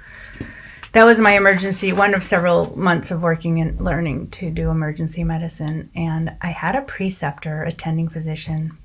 That 0.91 1.05
was 1.05 1.19
my 1.19 1.31
emergency, 1.31 1.93
one 1.93 2.13
of 2.13 2.23
several 2.23 2.77
months 2.77 3.11
of 3.11 3.21
working 3.21 3.61
and 3.61 3.79
learning 3.79 4.29
to 4.31 4.51
do 4.51 4.69
emergency 4.69 5.23
medicine. 5.23 5.89
And 5.95 6.35
I 6.41 6.47
had 6.47 6.75
a 6.75 6.81
preceptor, 6.81 7.63
attending 7.63 8.09
physician, 8.09 8.77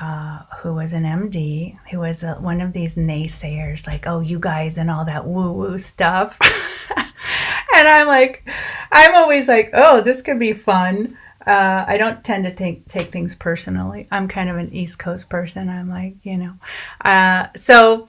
uh, 0.00 0.40
who 0.58 0.74
was 0.74 0.92
an 0.92 1.04
MD, 1.04 1.78
who 1.90 2.00
was 2.00 2.22
a, 2.22 2.34
one 2.34 2.60
of 2.60 2.72
these 2.72 2.96
naysayers, 2.96 3.86
like, 3.86 4.06
oh, 4.06 4.20
you 4.20 4.38
guys 4.38 4.76
and 4.76 4.90
all 4.90 5.04
that 5.04 5.26
woo 5.26 5.52
woo 5.52 5.78
stuff. 5.78 6.38
and 6.96 7.88
I'm 7.88 8.06
like, 8.06 8.48
I'm 8.92 9.14
always 9.14 9.48
like, 9.48 9.70
oh, 9.72 10.00
this 10.00 10.20
could 10.20 10.38
be 10.38 10.52
fun. 10.52 11.16
Uh, 11.46 11.84
I 11.86 11.98
don't 11.98 12.24
tend 12.24 12.44
to 12.44 12.54
take 12.54 12.86
take 12.88 13.12
things 13.12 13.34
personally. 13.34 14.08
I'm 14.10 14.28
kind 14.28 14.48
of 14.48 14.56
an 14.56 14.72
East 14.72 14.98
Coast 14.98 15.28
person. 15.28 15.68
I'm 15.68 15.90
like, 15.90 16.14
you 16.22 16.38
know, 16.38 16.54
uh, 17.02 17.48
so 17.54 18.08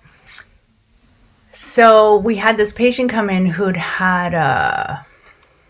so 1.51 2.17
we 2.17 2.35
had 2.35 2.57
this 2.57 2.71
patient 2.71 3.09
come 3.09 3.29
in 3.29 3.45
who'd 3.45 3.77
had 3.77 4.33
a, 4.33 4.37
uh, 4.37 5.03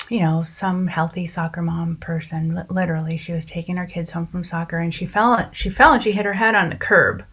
you 0.09 0.19
know, 0.19 0.43
some 0.43 0.87
healthy 0.87 1.27
soccer 1.27 1.61
mom 1.61 1.95
person. 1.97 2.65
literally, 2.69 3.17
she 3.17 3.33
was 3.33 3.45
taking 3.45 3.77
her 3.77 3.85
kids 3.85 4.09
home 4.11 4.27
from 4.27 4.43
soccer, 4.43 4.77
and 4.79 4.93
she 4.93 5.05
fell. 5.05 5.49
She 5.51 5.69
fell 5.69 5.93
and 5.93 6.03
she 6.03 6.11
hit 6.11 6.25
her 6.25 6.33
head 6.33 6.55
on 6.55 6.69
the 6.69 6.75
curb. 6.75 7.23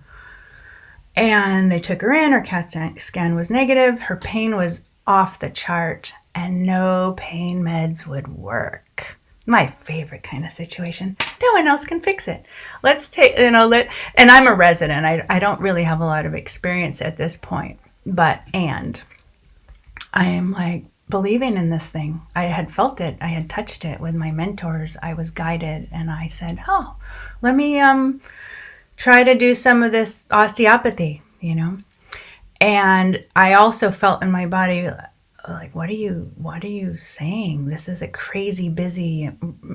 And 1.14 1.70
they 1.70 1.80
took 1.80 2.00
her 2.02 2.12
in. 2.12 2.32
Her 2.32 2.40
CAT 2.40 2.74
scan 2.98 3.34
was 3.34 3.50
negative. 3.50 4.00
Her 4.00 4.16
pain 4.16 4.56
was 4.56 4.82
off 5.06 5.38
the 5.38 5.50
chart, 5.50 6.12
and 6.34 6.62
no 6.62 7.14
pain 7.18 7.62
meds 7.62 8.06
would 8.06 8.28
work 8.28 8.81
my 9.46 9.66
favorite 9.84 10.22
kind 10.22 10.44
of 10.44 10.52
situation. 10.52 11.16
No 11.42 11.52
one 11.52 11.66
else 11.66 11.84
can 11.84 12.00
fix 12.00 12.28
it. 12.28 12.44
Let's 12.82 13.08
take, 13.08 13.38
you 13.38 13.50
know, 13.50 13.66
let, 13.66 13.90
and 14.14 14.30
I'm 14.30 14.46
a 14.46 14.54
resident. 14.54 15.04
I, 15.04 15.24
I 15.28 15.38
don't 15.38 15.60
really 15.60 15.82
have 15.82 16.00
a 16.00 16.06
lot 16.06 16.26
of 16.26 16.34
experience 16.34 17.02
at 17.02 17.16
this 17.16 17.36
point. 17.36 17.78
but 18.06 18.42
and 18.54 19.02
I 20.14 20.26
am 20.26 20.52
like 20.52 20.84
believing 21.08 21.56
in 21.56 21.70
this 21.70 21.88
thing. 21.88 22.22
I 22.34 22.44
had 22.44 22.72
felt 22.72 23.00
it. 23.00 23.16
I 23.20 23.28
had 23.28 23.48
touched 23.50 23.84
it 23.84 24.00
with 24.00 24.14
my 24.14 24.30
mentors. 24.30 24.96
I 25.02 25.14
was 25.14 25.30
guided 25.30 25.88
and 25.92 26.10
I 26.10 26.26
said, 26.26 26.62
"Oh, 26.68 26.96
let 27.40 27.54
me 27.54 27.80
um 27.80 28.20
try 28.96 29.24
to 29.24 29.34
do 29.34 29.54
some 29.54 29.82
of 29.82 29.92
this 29.92 30.24
osteopathy, 30.30 31.22
you 31.40 31.54
know." 31.54 31.78
And 32.60 33.24
I 33.34 33.54
also 33.54 33.90
felt 33.90 34.22
in 34.22 34.30
my 34.30 34.46
body 34.46 34.88
like 35.48 35.74
what 35.74 35.90
are 35.90 35.94
you 35.94 36.30
what 36.36 36.64
are 36.64 36.68
you 36.68 36.96
saying? 36.96 37.66
This 37.66 37.88
is 37.88 38.02
a 38.02 38.08
crazy 38.08 38.68
busy 38.68 39.30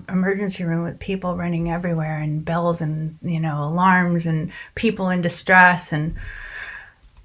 emergency 0.07 0.63
room 0.63 0.84
with 0.84 0.99
people 0.99 1.36
running 1.36 1.70
everywhere 1.70 2.20
and 2.20 2.45
bells 2.45 2.82
and 2.82 3.18
you 3.22 3.39
know 3.39 3.61
alarms 3.61 4.26
and 4.26 4.51
people 4.76 5.09
in 5.09 5.22
distress. 5.22 5.91
And 5.91 6.15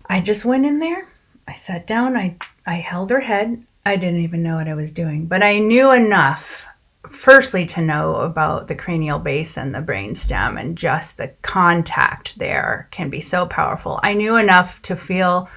i 0.07 0.21
just 0.21 0.45
went 0.45 0.67
in 0.67 0.79
there. 0.81 1.07
I 1.47 1.55
sat 1.55 1.87
down. 1.87 2.17
I 2.17 2.37
i 2.67 2.75
held 2.75 3.11
her 3.11 3.21
head. 3.21 3.63
I 3.87 3.97
didn't 3.97 4.21
even 4.21 4.43
know 4.43 4.57
what 4.57 4.69
i 4.69 4.75
was 4.75 4.91
doing. 4.91 5.27
But 5.27 5.43
i 5.43 5.59
knew 5.59 5.93
enough 5.93 6.67
firstly 7.09 7.67
to 7.67 7.83
know 7.83 8.17
about 8.17 8.69
the 8.69 8.75
cranial 8.75 9.19
base 9.19 9.57
and 9.57 9.75
the 9.75 9.81
brain 9.81 10.15
stem 10.15 10.57
and 10.57 10.79
just 10.79 11.17
the 11.17 11.29
contact 11.43 12.39
there 12.39 12.89
can 12.91 13.11
be 13.11 13.21
so 13.21 13.47
powerful. 13.47 14.01
I 14.03 14.15
knew 14.15 14.37
enough 14.37 14.81
to 14.83 14.97
feel 14.97 15.49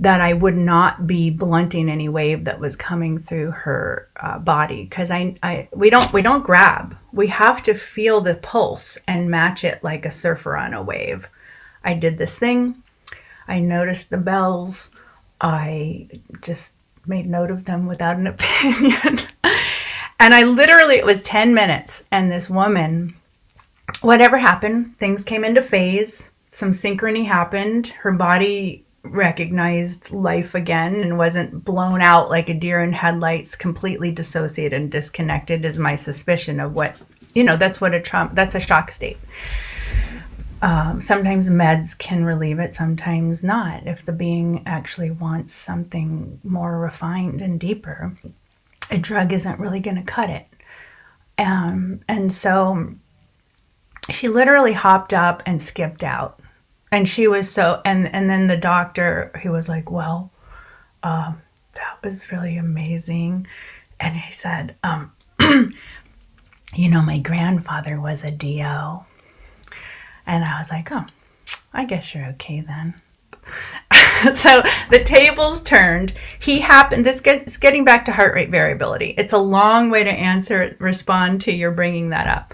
that 0.00 0.20
I 0.20 0.32
would 0.32 0.56
not 0.56 1.06
be 1.06 1.28
blunting 1.30 1.90
any 1.90 2.08
wave 2.08 2.44
that 2.44 2.60
was 2.60 2.76
coming 2.76 3.18
through 3.18 3.50
her 3.50 4.08
uh, 4.20 4.38
body 4.38 4.84
because 4.84 5.10
I, 5.10 5.34
I 5.42 5.68
we 5.74 5.90
don't 5.90 6.12
we 6.12 6.22
don't 6.22 6.44
grab 6.44 6.96
we 7.12 7.26
have 7.28 7.62
to 7.64 7.74
feel 7.74 8.20
the 8.20 8.36
pulse 8.36 8.96
and 9.08 9.30
match 9.30 9.64
it 9.64 9.82
like 9.82 10.06
a 10.06 10.10
surfer 10.10 10.56
on 10.56 10.74
a 10.74 10.82
wave. 10.82 11.28
I 11.82 11.94
did 11.94 12.16
this 12.16 12.38
thing. 12.38 12.82
I 13.48 13.60
noticed 13.60 14.10
the 14.10 14.18
bells. 14.18 14.90
I 15.40 16.08
just 16.42 16.74
made 17.06 17.26
note 17.26 17.50
of 17.50 17.64
them 17.64 17.86
without 17.86 18.18
an 18.18 18.26
opinion. 18.34 19.20
and 20.20 20.34
I 20.34 20.44
literally 20.44 20.96
it 20.96 21.06
was 21.06 21.20
10 21.22 21.54
minutes 21.54 22.04
and 22.12 22.30
this 22.30 22.48
woman 22.48 23.16
whatever 24.02 24.38
happened, 24.38 24.98
things 24.98 25.24
came 25.24 25.44
into 25.44 25.62
phase. 25.62 26.30
Some 26.50 26.70
synchrony 26.70 27.26
happened. 27.26 27.88
Her 27.88 28.12
body 28.12 28.84
recognized 29.02 30.12
life 30.12 30.54
again 30.54 30.96
and 30.96 31.18
wasn't 31.18 31.64
blown 31.64 32.00
out 32.00 32.30
like 32.30 32.48
a 32.48 32.54
deer 32.54 32.80
in 32.80 32.92
headlights, 32.92 33.56
completely 33.56 34.10
dissociated 34.10 34.80
and 34.80 34.90
disconnected, 34.90 35.64
is 35.64 35.78
my 35.78 35.94
suspicion 35.94 36.60
of 36.60 36.74
what, 36.74 36.96
you 37.34 37.44
know, 37.44 37.56
that's 37.56 37.80
what 37.80 37.94
a 37.94 38.00
trauma, 38.00 38.30
that's 38.34 38.54
a 38.54 38.60
shock 38.60 38.90
state. 38.90 39.18
Um, 40.60 41.00
sometimes 41.00 41.48
meds 41.48 41.96
can 41.96 42.24
relieve 42.24 42.58
it, 42.58 42.74
sometimes 42.74 43.44
not. 43.44 43.86
If 43.86 44.04
the 44.04 44.12
being 44.12 44.62
actually 44.66 45.12
wants 45.12 45.54
something 45.54 46.40
more 46.42 46.80
refined 46.80 47.40
and 47.40 47.60
deeper, 47.60 48.12
a 48.90 48.98
drug 48.98 49.32
isn't 49.32 49.60
really 49.60 49.80
going 49.80 49.96
to 49.96 50.02
cut 50.02 50.30
it. 50.30 50.48
Um, 51.38 52.00
and 52.08 52.32
so 52.32 52.92
she 54.10 54.26
literally 54.26 54.72
hopped 54.72 55.12
up 55.12 55.44
and 55.46 55.62
skipped 55.62 56.02
out 56.02 56.40
and 56.90 57.08
she 57.08 57.28
was 57.28 57.50
so 57.50 57.80
and 57.84 58.12
and 58.14 58.28
then 58.28 58.46
the 58.46 58.56
doctor 58.56 59.30
he 59.42 59.48
was 59.48 59.68
like 59.68 59.90
well 59.90 60.30
um, 61.02 61.40
that 61.74 61.98
was 62.02 62.32
really 62.32 62.56
amazing. 62.56 63.46
And 64.00 64.16
he 64.16 64.32
said 64.32 64.76
um, 64.82 65.12
you 66.74 66.88
know 66.88 67.02
my 67.02 67.18
grandfather 67.18 68.00
was 68.00 68.24
a 68.24 68.30
DO 68.30 69.04
and 70.26 70.44
i 70.44 70.58
was 70.58 70.70
like 70.70 70.92
oh 70.92 71.06
i 71.72 71.84
guess 71.84 72.14
you're 72.14 72.26
okay 72.26 72.60
then. 72.60 72.94
So 74.34 74.62
the 74.90 75.04
tables 75.04 75.60
turned. 75.60 76.12
He 76.40 76.58
happened 76.58 77.06
this 77.06 77.20
gets 77.20 77.56
getting 77.56 77.84
back 77.84 78.04
to 78.06 78.12
heart 78.12 78.34
rate 78.34 78.50
variability. 78.50 79.14
It's 79.16 79.32
a 79.32 79.38
long 79.38 79.90
way 79.90 80.02
to 80.02 80.10
answer 80.10 80.74
respond 80.80 81.40
to 81.42 81.52
your 81.52 81.70
bringing 81.70 82.10
that 82.10 82.26
up 82.26 82.52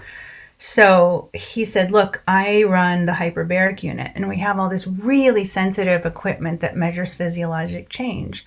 so 0.67 1.29
he 1.31 1.63
said, 1.63 1.91
Look, 1.91 2.23
I 2.27 2.63
run 2.63 3.05
the 3.05 3.11
hyperbaric 3.11 3.83
unit, 3.83 4.11
and 4.15 4.27
we 4.27 4.39
have 4.39 4.57
all 4.57 4.67
this 4.67 4.87
really 4.87 5.43
sensitive 5.43 6.07
equipment 6.07 6.59
that 6.61 6.75
measures 6.75 7.13
physiologic 7.13 7.87
change. 7.87 8.43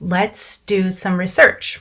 Let's 0.00 0.58
do 0.58 0.90
some 0.90 1.18
research. 1.18 1.78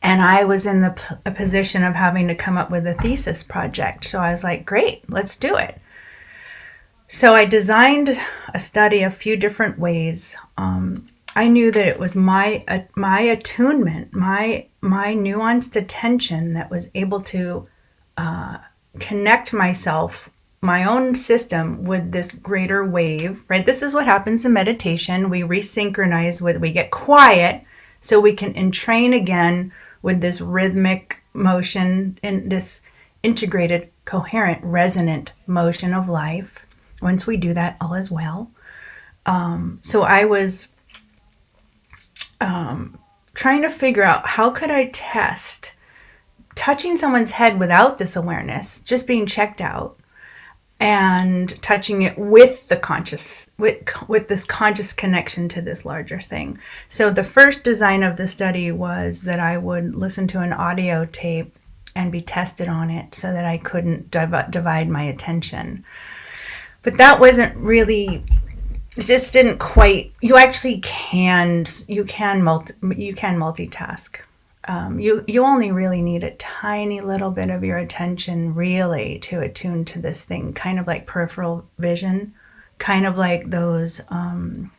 And 0.00 0.22
I 0.22 0.44
was 0.44 0.64
in 0.64 0.80
the 0.80 1.20
position 1.36 1.84
of 1.84 1.94
having 1.94 2.26
to 2.28 2.34
come 2.34 2.56
up 2.56 2.70
with 2.70 2.86
a 2.86 2.94
thesis 2.94 3.42
project. 3.42 4.06
So 4.06 4.18
I 4.18 4.30
was 4.30 4.42
like, 4.42 4.64
Great, 4.64 5.04
let's 5.10 5.36
do 5.36 5.56
it. 5.56 5.78
So 7.08 7.34
I 7.34 7.44
designed 7.44 8.18
a 8.54 8.58
study 8.58 9.02
a 9.02 9.10
few 9.10 9.36
different 9.36 9.78
ways. 9.78 10.38
Um, 10.56 11.06
I 11.36 11.48
knew 11.48 11.70
that 11.70 11.86
it 11.86 12.00
was 12.00 12.16
my 12.16 12.64
uh, 12.66 12.80
my 12.96 13.20
attunement, 13.20 14.14
my 14.14 14.68
my 14.80 15.14
nuanced 15.14 15.76
attention 15.76 16.54
that 16.54 16.70
was 16.70 16.90
able 16.94 17.20
to 17.20 17.68
uh, 18.16 18.58
connect 18.98 19.52
myself, 19.52 20.28
my 20.60 20.84
own 20.84 21.14
system, 21.14 21.84
with 21.84 22.12
this 22.12 22.32
greater 22.32 22.84
wave, 22.84 23.42
right? 23.48 23.64
This 23.64 23.82
is 23.82 23.94
what 23.94 24.06
happens 24.06 24.44
in 24.44 24.52
meditation. 24.52 25.30
We 25.30 25.42
resynchronize 25.42 26.40
with, 26.40 26.58
we 26.58 26.72
get 26.72 26.90
quiet 26.90 27.64
so 28.00 28.18
we 28.18 28.32
can 28.32 28.54
entrain 28.54 29.14
again 29.14 29.72
with 30.02 30.20
this 30.20 30.40
rhythmic 30.40 31.22
motion 31.34 32.18
and 32.22 32.50
this 32.50 32.82
integrated, 33.22 33.90
coherent, 34.04 34.62
resonant 34.64 35.32
motion 35.46 35.94
of 35.94 36.08
life. 36.08 36.64
Once 37.02 37.26
we 37.26 37.36
do 37.36 37.54
that, 37.54 37.76
all 37.80 37.94
is 37.94 38.10
well. 38.10 38.50
Um, 39.26 39.78
so 39.82 40.02
I 40.02 40.24
was 40.24 40.68
um, 42.40 42.98
trying 43.34 43.62
to 43.62 43.70
figure 43.70 44.02
out 44.02 44.26
how 44.26 44.50
could 44.50 44.70
I 44.70 44.86
test 44.86 45.72
touching 46.54 46.96
someone's 46.96 47.30
head 47.30 47.58
without 47.58 47.98
this 47.98 48.16
awareness, 48.16 48.78
just 48.80 49.06
being 49.06 49.26
checked 49.26 49.60
out, 49.60 49.98
and 50.80 51.60
touching 51.62 52.02
it 52.02 52.18
with 52.18 52.66
the 52.68 52.76
conscious 52.76 53.50
with 53.58 53.82
with 54.08 54.28
this 54.28 54.44
conscious 54.44 54.92
connection 54.94 55.48
to 55.50 55.60
this 55.60 55.84
larger 55.84 56.20
thing. 56.20 56.58
So 56.88 57.10
the 57.10 57.22
first 57.22 57.62
design 57.62 58.02
of 58.02 58.16
the 58.16 58.26
study 58.26 58.72
was 58.72 59.22
that 59.22 59.40
I 59.40 59.58
would 59.58 59.94
listen 59.94 60.26
to 60.28 60.40
an 60.40 60.54
audio 60.54 61.04
tape 61.04 61.54
and 61.94 62.10
be 62.10 62.22
tested 62.22 62.68
on 62.68 62.90
it 62.90 63.14
so 63.14 63.32
that 63.32 63.44
I 63.44 63.58
couldn't 63.58 64.10
div- 64.10 64.50
divide 64.50 64.88
my 64.88 65.02
attention. 65.02 65.84
But 66.82 66.96
that 66.96 67.20
wasn't 67.20 67.54
really 67.56 68.24
it 68.96 69.04
just 69.06 69.32
didn't 69.32 69.58
quite 69.58 70.12
you 70.20 70.36
actually 70.36 70.80
can 70.80 71.66
you 71.88 72.04
can 72.04 72.42
multi 72.42 72.74
you 72.96 73.14
can 73.14 73.38
multitask 73.38 74.16
um, 74.64 75.00
you 75.00 75.24
you 75.26 75.44
only 75.44 75.72
really 75.72 76.02
need 76.02 76.22
a 76.22 76.34
tiny 76.36 77.00
little 77.00 77.30
bit 77.30 77.50
of 77.50 77.64
your 77.64 77.78
attention 77.78 78.54
really 78.54 79.18
to 79.20 79.40
attune 79.40 79.84
to 79.86 80.00
this 80.00 80.24
thing 80.24 80.52
kind 80.52 80.78
of 80.78 80.86
like 80.86 81.06
peripheral 81.06 81.64
vision 81.78 82.34
kind 82.78 83.06
of 83.06 83.16
like 83.16 83.48
those 83.50 84.00
um, 84.08 84.70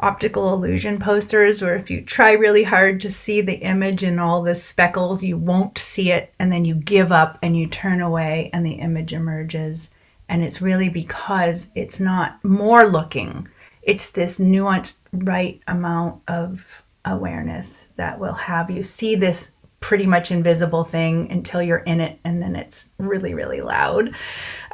optical 0.00 0.54
illusion 0.54 0.98
posters 0.98 1.60
where 1.60 1.74
if 1.74 1.90
you 1.90 2.00
try 2.00 2.32
really 2.32 2.62
hard 2.62 3.00
to 3.00 3.10
see 3.10 3.40
the 3.40 3.54
image 3.54 4.04
in 4.04 4.18
all 4.18 4.42
the 4.42 4.54
speckles 4.54 5.24
you 5.24 5.36
won't 5.36 5.76
see 5.76 6.12
it 6.12 6.32
and 6.38 6.52
then 6.52 6.64
you 6.64 6.74
give 6.74 7.10
up 7.10 7.38
and 7.42 7.56
you 7.56 7.66
turn 7.66 8.00
away 8.00 8.48
and 8.52 8.64
the 8.64 8.72
image 8.72 9.12
emerges. 9.12 9.90
And 10.28 10.42
it's 10.42 10.62
really 10.62 10.88
because 10.88 11.70
it's 11.74 11.98
not 11.98 12.42
more 12.44 12.86
looking. 12.86 13.48
It's 13.82 14.10
this 14.10 14.38
nuanced 14.38 14.98
right 15.12 15.60
amount 15.66 16.22
of 16.28 16.82
awareness 17.12 17.88
that 17.96 18.18
will 18.18 18.34
have 18.34 18.70
you 18.70 18.82
see 18.82 19.14
this 19.14 19.52
pretty 19.80 20.06
much 20.06 20.30
invisible 20.30 20.84
thing 20.84 21.30
until 21.30 21.62
you're 21.62 21.78
in 21.78 22.00
it 22.00 22.18
and 22.24 22.42
then 22.42 22.56
it's 22.56 22.90
really 22.98 23.34
really 23.34 23.60
loud. 23.60 24.14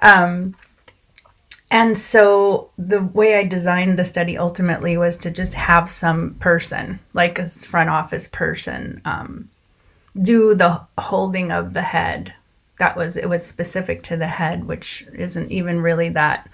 Um, 0.02 0.54
and 1.70 1.96
so 1.96 2.70
the 2.78 3.02
way 3.02 3.36
i 3.36 3.44
designed 3.44 3.98
the 3.98 4.04
study 4.04 4.38
ultimately 4.38 4.96
was 4.96 5.16
to 5.16 5.30
just 5.30 5.54
have 5.54 5.90
some 5.90 6.34
person 6.34 7.00
like 7.14 7.38
a 7.38 7.48
front 7.48 7.90
office 7.90 8.28
person 8.28 9.00
um, 9.04 9.48
do 10.22 10.54
the 10.54 10.80
holding 10.98 11.50
of 11.50 11.72
the 11.72 11.82
head. 11.82 12.32
That 12.78 12.96
was 12.96 13.16
it 13.16 13.28
was 13.28 13.44
specific 13.44 14.02
to 14.04 14.16
the 14.16 14.26
head 14.26 14.64
which 14.64 15.06
isn't 15.14 15.50
even 15.50 15.80
really 15.80 16.08
that 16.10 16.48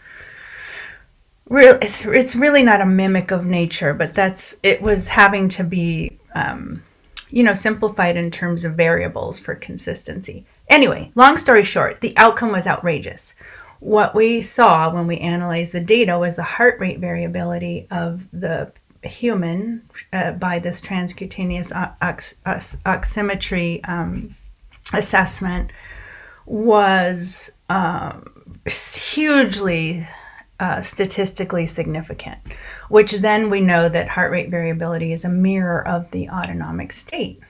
real 1.51 1.77
it's, 1.83 2.07
it's 2.07 2.35
really 2.35 2.63
not 2.63 2.81
a 2.81 2.87
mimic 2.87 3.31
of 3.31 3.45
nature 3.45 3.93
but 3.93 4.15
that's 4.15 4.57
it 4.63 4.81
was 4.81 5.09
having 5.09 5.49
to 5.51 5.63
be 5.63 6.17
um, 6.35 6.83
you 7.29 7.43
know 7.43 7.53
simplified 7.53 8.17
in 8.17 8.31
terms 8.31 8.65
of 8.65 8.75
variables 8.75 9.39
for 9.39 9.55
consistency. 9.55 10.47
Anyway 10.69 11.11
long 11.15 11.37
story 11.37 11.63
short 11.63 12.01
the 12.01 12.17
outcome 12.17 12.53
was 12.53 12.67
outrageous. 12.67 13.35
What 13.81 14.15
we 14.15 14.43
saw 14.43 14.93
when 14.93 15.07
we 15.07 15.19
analyzed 15.19 15.73
the 15.73 15.81
data 15.81 16.19
was 16.19 16.37
the 16.37 16.43
heart 16.43 16.79
rate 16.81 16.99
variability 16.99 17.87
of 17.91 18.27
the 18.33 18.73
human 19.03 19.83
uh, 20.13 20.33
by 20.33 20.59
this 20.59 20.81
transcutaneous 20.81 21.73
ox- 21.75 22.35
ox- 22.45 22.77
oximetry 22.85 23.87
um, 23.89 24.37
assessment 24.93 25.73
was 26.45 27.51
um, 27.71 28.25
hugely 28.67 30.07
uh, 30.61 30.83
statistically 30.83 31.67
significant, 31.67 32.39
which 32.89 33.13
then 33.13 33.51
we 33.51 33.61
know 33.61 33.89
that 33.89 34.09
heart 34.09 34.31
rate 34.31 34.51
variability 34.51 35.11
is 35.13 35.25
a 35.25 35.29
mirror 35.29 35.87
of 35.89 36.11
the 36.11 36.29
autonomic 36.29 36.93
state. 36.93 37.41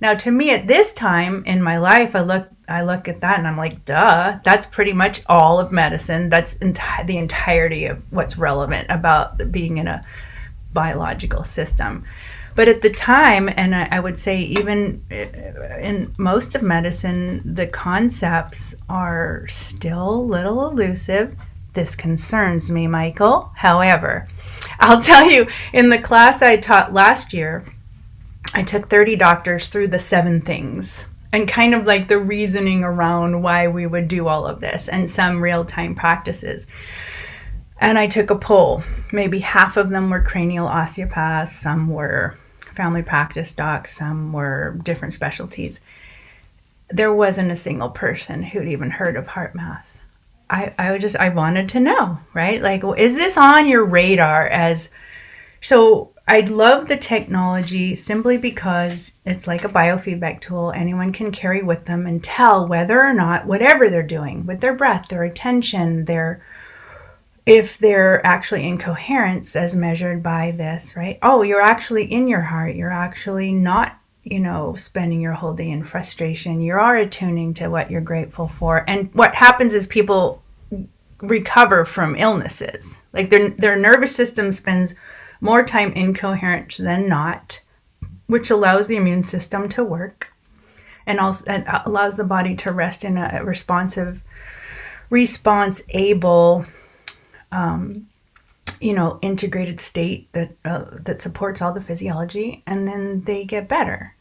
Now, 0.00 0.14
to 0.14 0.30
me, 0.30 0.50
at 0.50 0.66
this 0.66 0.92
time 0.92 1.42
in 1.46 1.62
my 1.62 1.78
life, 1.78 2.14
I 2.14 2.20
look 2.20 2.48
I 2.68 2.82
look 2.82 3.08
at 3.08 3.22
that 3.22 3.38
and 3.38 3.48
I'm 3.48 3.56
like, 3.56 3.84
duh, 3.86 4.38
that's 4.44 4.66
pretty 4.66 4.92
much 4.92 5.22
all 5.26 5.58
of 5.58 5.72
medicine. 5.72 6.28
That's 6.28 6.56
enti- 6.56 7.06
the 7.06 7.16
entirety 7.16 7.86
of 7.86 8.02
what's 8.12 8.36
relevant 8.36 8.88
about 8.90 9.50
being 9.50 9.78
in 9.78 9.88
a 9.88 10.04
biological 10.74 11.44
system. 11.44 12.04
But 12.54 12.68
at 12.68 12.82
the 12.82 12.90
time, 12.90 13.48
and 13.56 13.74
I, 13.74 13.88
I 13.92 14.00
would 14.00 14.18
say 14.18 14.42
even 14.42 15.02
uh, 15.10 15.78
in 15.78 16.12
most 16.18 16.54
of 16.54 16.62
medicine, 16.62 17.40
the 17.54 17.66
concepts 17.66 18.74
are 18.88 19.46
still 19.48 20.10
a 20.10 20.20
little 20.20 20.68
elusive. 20.68 21.36
This 21.78 21.94
concerns 21.94 22.72
me, 22.72 22.88
Michael. 22.88 23.52
However, 23.54 24.26
I'll 24.80 25.00
tell 25.12 25.30
you, 25.30 25.46
in 25.72 25.90
the 25.90 25.98
class 26.00 26.42
I 26.42 26.56
taught 26.56 26.92
last 26.92 27.32
year, 27.32 27.64
I 28.52 28.64
took 28.64 28.90
30 28.90 29.14
doctors 29.14 29.68
through 29.68 29.86
the 29.86 30.00
seven 30.00 30.40
things 30.40 31.04
and 31.32 31.46
kind 31.46 31.76
of 31.76 31.86
like 31.86 32.08
the 32.08 32.18
reasoning 32.18 32.82
around 32.82 33.42
why 33.42 33.68
we 33.68 33.86
would 33.86 34.08
do 34.08 34.26
all 34.26 34.44
of 34.44 34.58
this 34.58 34.88
and 34.88 35.08
some 35.08 35.40
real 35.40 35.64
time 35.64 35.94
practices. 35.94 36.66
And 37.80 37.96
I 37.96 38.08
took 38.08 38.30
a 38.30 38.34
poll. 38.34 38.82
Maybe 39.12 39.38
half 39.38 39.76
of 39.76 39.90
them 39.90 40.10
were 40.10 40.20
cranial 40.20 40.66
osteopaths, 40.66 41.54
some 41.54 41.86
were 41.86 42.36
family 42.74 43.04
practice 43.04 43.52
docs, 43.52 43.96
some 43.96 44.32
were 44.32 44.76
different 44.82 45.14
specialties. 45.14 45.80
There 46.90 47.14
wasn't 47.14 47.52
a 47.52 47.56
single 47.56 47.90
person 47.90 48.42
who'd 48.42 48.66
even 48.66 48.90
heard 48.90 49.14
of 49.14 49.28
heart 49.28 49.54
HeartMath. 49.54 49.97
I, 50.50 50.74
I 50.78 50.98
just 50.98 51.16
I 51.16 51.28
wanted 51.28 51.68
to 51.70 51.80
know, 51.80 52.18
right? 52.34 52.60
Like, 52.62 52.82
is 52.96 53.16
this 53.16 53.36
on 53.36 53.66
your 53.66 53.84
radar 53.84 54.46
as 54.46 54.90
so 55.60 56.12
I 56.26 56.40
love 56.40 56.88
the 56.88 56.96
technology 56.96 57.94
simply 57.94 58.36
because 58.36 59.12
it's 59.24 59.46
like 59.46 59.64
a 59.64 59.68
biofeedback 59.68 60.40
tool 60.40 60.72
anyone 60.72 61.10
can 61.10 61.32
carry 61.32 61.62
with 61.62 61.86
them 61.86 62.06
and 62.06 62.22
tell 62.22 62.68
whether 62.68 63.00
or 63.00 63.14
not 63.14 63.46
whatever 63.46 63.88
they're 63.88 64.02
doing 64.02 64.46
with 64.46 64.60
their 64.60 64.74
breath, 64.74 65.08
their 65.08 65.24
attention, 65.24 66.04
their 66.04 66.42
if 67.48 67.78
they're 67.78 68.24
actually 68.26 68.68
in 68.68 68.76
coherence 68.76 69.56
as 69.56 69.74
measured 69.74 70.22
by 70.22 70.50
this, 70.50 70.94
right? 70.94 71.18
Oh, 71.22 71.40
you're 71.40 71.62
actually 71.62 72.04
in 72.04 72.28
your 72.28 72.42
heart. 72.42 72.76
You're 72.76 72.92
actually 72.92 73.52
not, 73.52 73.97
you 74.30 74.40
know, 74.40 74.74
spending 74.74 75.20
your 75.20 75.32
whole 75.32 75.54
day 75.54 75.70
in 75.70 75.84
frustration. 75.84 76.60
You 76.60 76.74
are 76.74 76.96
attuning 76.96 77.54
to 77.54 77.68
what 77.68 77.90
you're 77.90 78.00
grateful 78.00 78.48
for. 78.48 78.84
And 78.88 79.12
what 79.14 79.34
happens 79.34 79.74
is 79.74 79.86
people 79.86 80.42
recover 81.20 81.84
from 81.84 82.16
illnesses. 82.16 83.02
Like 83.12 83.30
their 83.30 83.50
their 83.50 83.76
nervous 83.76 84.14
system 84.14 84.52
spends 84.52 84.94
more 85.40 85.64
time 85.64 85.92
incoherent 85.92 86.76
than 86.78 87.08
not, 87.08 87.60
which 88.26 88.50
allows 88.50 88.86
the 88.86 88.96
immune 88.96 89.22
system 89.22 89.68
to 89.70 89.84
work 89.84 90.32
and 91.06 91.18
also 91.18 91.44
and 91.48 91.64
allows 91.86 92.16
the 92.16 92.24
body 92.24 92.54
to 92.54 92.70
rest 92.70 93.04
in 93.04 93.16
a 93.16 93.42
responsive, 93.42 94.22
response 95.10 95.82
able, 95.88 96.66
um, 97.50 98.06
you 98.80 98.92
know, 98.92 99.18
integrated 99.22 99.80
state 99.80 100.30
that 100.32 100.52
uh, 100.64 100.84
that 100.92 101.22
supports 101.22 101.62
all 101.62 101.72
the 101.72 101.80
physiology, 101.80 102.62
and 102.66 102.86
then 102.86 103.22
they 103.22 103.44
get 103.44 103.68
better. 103.68 104.14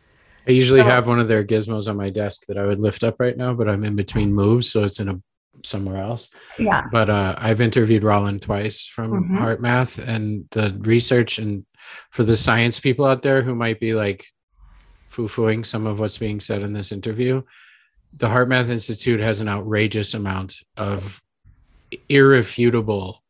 I 0.48 0.52
usually 0.52 0.80
so, 0.80 0.86
have 0.88 1.08
one 1.08 1.20
of 1.20 1.28
their 1.28 1.44
gizmos 1.44 1.90
on 1.90 1.98
my 1.98 2.10
desk 2.10 2.46
that 2.48 2.58
I 2.58 2.66
would 2.66 2.80
lift 2.80 3.04
up 3.04 3.20
right 3.20 3.36
now, 3.36 3.54
but 3.54 3.68
I'm 3.68 3.84
in 3.84 3.96
between 3.96 4.34
moves, 4.34 4.72
so 4.72 4.84
it's 4.84 5.00
in 5.00 5.10
a 5.10 5.22
somewhere 5.66 5.98
else. 5.98 6.30
Yeah. 6.58 6.84
But 6.92 7.10
uh, 7.10 7.36
I've 7.38 7.62
interviewed 7.62 8.04
Rollin 8.04 8.40
twice 8.40 8.86
from 8.86 9.12
mm-hmm. 9.12 9.38
HeartMath, 9.38 10.08
and 10.08 10.46
the 10.52 10.78
research 10.82 11.40
and 11.40 11.66
for 12.12 12.24
the 12.24 12.38
science 12.38 12.80
people 12.80 13.06
out 13.06 13.22
there 13.22 13.42
who 13.42 13.56
might 13.56 13.80
be 13.80 13.94
like 13.94 14.26
foo-fooing 15.08 15.66
some 15.66 15.88
of 15.88 16.00
what's 16.00 16.18
being 16.18 16.40
said 16.40 16.62
in 16.62 16.74
this 16.74 16.92
interview, 16.92 17.42
the 18.14 18.28
HeartMath 18.28 18.70
Institute 18.70 19.20
has 19.20 19.42
an 19.42 19.50
outrageous 19.50 20.14
amount 20.14 20.58
of 20.76 21.22
irrefutable 22.10 23.24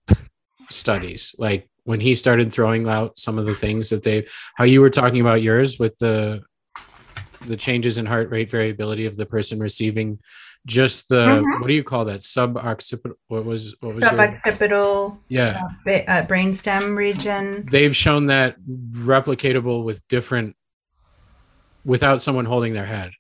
studies. 0.70 1.36
Like 1.38 1.70
when 1.84 2.00
he 2.00 2.16
started 2.16 2.52
throwing 2.52 2.88
out 2.88 3.18
some 3.18 3.38
of 3.38 3.46
the 3.46 3.56
things 3.56 3.90
that 3.90 4.04
they, 4.04 4.28
how 4.56 4.66
you 4.66 4.82
were 4.82 4.90
talking 4.90 5.22
about 5.22 5.42
yours 5.42 5.80
with 5.80 5.98
the 6.00 6.42
the 7.46 7.58
changes 7.58 7.98
in 7.98 8.06
heart 8.06 8.30
rate 8.30 8.50
variability 8.50 9.06
of 9.06 9.16
the 9.16 9.26
person 9.26 9.60
receiving 9.60 10.20
just 10.66 11.10
the 11.10 11.16
mm-hmm. 11.16 11.62
what 11.62 11.68
do 11.68 11.74
you 11.74 11.84
call 11.84 12.06
that? 12.06 12.20
Suboccipital 12.20 13.14
what 13.28 13.46
was 13.46 13.76
what 13.80 13.96
was 13.96 14.02
suboccipital 14.02 15.18
yeah. 15.30 15.62
uh, 15.88 15.92
uh, 15.92 16.26
brainstem 16.26 16.96
region. 16.96 17.68
They've 17.72 17.96
shown 17.96 18.28
that 18.28 18.58
replicatable 18.92 19.84
with 19.84 20.06
different 20.08 20.56
without 21.86 22.22
someone 22.22 22.46
holding 22.46 22.74
their 22.74 22.86
head 22.86 23.12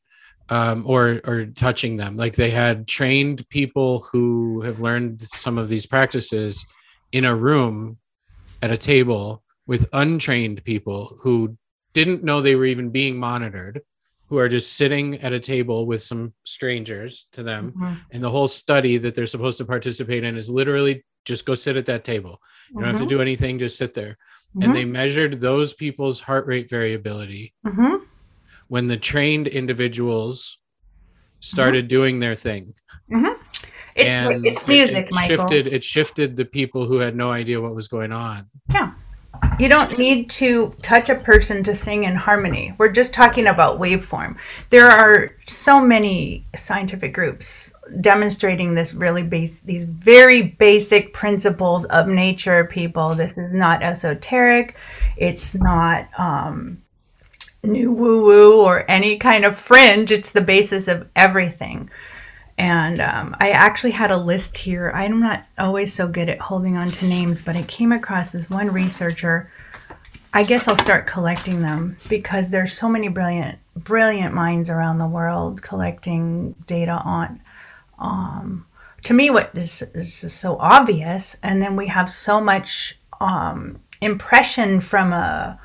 um, 0.49 0.84
or 0.86 1.22
or 1.26 1.45
touching 1.45 1.97
them. 1.97 2.18
Like 2.18 2.36
they 2.36 2.51
had 2.51 2.88
trained 2.88 3.47
people 3.49 4.07
who 4.11 4.61
have 4.61 4.82
learned 4.82 5.22
some 5.22 5.57
of 5.57 5.70
these 5.70 5.86
practices 5.86 6.65
in 7.11 7.24
a 7.24 7.36
room 7.36 7.97
at 8.61 8.72
a 8.72 8.78
table 8.78 9.43
with 9.65 9.88
untrained 9.93 10.63
people 10.63 11.18
who 11.22 11.57
didn't 11.93 12.24
know 12.24 12.41
they 12.41 12.55
were 12.55 12.65
even 12.65 12.89
being 12.89 13.18
monitored 13.18 13.82
who 14.28 14.38
are 14.38 14.49
just 14.49 14.73
sitting 14.73 15.15
at 15.21 15.34
a 15.34 15.39
table 15.39 15.86
with 15.86 16.03
some 16.03 16.34
strangers 16.43 17.28
to 17.32 17.43
them 17.43 17.71
mm-hmm. 17.71 17.93
and 18.11 18.23
the 18.23 18.30
whole 18.30 18.47
study 18.47 18.97
that 18.97 19.15
they're 19.15 19.25
supposed 19.25 19.57
to 19.57 19.65
participate 19.65 20.23
in 20.23 20.38
is 20.38 20.49
literally 20.49 21.03
just 21.25 21.45
go 21.45 21.55
sit 21.55 21.78
at 21.78 21.86
that 21.86 22.03
table 22.03 22.41
you 22.69 22.75
don't 22.75 22.84
mm-hmm. 22.84 22.88
have 22.89 22.97
to 22.97 23.03
mm-hmm. 23.03 23.17
do 23.17 23.21
anything 23.21 23.59
just 23.59 23.78
sit 23.78 23.93
there 23.93 24.17
mm-hmm. 24.55 24.63
and 24.63 24.75
they 24.75 24.86
measured 24.86 25.39
those 25.39 25.73
people's 25.73 26.21
heart 26.21 26.45
rate 26.45 26.69
variability 26.69 27.53
mm-hmm. 27.65 28.03
when 28.67 28.88
the 28.88 28.97
trained 28.97 29.47
individuals 29.47 30.57
started 31.39 31.86
mm-hmm. 31.86 31.89
doing 31.89 32.19
their 32.19 32.36
thing 32.36 32.73
it's, 33.95 34.61
it's 34.61 34.67
music 34.67 35.07
it, 35.11 35.15
it 35.15 35.28
shifted 35.28 35.67
it 35.67 35.84
shifted 35.84 36.36
the 36.36 36.45
people 36.45 36.86
who 36.86 36.97
had 36.97 37.15
no 37.15 37.32
idea 37.32 37.61
what 37.61 37.75
was 37.75 37.88
going 37.88 38.11
on 38.11 38.45
yeah 38.71 38.91
you 39.59 39.69
don't 39.69 39.97
need 39.97 40.29
to 40.31 40.69
touch 40.81 41.09
a 41.09 41.15
person 41.15 41.63
to 41.63 41.73
sing 41.73 42.03
in 42.03 42.15
harmony. 42.15 42.73
We're 42.77 42.91
just 42.91 43.13
talking 43.13 43.47
about 43.47 43.79
waveform. 43.79 44.38
There 44.69 44.88
are 44.88 45.35
so 45.47 45.79
many 45.79 46.45
scientific 46.55 47.13
groups 47.13 47.73
demonstrating 48.01 48.75
this 48.75 48.93
really 48.93 49.23
base 49.23 49.61
these 49.61 49.85
very 49.85 50.43
basic 50.43 51.13
principles 51.13 51.85
of 51.85 52.07
nature 52.07 52.65
people. 52.65 53.15
This 53.15 53.38
is 53.38 53.53
not 53.53 53.81
esoteric. 53.81 54.75
It's 55.17 55.55
not 55.55 56.07
um, 56.19 56.81
new 57.63 57.91
woo 57.91 58.25
woo 58.25 58.63
or 58.63 58.89
any 58.89 59.17
kind 59.17 59.45
of 59.45 59.57
fringe. 59.57 60.11
It's 60.11 60.31
the 60.31 60.41
basis 60.41 60.88
of 60.88 61.07
everything. 61.15 61.89
And 62.58 62.99
um, 63.01 63.36
I 63.39 63.51
actually 63.51 63.91
had 63.91 64.10
a 64.10 64.18
list 64.18 64.58
here. 64.58 64.91
I'm 64.95 65.20
not 65.20 65.47
always 65.60 65.93
so 65.93 66.08
good 66.08 66.28
at 66.28 66.39
holding 66.39 66.76
on 66.76 66.89
to 66.91 67.08
names, 67.08 67.41
but 67.41 67.55
I 67.55 67.62
came 67.64 67.91
across 67.91 68.32
this 68.32 68.49
one 68.49 68.72
researcher. 68.72 69.51
I 70.34 70.43
guess 70.43 70.68
I'll 70.68 70.76
start 70.76 71.08
collecting 71.08 71.62
them 71.62 71.97
because 72.10 72.49
there's 72.49 72.74
so 72.74 72.89
many 72.89 73.10
brilliant, 73.10 73.60
brilliant 73.76 74.34
minds 74.34 74.70
around 74.70 74.97
the 74.97 75.08
world 75.08 75.62
collecting 75.62 76.55
data 76.66 76.93
on. 77.03 77.41
Um, 77.99 78.66
to 79.03 79.14
me, 79.14 79.30
what 79.30 79.51
is, 79.53 79.84
is 79.93 80.34
so 80.34 80.58
obvious, 80.60 81.38
and 81.43 81.62
then 81.62 81.76
we 81.76 81.88
have 81.88 82.12
so 82.12 82.41
much 82.41 82.97
um, 83.22 83.80
impression 84.01 84.80
from 84.80 85.14
a 85.14 85.60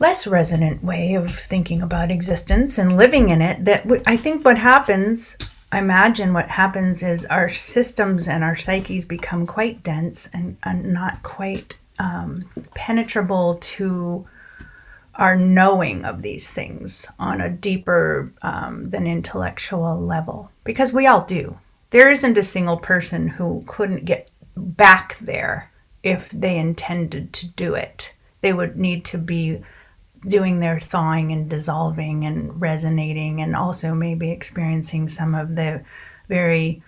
less 0.00 0.26
resonant 0.26 0.82
way 0.82 1.14
of 1.14 1.34
thinking 1.34 1.80
about 1.82 2.10
existence 2.10 2.78
and 2.78 2.96
living 2.96 3.28
in 3.28 3.40
it 3.40 3.64
that 3.64 3.86
I 4.06 4.16
think 4.16 4.44
what 4.44 4.58
happens 4.58 5.36
Imagine 5.74 6.32
what 6.32 6.48
happens 6.48 7.02
is 7.02 7.26
our 7.26 7.50
systems 7.50 8.28
and 8.28 8.44
our 8.44 8.56
psyches 8.56 9.04
become 9.04 9.46
quite 9.46 9.82
dense 9.82 10.28
and, 10.32 10.56
and 10.62 10.92
not 10.92 11.22
quite 11.22 11.76
um, 11.98 12.48
penetrable 12.74 13.56
to 13.56 14.26
our 15.16 15.36
knowing 15.36 16.04
of 16.04 16.22
these 16.22 16.50
things 16.52 17.08
on 17.18 17.40
a 17.40 17.50
deeper 17.50 18.32
um, 18.42 18.90
than 18.90 19.06
intellectual 19.06 20.00
level 20.00 20.50
because 20.64 20.92
we 20.92 21.06
all 21.06 21.24
do. 21.24 21.58
There 21.90 22.10
isn't 22.10 22.38
a 22.38 22.42
single 22.42 22.76
person 22.76 23.28
who 23.28 23.64
couldn't 23.66 24.04
get 24.04 24.30
back 24.56 25.18
there 25.18 25.70
if 26.02 26.28
they 26.30 26.56
intended 26.56 27.32
to 27.32 27.46
do 27.46 27.74
it. 27.74 28.14
They 28.40 28.52
would 28.52 28.76
need 28.76 29.04
to 29.06 29.18
be 29.18 29.62
doing 30.26 30.60
their 30.60 30.80
thawing 30.80 31.32
and 31.32 31.48
dissolving 31.48 32.24
and 32.24 32.60
resonating 32.60 33.40
and 33.40 33.54
also 33.54 33.94
maybe 33.94 34.30
experiencing 34.30 35.08
some 35.08 35.34
of 35.34 35.56
the 35.56 35.82
very 36.28 36.82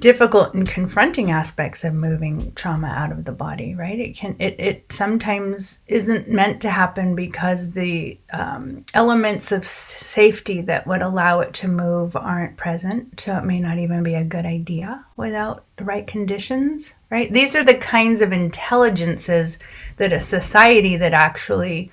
difficult 0.00 0.52
and 0.52 0.68
confronting 0.68 1.30
aspects 1.30 1.84
of 1.84 1.94
moving 1.94 2.52
trauma 2.54 2.88
out 2.88 3.12
of 3.12 3.24
the 3.24 3.32
body 3.32 3.74
right? 3.74 4.00
It 4.00 4.16
can 4.16 4.34
it, 4.40 4.56
it 4.58 4.92
sometimes 4.92 5.80
isn't 5.86 6.28
meant 6.28 6.60
to 6.62 6.70
happen 6.70 7.14
because 7.14 7.70
the 7.70 8.18
um, 8.32 8.84
elements 8.94 9.52
of 9.52 9.64
safety 9.64 10.60
that 10.62 10.86
would 10.88 11.02
allow 11.02 11.38
it 11.40 11.54
to 11.54 11.68
move 11.68 12.16
aren't 12.16 12.56
present. 12.56 13.20
So 13.20 13.36
it 13.38 13.44
may 13.44 13.60
not 13.60 13.78
even 13.78 14.02
be 14.02 14.14
a 14.14 14.24
good 14.24 14.44
idea 14.44 15.04
without 15.16 15.64
the 15.76 15.84
right 15.84 16.06
conditions 16.06 16.94
right? 17.12 17.30
These 17.30 17.54
are 17.54 17.62
the 17.62 17.74
kinds 17.74 18.22
of 18.22 18.32
intelligences 18.32 19.58
that 19.98 20.14
a 20.14 20.18
society 20.18 20.96
that 20.96 21.12
actually 21.12 21.92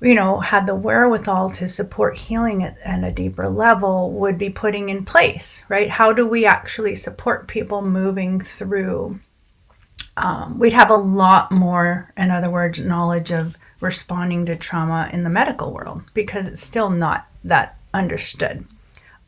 you 0.00 0.14
know, 0.14 0.40
had 0.40 0.66
the 0.66 0.74
wherewithal 0.74 1.50
to 1.50 1.68
support 1.68 2.16
healing 2.16 2.62
at, 2.62 2.78
at, 2.84 3.04
a 3.04 3.12
deeper 3.12 3.48
level 3.48 4.12
would 4.12 4.38
be 4.38 4.48
putting 4.48 4.88
in 4.88 5.04
place, 5.04 5.62
right? 5.68 5.90
How 5.90 6.12
do 6.12 6.26
we 6.26 6.46
actually 6.46 6.94
support 6.94 7.48
people 7.48 7.82
moving 7.82 8.40
through? 8.40 9.20
Um, 10.16 10.58
we'd 10.58 10.72
have 10.72 10.90
a 10.90 10.96
lot 10.96 11.52
more, 11.52 12.12
in 12.16 12.30
other 12.30 12.50
words, 12.50 12.80
knowledge 12.80 13.30
of 13.30 13.56
responding 13.80 14.46
to 14.46 14.56
trauma 14.56 15.10
in 15.12 15.22
the 15.22 15.30
medical 15.30 15.72
world 15.72 16.02
because 16.14 16.46
it's 16.46 16.62
still 16.62 16.90
not 16.90 17.26
that 17.44 17.76
understood, 17.92 18.66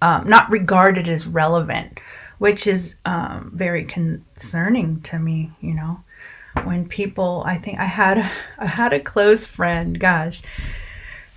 um, 0.01 0.29
not 0.29 0.51
regarded 0.51 1.07
as 1.07 1.27
relevant, 1.27 2.01
which 2.39 2.67
is 2.67 2.99
um, 3.05 3.51
very 3.55 3.85
concerning 3.85 5.01
to 5.03 5.19
me, 5.19 5.51
you 5.61 5.75
know 5.75 6.03
when 6.67 6.87
people 6.87 7.43
i 7.47 7.57
think 7.57 7.79
i 7.79 7.85
had 7.85 8.19
i 8.59 8.67
had 8.67 8.93
a 8.93 9.01
close 9.01 9.47
friend 9.47 9.99
gosh 9.99 10.41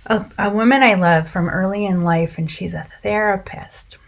a, 0.06 0.24
a 0.38 0.50
woman 0.50 0.82
i 0.82 0.94
love 0.94 1.28
from 1.28 1.48
early 1.48 1.84
in 1.84 2.04
life 2.04 2.38
and 2.38 2.50
she's 2.50 2.74
a 2.74 2.86
therapist. 3.02 3.98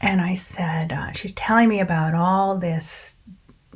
And 0.00 0.20
i 0.20 0.34
said 0.34 0.92
uh, 0.92 1.12
she's 1.12 1.32
telling 1.32 1.68
me 1.68 1.80
about 1.80 2.14
all 2.14 2.56
this 2.56 3.16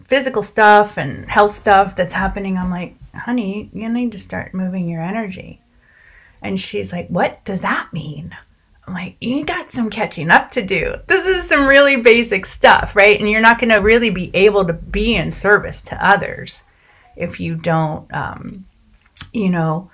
physical 0.04 0.42
stuff 0.42 0.98
and 0.98 1.28
health 1.28 1.52
stuff 1.52 1.96
that's 1.96 2.12
happening. 2.12 2.56
I'm 2.56 2.70
like 2.70 2.96
honey 3.12 3.70
you 3.72 3.88
need 3.88 4.12
to 4.12 4.18
start 4.18 4.54
moving 4.54 4.88
your 4.88 5.02
energy. 5.02 5.60
And 6.42 6.60
she's 6.60 6.92
like 6.92 7.08
what 7.08 7.44
does 7.44 7.62
that 7.62 7.92
mean? 7.92 8.36
I'm 8.86 8.94
like, 8.94 9.16
you 9.20 9.44
got 9.44 9.72
some 9.72 9.90
catching 9.90 10.30
up 10.30 10.52
to 10.52 10.62
do. 10.62 10.94
This 11.08 11.26
is 11.26 11.48
some 11.48 11.66
really 11.66 11.96
basic 11.96 12.46
stuff, 12.46 12.94
right? 12.94 13.18
And 13.18 13.28
you're 13.28 13.40
not 13.40 13.58
going 13.58 13.70
to 13.70 13.78
really 13.78 14.10
be 14.10 14.30
able 14.32 14.64
to 14.64 14.72
be 14.72 15.16
in 15.16 15.30
service 15.30 15.82
to 15.82 16.06
others 16.06 16.62
if 17.16 17.40
you 17.40 17.56
don't, 17.56 18.12
um, 18.14 18.66
you 19.32 19.50
know, 19.50 19.90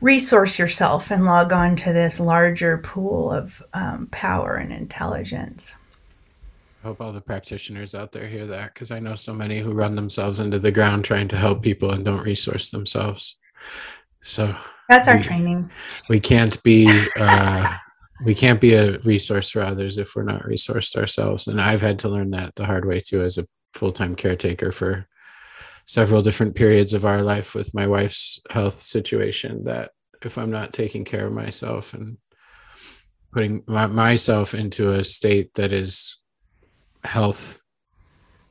resource 0.00 0.58
yourself 0.58 1.10
and 1.10 1.24
log 1.24 1.52
on 1.52 1.76
to 1.76 1.92
this 1.92 2.20
larger 2.20 2.78
pool 2.78 3.32
of 3.32 3.62
um, 3.72 4.06
power 4.08 4.56
and 4.56 4.72
intelligence. 4.72 5.74
I 6.82 6.88
hope 6.88 7.00
all 7.00 7.12
the 7.12 7.20
practitioners 7.20 7.94
out 7.94 8.12
there 8.12 8.28
hear 8.28 8.46
that 8.46 8.74
because 8.74 8.90
I 8.90 9.00
know 9.00 9.14
so 9.14 9.32
many 9.32 9.60
who 9.60 9.72
run 9.72 9.94
themselves 9.94 10.40
into 10.40 10.58
the 10.58 10.70
ground 10.70 11.04
trying 11.04 11.28
to 11.28 11.36
help 11.36 11.62
people 11.62 11.92
and 11.92 12.04
don't 12.04 12.22
resource 12.22 12.70
themselves. 12.70 13.36
So 14.20 14.54
that's 14.90 15.08
our 15.08 15.16
we, 15.16 15.22
training. 15.22 15.70
We 16.10 16.20
can't 16.20 16.62
be 16.62 17.06
uh, 17.16 17.74
we 18.24 18.34
can't 18.34 18.60
be 18.60 18.74
a 18.74 18.98
resource 18.98 19.48
for 19.48 19.62
others 19.62 19.96
if 19.96 20.14
we're 20.14 20.24
not 20.24 20.42
resourced 20.42 20.96
ourselves. 20.96 21.46
And 21.46 21.60
I've 21.60 21.80
had 21.80 21.98
to 22.00 22.08
learn 22.08 22.30
that 22.32 22.54
the 22.54 22.66
hard 22.66 22.84
way 22.84 23.00
too 23.00 23.22
as 23.22 23.38
a 23.38 23.46
full 23.72 23.92
time 23.92 24.14
caretaker 24.14 24.70
for 24.70 25.06
several 25.86 26.22
different 26.22 26.54
periods 26.54 26.92
of 26.92 27.04
our 27.04 27.22
life 27.22 27.54
with 27.54 27.74
my 27.74 27.86
wife's 27.86 28.40
health 28.50 28.80
situation 28.80 29.64
that 29.64 29.90
if 30.22 30.38
I'm 30.38 30.50
not 30.50 30.72
taking 30.72 31.04
care 31.04 31.26
of 31.26 31.32
myself 31.32 31.94
and 31.94 32.16
putting 33.32 33.62
my, 33.66 33.86
myself 33.86 34.54
into 34.54 34.92
a 34.92 35.04
state 35.04 35.52
that 35.54 35.72
is 35.72 36.18
health 37.04 37.60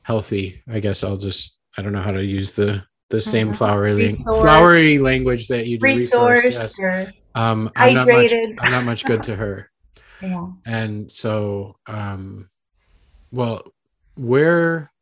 healthy, 0.02 0.62
I 0.70 0.80
guess 0.80 1.02
I'll 1.02 1.16
just 1.16 1.58
I 1.76 1.82
don't 1.82 1.92
know 1.92 2.02
how 2.02 2.12
to 2.12 2.24
use 2.24 2.52
the 2.52 2.84
the 3.10 3.20
same 3.20 3.52
flowery 3.52 4.14
flowery 4.14 4.98
language 4.98 5.48
that 5.48 5.66
you 5.66 5.78
do 5.78 5.84
resource, 5.84 6.42
resource 6.42 6.78
yes. 6.80 7.12
um 7.34 7.70
I'm 7.76 7.94
not 7.94 8.08
much 8.08 8.32
I'm 8.32 8.70
not 8.70 8.84
much 8.84 9.04
good 9.04 9.22
to 9.24 9.36
her. 9.36 9.70
yeah. 10.22 10.46
And 10.64 11.10
so 11.10 11.76
um 11.86 12.48
well 13.30 13.62
where 14.16 14.92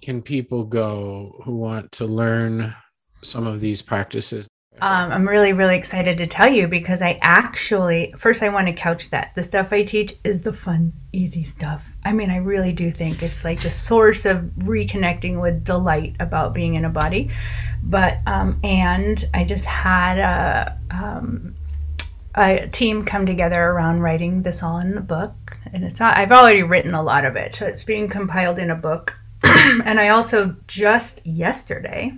can 0.00 0.22
people 0.22 0.64
go 0.64 1.40
who 1.44 1.56
want 1.56 1.92
to 1.92 2.04
learn 2.04 2.74
some 3.22 3.46
of 3.46 3.60
these 3.60 3.82
practices? 3.82 4.48
Um, 4.80 5.10
I'm 5.10 5.28
really, 5.28 5.52
really 5.52 5.76
excited 5.76 6.18
to 6.18 6.26
tell 6.26 6.48
you 6.48 6.68
because 6.68 7.02
I 7.02 7.18
actually, 7.20 8.14
first, 8.16 8.42
I 8.42 8.48
want 8.48 8.68
to 8.68 8.72
couch 8.72 9.10
that. 9.10 9.34
The 9.34 9.42
stuff 9.42 9.72
I 9.72 9.82
teach 9.82 10.14
is 10.22 10.42
the 10.42 10.52
fun, 10.52 10.92
easy 11.12 11.42
stuff. 11.42 11.84
I 12.04 12.12
mean, 12.12 12.30
I 12.30 12.36
really 12.36 12.72
do 12.72 12.90
think 12.92 13.22
it's 13.22 13.44
like 13.44 13.60
the 13.60 13.72
source 13.72 14.24
of 14.24 14.38
reconnecting 14.58 15.40
with 15.40 15.64
delight 15.64 16.14
about 16.20 16.54
being 16.54 16.76
in 16.76 16.84
a 16.84 16.90
body. 16.90 17.30
But, 17.82 18.18
um, 18.26 18.60
and 18.62 19.28
I 19.34 19.44
just 19.44 19.64
had 19.64 20.18
a, 20.18 20.78
um, 20.90 21.56
a 22.36 22.68
team 22.68 23.04
come 23.04 23.26
together 23.26 23.60
around 23.60 24.00
writing 24.00 24.42
this 24.42 24.62
all 24.62 24.78
in 24.78 24.94
the 24.94 25.00
book. 25.00 25.58
And 25.72 25.84
it's 25.84 26.00
I've 26.00 26.30
already 26.30 26.62
written 26.62 26.94
a 26.94 27.02
lot 27.02 27.24
of 27.24 27.34
it. 27.34 27.56
So 27.56 27.66
it's 27.66 27.82
being 27.82 28.08
compiled 28.08 28.60
in 28.60 28.70
a 28.70 28.76
book 28.76 29.17
and 29.44 30.00
I 30.00 30.08
also 30.08 30.56
just 30.66 31.24
yesterday 31.26 32.12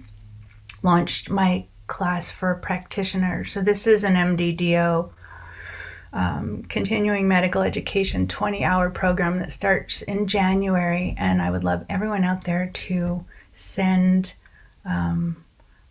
launched 0.83 1.31
my 1.31 1.66
class 1.87 2.31
for 2.31 2.55
practitioners. 2.57 3.53
So 3.53 3.61
this 3.61 3.87
is 3.87 4.05
an 4.05 4.14
MDDO 4.14 5.11
um, 6.12 6.64
continuing 6.64 7.29
medical 7.29 7.62
education 7.62 8.27
20 8.27 8.64
hour 8.64 8.91
program 8.91 9.39
that 9.39 9.53
starts 9.53 10.03
in 10.03 10.27
January. 10.27 11.14
And 11.18 11.41
I 11.41 11.51
would 11.51 11.64
love 11.64 11.85
everyone 11.89 12.25
out 12.25 12.45
there 12.45 12.71
to 12.73 13.25
send, 13.53 14.35
um, 14.85 15.45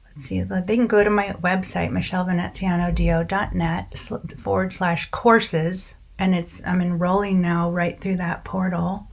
let's 0.06 0.24
see, 0.24 0.42
they 0.42 0.76
can 0.76 0.88
go 0.88 1.04
to 1.04 1.10
my 1.10 1.30
website, 1.42 1.92
michellevenezianodo.net 1.92 4.40
forward 4.40 4.74
slash 4.74 5.10
courses. 5.12 5.96
And 6.18 6.36
it's, 6.36 6.62
I'm 6.66 6.82
enrolling 6.82 7.42
now 7.42 7.72
right 7.72 8.00
through 8.00 8.18
that 8.18 8.44
portal. 8.44 9.08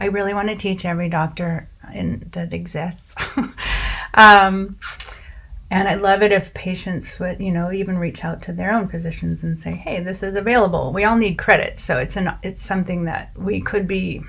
I 0.00 0.06
really 0.06 0.34
want 0.34 0.48
to 0.48 0.56
teach 0.56 0.84
every 0.84 1.08
doctor 1.08 1.68
in, 1.92 2.28
that 2.32 2.52
exists. 2.52 3.14
um, 4.14 4.78
and 5.70 5.86
I 5.86 5.94
love 5.94 6.22
it 6.22 6.32
if 6.32 6.54
patients 6.54 7.18
would, 7.18 7.40
you 7.40 7.52
know, 7.52 7.72
even 7.72 7.98
reach 7.98 8.24
out 8.24 8.40
to 8.42 8.52
their 8.52 8.72
own 8.72 8.88
physicians 8.88 9.42
and 9.42 9.60
say, 9.60 9.72
"Hey, 9.72 10.00
this 10.00 10.22
is 10.22 10.34
available. 10.34 10.92
We 10.92 11.04
all 11.04 11.16
need 11.16 11.36
credits, 11.36 11.82
so 11.82 11.98
it's 11.98 12.16
an 12.16 12.32
it's 12.42 12.62
something 12.62 13.04
that 13.04 13.32
we 13.36 13.60
could 13.60 13.86
be." 13.86 14.22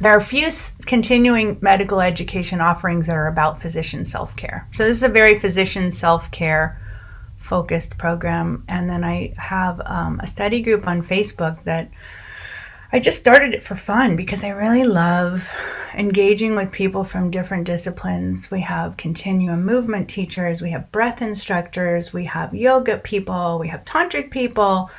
There 0.00 0.12
are 0.12 0.18
a 0.18 0.22
few 0.22 0.48
continuing 0.86 1.58
medical 1.60 2.00
education 2.00 2.60
offerings 2.60 3.06
that 3.06 3.16
are 3.16 3.26
about 3.26 3.60
physician 3.60 4.04
self 4.04 4.36
care. 4.36 4.68
So 4.72 4.84
this 4.84 4.98
is 4.98 5.02
a 5.02 5.08
very 5.08 5.38
physician 5.38 5.90
self 5.90 6.30
care 6.30 6.78
focused 7.38 7.96
program, 7.96 8.62
and 8.68 8.88
then 8.88 9.02
I 9.02 9.32
have 9.38 9.80
um, 9.86 10.20
a 10.20 10.26
study 10.26 10.60
group 10.60 10.86
on 10.86 11.02
Facebook 11.02 11.62
that 11.64 11.90
I 12.92 12.98
just 12.98 13.18
started 13.18 13.54
it 13.54 13.62
for 13.62 13.76
fun 13.76 14.16
because 14.16 14.42
I 14.42 14.48
really 14.48 14.82
love 14.82 15.48
engaging 15.94 16.56
with 16.56 16.72
people 16.72 17.04
from 17.04 17.30
different 17.30 17.64
disciplines. 17.64 18.50
We 18.50 18.60
have 18.62 18.96
continuum 18.96 19.64
movement 19.64 20.08
teachers, 20.08 20.60
we 20.60 20.72
have 20.72 20.90
breath 20.90 21.22
instructors, 21.22 22.12
we 22.12 22.24
have 22.24 22.52
yoga 22.52 22.98
people, 22.98 23.60
we 23.60 23.68
have 23.68 23.84
tantric 23.84 24.32
people, 24.32 24.90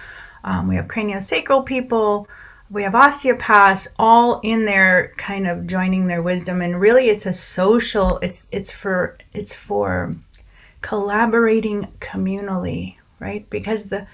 um, 0.46 0.70
we 0.70 0.76
have 0.78 0.88
craniosacral 0.88 1.66
people, 1.66 2.30
we 2.70 2.84
have 2.84 2.96
osteopaths, 2.96 3.90
all 4.00 4.40
in 4.42 4.64
there, 4.64 5.12
kind 5.18 5.46
of 5.46 5.68
joining 5.68 6.08
their 6.08 6.22
wisdom. 6.22 6.62
And 6.62 6.80
really, 6.80 7.10
it's 7.10 7.26
a 7.26 7.34
social. 7.34 8.20
It's 8.20 8.48
it's 8.54 8.72
for 8.72 9.18
it's 9.34 9.54
for 9.54 10.16
collaborating 10.80 11.90
communally, 12.00 12.96
right? 13.20 13.50
Because 13.50 13.90
the 13.90 14.08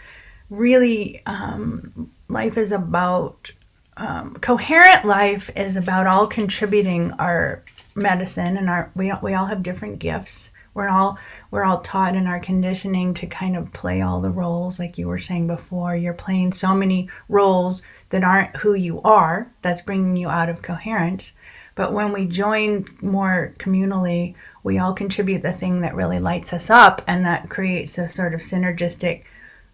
really 0.50 1.22
um, 1.28 2.10
life 2.28 2.58
is 2.58 2.72
about 2.72 3.52
um, 3.98 4.36
coherent 4.36 5.06
life 5.06 5.50
is 5.56 5.76
about 5.76 6.08
all 6.08 6.28
contributing 6.28 7.12
our 7.14 7.64
medicine 7.96 8.58
and 8.58 8.70
our 8.70 8.92
we, 8.96 9.12
we 9.22 9.34
all 9.34 9.46
have 9.46 9.64
different 9.64 10.00
gifts. 10.00 10.52
We're 10.74 10.90
all 10.90 11.18
we're 11.50 11.64
all 11.64 11.82
taught 11.82 12.16
in 12.16 12.28
our 12.28 12.40
conditioning 12.40 13.16
to 13.16 13.26
kind 13.26 13.58
of 13.58 13.74
play 13.74 14.02
all 14.02 14.22
the 14.22 14.30
roles 14.30 14.80
like 14.80 14.98
you 14.98 15.08
were 15.08 15.18
saying 15.18 15.48
before. 15.48 15.96
You're 15.96 16.14
playing 16.14 16.54
so 16.54 16.76
many 16.76 17.10
roles 17.28 17.82
that 18.10 18.24
aren't 18.24 18.56
who 18.58 18.76
you 18.76 19.02
are 19.02 19.52
that's 19.64 19.82
bringing 19.82 20.16
you 20.16 20.30
out 20.30 20.50
of 20.50 20.62
coherence. 20.62 21.34
But 21.74 21.94
when 21.94 22.12
we 22.14 22.26
join 22.26 22.86
more 23.02 23.54
communally 23.58 24.36
we 24.68 24.80
all 24.80 24.92
contribute 24.92 25.42
the 25.44 25.54
thing 25.54 25.80
that 25.80 25.96
really 25.96 26.20
lights 26.20 26.52
us 26.52 26.70
up 26.70 27.02
and 27.08 27.26
that 27.26 27.50
creates 27.50 27.98
a 27.98 28.10
sort 28.10 28.34
of 28.34 28.42
synergistic 28.42 29.24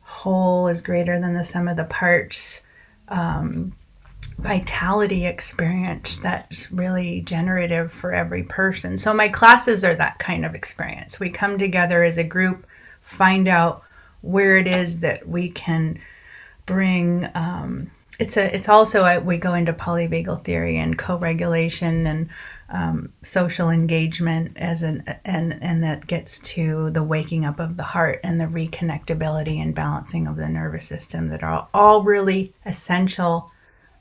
whole 0.02 0.68
is 0.68 0.84
greater 0.84 1.20
than 1.20 1.34
the 1.34 1.44
sum 1.44 1.68
of 1.68 1.78
the 1.78 1.84
parts 1.86 2.62
um, 3.08 3.74
vitality 4.38 5.26
experience 5.26 6.18
that's 6.18 6.72
really 6.72 7.22
generative 7.22 7.92
for 7.92 8.14
every 8.14 8.44
person. 8.44 8.98
So 8.98 9.14
my 9.14 9.30
classes 9.30 9.84
are 9.84 9.96
that 9.96 10.20
kind 10.20 10.46
of 10.46 10.56
experience. 10.56 11.20
We 11.20 11.30
come 11.30 11.58
together 11.58 12.04
as 12.04 12.18
a 12.18 12.24
group, 12.24 12.66
find 13.02 13.48
out 13.48 13.84
where 14.22 14.58
it 14.58 14.68
is 14.68 15.02
that 15.02 15.28
we 15.28 15.50
can 15.50 16.00
bring 16.66 17.30
um, 17.36 17.92
it's 18.20 18.38
a 18.38 18.56
it's 18.56 18.70
also 18.70 19.04
a, 19.06 19.20
we 19.20 19.38
go 19.38 19.54
into 19.54 19.74
polyvagal 19.74 20.44
theory 20.44 20.78
and 20.78 20.98
co-regulation 20.98 22.08
and 22.08 22.30
um, 22.70 23.12
social 23.22 23.70
engagement 23.70 24.56
as 24.58 24.84
an 24.84 25.04
and 25.26 25.58
and 25.62 25.84
that 25.84 26.08
gets 26.08 26.40
to 26.40 26.90
the 26.92 27.04
waking 27.04 27.46
up 27.46 27.60
of 27.60 27.78
the 27.78 27.84
heart 27.84 28.20
and 28.24 28.40
the 28.40 28.46
reconnectability 28.46 29.58
and 29.58 29.76
balancing 29.76 30.28
of 30.28 30.38
the 30.38 30.50
nervous 30.50 30.88
system 30.88 31.30
that 31.30 31.44
are 31.44 31.68
all 31.74 32.04
really 32.04 32.54
essential 32.66 33.52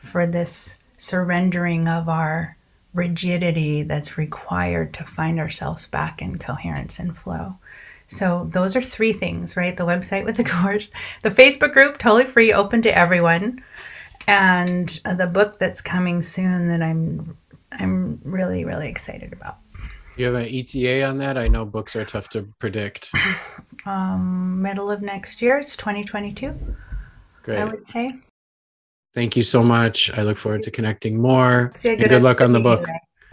for 0.02 0.26
this 0.26 0.78
surrendering 0.96 1.88
of 1.88 2.08
our 2.08 2.56
rigidity 2.94 3.82
that's 3.82 4.18
required 4.18 4.92
to 4.94 5.04
find 5.04 5.40
ourselves 5.40 5.86
back 5.86 6.20
in 6.20 6.38
coherence 6.38 6.98
and 6.98 7.16
flow. 7.16 7.56
So 8.08 8.48
those 8.52 8.76
are 8.76 8.82
three 8.82 9.12
things, 9.12 9.56
right? 9.56 9.76
The 9.76 9.86
website 9.86 10.24
with 10.24 10.36
the 10.36 10.44
course, 10.62 10.90
the 11.22 11.30
Facebook 11.30 11.72
group, 11.72 11.98
totally 11.98 12.24
free, 12.24 12.52
open 12.52 12.82
to 12.82 12.96
everyone, 12.96 13.64
and 14.26 14.88
the 15.16 15.26
book 15.26 15.58
that's 15.58 15.80
coming 15.80 16.22
soon 16.22 16.68
that 16.68 16.82
I'm 16.82 17.36
I'm 17.72 18.20
really 18.22 18.64
really 18.66 18.88
excited 18.88 19.32
about. 19.32 19.56
You 20.16 20.26
have 20.26 20.34
an 20.34 20.46
ETA 20.46 21.04
on 21.04 21.16
that? 21.18 21.38
I 21.38 21.48
know 21.48 21.64
books 21.64 21.96
are 21.96 22.04
tough 22.04 22.28
to 22.30 22.42
predict. 22.58 23.10
Um, 23.86 24.60
middle 24.60 24.90
of 24.90 25.00
next 25.00 25.40
year, 25.40 25.58
it's 25.58 25.74
2022. 25.74 26.54
Great. 27.42 27.58
I 27.58 27.64
would 27.64 27.86
say. 27.86 28.20
Thank 29.14 29.36
you 29.36 29.42
so 29.42 29.62
much. 29.62 30.10
I 30.10 30.22
look 30.22 30.38
forward 30.38 30.62
to 30.62 30.70
connecting 30.70 31.20
more. 31.20 31.72
and 31.84 32.08
good 32.08 32.22
luck 32.22 32.40
on 32.40 32.52
the 32.52 32.60
book. 32.60 32.86